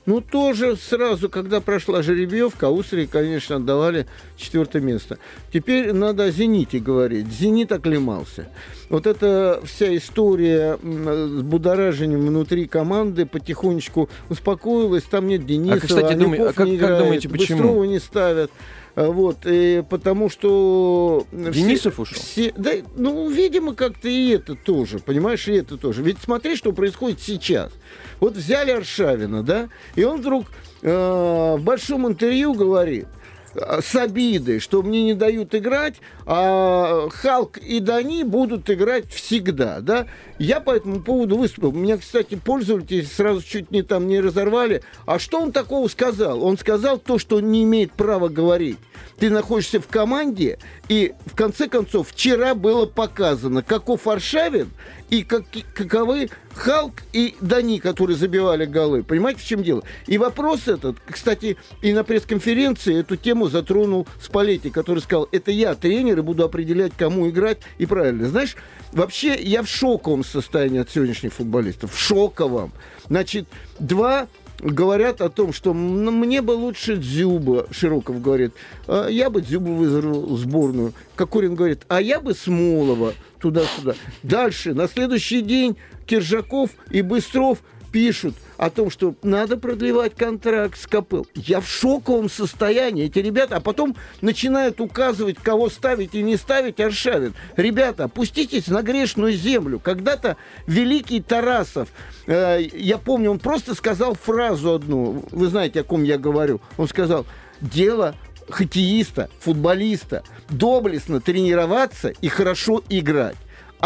Ну, 0.07 0.21
тоже 0.21 0.77
сразу, 0.77 1.29
когда 1.29 1.61
прошла 1.61 2.03
жеребьевка, 2.03 2.69
Австрии, 2.69 3.07
конечно, 3.07 3.57
отдавали 3.57 4.07
четвертое 4.37 4.83
место. 4.83 5.19
Теперь 5.53 5.93
надо 5.93 6.25
о 6.25 6.31
«Зените» 6.31 6.79
говорить. 6.79 7.27
«Зенит» 7.27 7.73
оклемался. 7.73 8.47
Вот 8.89 9.07
эта 9.09 9.61
вся 9.65 9.97
история 9.97 10.79
с 10.81 11.43
будоражением 11.43 12.27
внутри 12.27 12.67
команды 12.67 13.27
потихонечку 13.27 14.09
успокоилась. 14.29 15.05
Там 15.05 15.27
нет 15.27 15.45
Денисова, 15.45 15.77
а, 15.77 15.81
кстати, 15.81 16.15
думаю, 16.15 16.51
а 16.51 16.53
как, 16.53 16.67
не 16.67 16.77
играет, 16.77 16.99
как 16.99 17.03
думаете, 17.05 17.29
почему? 17.29 17.59
Быстрова 17.59 17.85
не 17.85 17.99
ставят. 17.99 18.53
А, 18.97 19.11
вот, 19.11 19.39
и 19.45 19.83
потому 19.89 20.31
что... 20.31 21.27
Денисов 21.33 21.95
все, 21.95 22.03
ушел? 22.03 22.23
Все, 22.23 22.53
да, 22.57 22.73
ну, 22.95 23.29
видимо, 23.29 23.75
как-то 23.75 24.09
и 24.09 24.31
это 24.31 24.55
тоже, 24.55 25.01
понимаешь, 25.01 25.49
и 25.49 25.55
это 25.55 25.77
тоже. 25.77 26.03
Ведь 26.03 26.19
смотри, 26.23 26.55
что 26.55 26.73
происходит 26.73 27.21
сейчас. 27.21 27.73
Вот 28.21 28.35
взяли 28.35 28.71
Аршавина, 28.71 29.43
да, 29.43 29.69
и 29.97 30.05
он 30.05 30.21
вдруг 30.21 30.47
э, 30.83 31.57
в 31.59 31.63
большом 31.63 32.07
интервью 32.07 32.55
говорит, 32.55 33.07
с 33.55 33.95
обидой, 33.95 34.61
что 34.61 34.83
мне 34.83 35.03
не 35.03 35.15
дают 35.15 35.55
играть, 35.55 35.97
а 36.27 37.09
Халк 37.11 37.59
и 37.59 37.81
Дани 37.81 38.23
будут 38.23 38.69
играть 38.71 39.11
всегда, 39.11 39.81
да. 39.81 40.07
Я 40.39 40.61
по 40.61 40.71
этому 40.73 41.01
поводу 41.01 41.39
выступил. 41.39 41.73
Меня, 41.73 41.97
кстати, 41.97 42.35
пользователи 42.35 43.03
сразу 43.03 43.43
чуть 43.43 43.71
не 43.71 43.83
там 43.83 44.07
не 44.09 44.21
разорвали. 44.21 44.83
А 45.07 45.19
что 45.19 45.41
он 45.41 45.53
такого 45.53 45.89
сказал? 45.89 46.43
Он 46.45 46.59
сказал 46.59 46.99
то, 46.99 47.19
что 47.19 47.37
он 47.37 47.53
не 47.53 47.63
имеет 47.63 47.93
права 47.93 48.29
говорить. 48.29 48.79
Ты 49.19 49.31
находишься 49.31 49.81
в 49.81 49.87
команде, 49.87 50.59
и 50.89 51.15
в 51.27 51.37
конце 51.37 51.69
концов 51.69 52.11
вчера 52.11 52.55
было 52.55 52.87
показано, 52.87 53.63
каков 53.63 54.09
Аршавин 54.09 54.71
и 55.15 55.23
как, 55.23 55.45
каковы 55.75 56.29
Халк 56.55 56.95
и 57.13 57.37
Дани, 57.41 57.79
которые 57.79 58.17
забивали 58.17 58.65
голы. 58.65 59.03
Понимаете, 59.03 59.41
в 59.41 59.45
чем 59.45 59.63
дело? 59.63 59.83
И 60.07 60.19
вопрос 60.19 60.67
этот, 60.67 60.97
кстати, 61.07 61.57
и 61.83 61.93
на 61.93 62.05
пресс-конференции 62.05 63.01
эту 63.01 63.17
тему 63.17 63.49
затронул 63.49 64.07
Спалетти, 64.21 64.71
который 64.71 65.01
сказал, 65.01 65.29
это 65.31 65.51
я 65.51 65.75
тренер 65.75 66.19
и 66.19 66.23
буду 66.23 66.45
определять, 66.45 66.93
кому 66.97 67.29
играть 67.29 67.59
и 67.79 67.87
правильно. 67.87 68.29
Знаешь, 68.29 68.57
вообще 68.93 69.41
я 69.41 69.63
в 69.63 69.69
шоковом 69.69 70.25
состоянии 70.25 70.81
от 70.81 70.91
сегодняшних 70.91 71.33
футболистов. 71.33 71.95
В 71.95 71.99
шоковом. 71.99 72.73
Значит, 73.07 73.47
два 73.79 74.27
говорят 74.61 75.21
о 75.21 75.29
том, 75.29 75.53
что 75.53 75.75
мне 75.75 76.43
бы 76.43 76.53
лучше 76.53 76.97
Дзюба, 76.97 77.67
Широков 77.71 78.21
говорит, 78.23 78.55
«А 78.87 79.09
я 79.09 79.31
бы 79.31 79.43
Дзюба 79.43 79.71
вызвал 79.71 80.35
в 80.35 80.39
сборную. 80.39 80.93
Кокорин 81.17 81.55
говорит, 81.55 81.83
а 81.89 82.01
я 82.01 82.21
бы 82.21 82.35
Смолова 82.35 83.15
туда-сюда. 83.45 83.95
Дальше, 84.23 84.73
на 84.73 84.89
следующий 84.89 85.43
день 85.43 85.77
Киржаков 86.07 86.71
и 86.89 87.03
Быстров 87.03 87.59
пишут 87.93 88.35
о 88.57 88.71
том, 88.71 88.91
что 88.91 89.15
надо 89.23 89.59
продлевать 89.59 90.15
контракт 90.15 90.81
с 90.81 90.87
КПЛ. 90.87 91.25
Я 91.35 91.61
в 91.61 91.69
шоковом 91.69 92.31
состоянии. 92.31 93.05
Эти 93.05 93.19
ребята, 93.19 93.57
а 93.57 93.61
потом 93.61 93.97
начинают 94.23 94.81
указывать, 94.81 95.37
кого 95.37 95.69
ставить 95.69 96.15
и 96.15 96.23
не 96.23 96.39
ставить 96.39 96.81
Аршавин. 96.81 97.35
Ребята, 97.57 98.05
опуститесь 98.05 98.69
на 98.69 98.81
грешную 98.81 99.35
землю. 99.35 99.79
Когда-то 99.79 100.39
великий 100.67 101.21
Тарасов, 101.21 101.91
э, 102.27 102.63
я 102.73 102.97
помню, 102.97 103.31
он 103.31 103.39
просто 103.39 103.75
сказал 103.75 104.15
фразу 104.15 104.73
одну. 104.73 105.23
Вы 105.31 105.49
знаете, 105.49 105.83
о 105.83 105.85
ком 105.85 106.03
я 106.03 106.17
говорю. 106.17 106.63
Он 106.79 106.89
сказал, 106.89 107.27
дело 107.61 108.15
хоккеиста, 108.49 109.29
футболиста, 109.41 110.23
доблестно 110.49 111.21
тренироваться 111.21 112.09
и 112.09 112.29
хорошо 112.29 112.83
играть. 112.89 113.37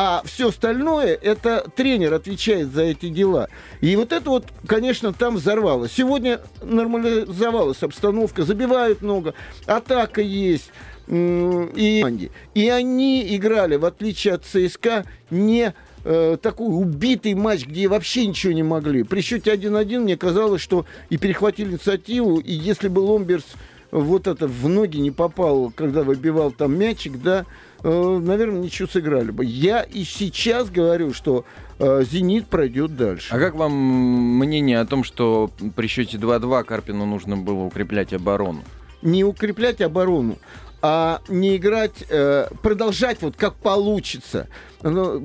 А 0.00 0.22
все 0.24 0.50
остальное, 0.50 1.14
это 1.20 1.68
тренер 1.74 2.14
отвечает 2.14 2.72
за 2.72 2.82
эти 2.82 3.08
дела. 3.08 3.48
И 3.80 3.96
вот 3.96 4.12
это 4.12 4.30
вот, 4.30 4.44
конечно, 4.64 5.12
там 5.12 5.34
взорвалось. 5.34 5.90
Сегодня 5.92 6.40
нормализовалась 6.62 7.82
обстановка, 7.82 8.44
забивают 8.44 9.02
много, 9.02 9.34
атака 9.66 10.20
есть. 10.20 10.70
И, 11.08 12.30
и 12.54 12.68
они 12.68 13.36
играли, 13.36 13.74
в 13.74 13.84
отличие 13.84 14.34
от 14.34 14.44
ЦСКА, 14.44 15.04
не 15.30 15.74
э, 16.04 16.36
такой 16.40 16.68
убитый 16.68 17.34
матч, 17.34 17.66
где 17.66 17.88
вообще 17.88 18.26
ничего 18.26 18.52
не 18.52 18.62
могли. 18.62 19.02
При 19.02 19.20
счете 19.20 19.52
1-1 19.52 20.00
мне 20.00 20.16
казалось, 20.16 20.60
что 20.60 20.86
и 21.10 21.16
перехватили 21.16 21.70
инициативу, 21.70 22.38
и 22.38 22.52
если 22.52 22.86
бы 22.86 23.00
Ломберс 23.00 23.46
вот 23.90 24.26
это 24.26 24.46
в 24.46 24.68
ноги 24.68 24.98
не 24.98 25.10
попал, 25.10 25.72
когда 25.74 26.02
выбивал 26.02 26.50
там 26.50 26.78
мячик, 26.78 27.20
да, 27.22 27.46
Э, 27.82 28.18
наверное, 28.20 28.60
ничего 28.60 28.88
сыграли 28.88 29.30
бы. 29.30 29.44
Я 29.44 29.82
и 29.82 30.02
сейчас 30.04 30.68
говорю, 30.70 31.12
что 31.12 31.44
э, 31.78 32.02
«Зенит» 32.10 32.48
пройдет 32.48 32.96
дальше. 32.96 33.32
А 33.32 33.38
как 33.38 33.54
вам 33.54 33.72
мнение 33.72 34.80
о 34.80 34.86
том, 34.86 35.04
что 35.04 35.50
при 35.76 35.86
счете 35.86 36.16
2-2 36.16 36.64
Карпину 36.64 37.06
нужно 37.06 37.36
было 37.36 37.62
укреплять 37.62 38.12
оборону? 38.12 38.64
Не 39.02 39.22
укреплять 39.22 39.80
оборону, 39.80 40.38
а 40.80 41.20
не 41.28 41.56
играть, 41.56 42.04
э, 42.08 42.48
продолжать 42.62 43.22
вот 43.22 43.36
как 43.36 43.54
получится. 43.56 44.48
Но 44.82 45.22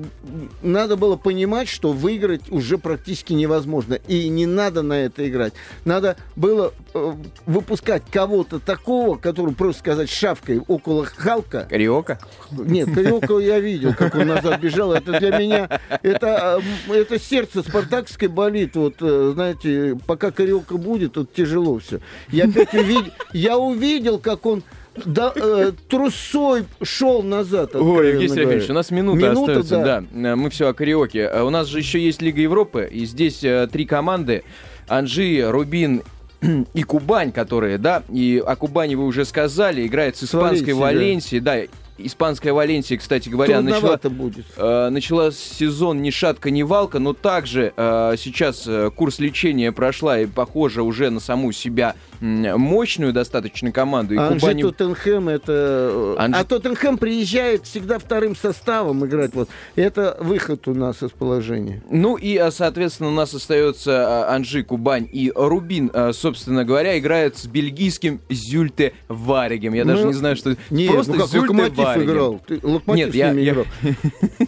надо 0.62 0.96
было 0.96 1.14
понимать, 1.16 1.68
что 1.68 1.92
выиграть 1.92 2.50
уже 2.50 2.76
практически 2.76 3.34
невозможно. 3.34 3.94
И 4.08 4.28
не 4.28 4.46
надо 4.46 4.82
на 4.82 4.94
это 4.94 5.28
играть. 5.28 5.52
Надо 5.84 6.16
было 6.34 6.74
э, 6.92 7.12
выпускать 7.46 8.02
кого-то 8.10 8.58
такого, 8.58 9.16
который 9.16 9.54
просто 9.54 9.80
сказать 9.80 10.10
шавкой 10.10 10.60
около 10.66 11.04
Халка. 11.04 11.68
Кариока? 11.70 12.18
Нет, 12.50 12.92
Кариока 12.92 13.38
я 13.38 13.60
видел, 13.60 13.94
как 13.94 14.16
он 14.16 14.26
назад 14.26 14.60
бежал. 14.60 14.92
Это 14.92 15.20
для 15.20 15.38
меня, 15.38 15.80
это, 16.02 16.60
э, 16.88 16.92
это 16.92 17.20
сердце 17.20 17.62
спартакской 17.62 18.26
болит. 18.26 18.74
Вот, 18.74 18.96
э, 19.00 19.30
знаете, 19.34 19.96
пока 20.04 20.32
Кариока 20.32 20.76
будет, 20.78 21.12
тут 21.12 21.32
тяжело 21.32 21.78
все. 21.78 22.00
Я 22.28 22.46
опять 22.46 22.74
увидел, 22.74 23.12
я 23.32 23.56
увидел, 23.56 24.18
как 24.18 24.46
он 24.46 24.64
да, 25.04 25.32
э, 25.34 25.72
трусой 25.88 26.66
шел 26.82 27.22
назад. 27.22 27.74
Ой, 27.74 28.10
Евгений 28.10 28.28
Серафимович, 28.28 28.70
у 28.70 28.72
нас 28.72 28.90
минута, 28.90 29.18
минута 29.18 29.60
остается. 29.60 29.76
Да. 29.78 30.00
да, 30.00 30.28
э, 30.30 30.34
мы 30.34 30.50
все 30.50 30.68
о 30.68 30.74
кариоке. 30.74 31.26
А 31.26 31.44
у 31.44 31.50
нас 31.50 31.66
же 31.66 31.78
еще 31.78 32.00
есть 32.00 32.22
Лига 32.22 32.40
Европы, 32.40 32.88
и 32.90 33.04
здесь 33.04 33.42
э, 33.42 33.68
три 33.70 33.86
команды. 33.86 34.44
Анжи, 34.86 35.44
Рубин 35.46 36.02
и 36.74 36.82
Кубань, 36.82 37.32
которые, 37.32 37.78
да, 37.78 38.02
и 38.08 38.42
о 38.44 38.56
Кубани 38.56 38.94
вы 38.94 39.04
уже 39.06 39.24
сказали, 39.24 39.86
играет 39.86 40.16
с 40.16 40.24
испанской 40.24 40.74
Валенсией, 40.74 41.40
да. 41.40 41.56
да, 41.56 41.66
испанская 41.98 42.52
Валенсия, 42.52 42.98
кстати 42.98 43.28
говоря, 43.28 43.60
начала, 43.60 43.96
будет. 43.96 44.46
Э, 44.56 44.88
начала 44.90 45.32
сезон 45.32 46.02
ни 46.02 46.10
шатка, 46.10 46.50
ни 46.50 46.62
валка, 46.62 46.98
но 46.98 47.12
также 47.12 47.72
э, 47.76 48.14
сейчас 48.18 48.64
э, 48.66 48.90
курс 48.94 49.18
лечения 49.18 49.72
прошла 49.72 50.20
и 50.20 50.26
похоже 50.26 50.82
уже 50.82 51.10
на 51.10 51.20
саму 51.20 51.52
себя 51.52 51.94
мощную 52.20 53.12
достаточно 53.12 53.70
команду. 53.70 54.14
И 54.14 54.16
а 54.16 54.30
Кубани... 54.30 54.62
Тоттенхэм 54.62 55.28
это... 55.28 55.52
Э, 55.52 56.16
Анжи... 56.18 56.40
А 56.40 56.44
Тоттенхэм 56.44 56.96
приезжает 56.96 57.66
всегда 57.66 57.98
вторым 57.98 58.34
составом 58.34 59.04
играть. 59.04 59.34
Вот. 59.34 59.48
Это 59.76 60.16
выход 60.20 60.66
у 60.68 60.74
нас 60.74 61.02
из 61.02 61.10
положения. 61.10 61.82
Ну 61.90 62.16
и, 62.16 62.36
а, 62.36 62.50
соответственно, 62.50 63.10
у 63.10 63.12
нас 63.12 63.34
остается 63.34 64.28
а, 64.28 64.34
Анжи, 64.34 64.62
Кубань 64.62 65.08
и 65.12 65.32
Рубин, 65.34 65.90
собственно 66.12 66.64
говоря, 66.64 66.98
играет 66.98 67.36
с 67.36 67.46
бельгийским 67.46 68.20
Зюльте 68.30 68.94
Варигем. 69.08 69.74
Я 69.74 69.84
ну, 69.84 69.92
даже 69.92 70.06
не 70.06 70.14
знаю, 70.14 70.36
что... 70.36 70.56
Нет, 70.70 70.92
Просто 70.92 71.12
ну 71.12 71.18
как 71.18 71.28
Зюльте 71.28 71.83
Локомотив 71.84 71.96
Варигем. 71.96 72.12
играл. 72.12 72.40
Ты, 72.46 72.60
Локомотив 72.62 73.06
нет, 73.06 73.14
я, 73.14 73.32
я... 73.32 73.52
играл. 73.52 73.64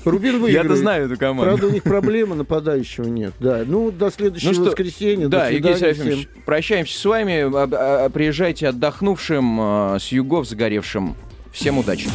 Рубин 0.04 0.32
выиграет. 0.40 0.64
Я-то 0.64 0.76
знаю 0.76 1.06
эту 1.06 1.16
команду. 1.18 1.44
Правда, 1.44 1.66
у 1.66 1.70
них 1.70 1.82
проблемы 1.82 2.34
нападающего 2.34 3.06
нет. 3.06 3.34
Да. 3.40 3.62
Ну, 3.66 3.90
до 3.90 4.10
следующего 4.10 4.52
ну, 4.52 4.64
воскресенья. 4.66 5.28
Да, 5.28 5.48
Евгений 5.48 5.76
Серафимович, 5.76 6.28
прощаемся 6.44 6.98
с 6.98 7.04
вами 7.04 7.44
а, 7.52 8.08
приезжайте 8.10 8.68
отдохнувшим, 8.68 9.58
а, 9.60 9.98
с 9.98 10.08
югов 10.08 10.48
загоревшим. 10.48 11.16
Всем 11.52 11.78
удачи. 11.78 12.08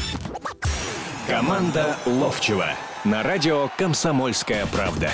Команда 1.28 1.96
Ловчева 2.06 2.68
на 3.04 3.24
радио 3.24 3.70
«Комсомольская 3.78 4.66
правда». 4.68 5.10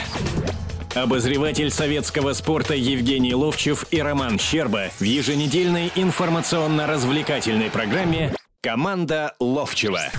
Обозреватель 0.95 1.69
советского 1.69 2.33
спорта 2.33 2.73
Евгений 2.73 3.35
Ловчев 3.35 3.85
и 3.91 4.01
Роман 4.01 4.39
Щерба 4.39 4.89
в 4.99 5.03
еженедельной 5.03 5.91
информационно-развлекательной 5.95 7.69
программе 7.69 8.33
«Команда 8.61 9.35
Ловчева». 9.39 10.11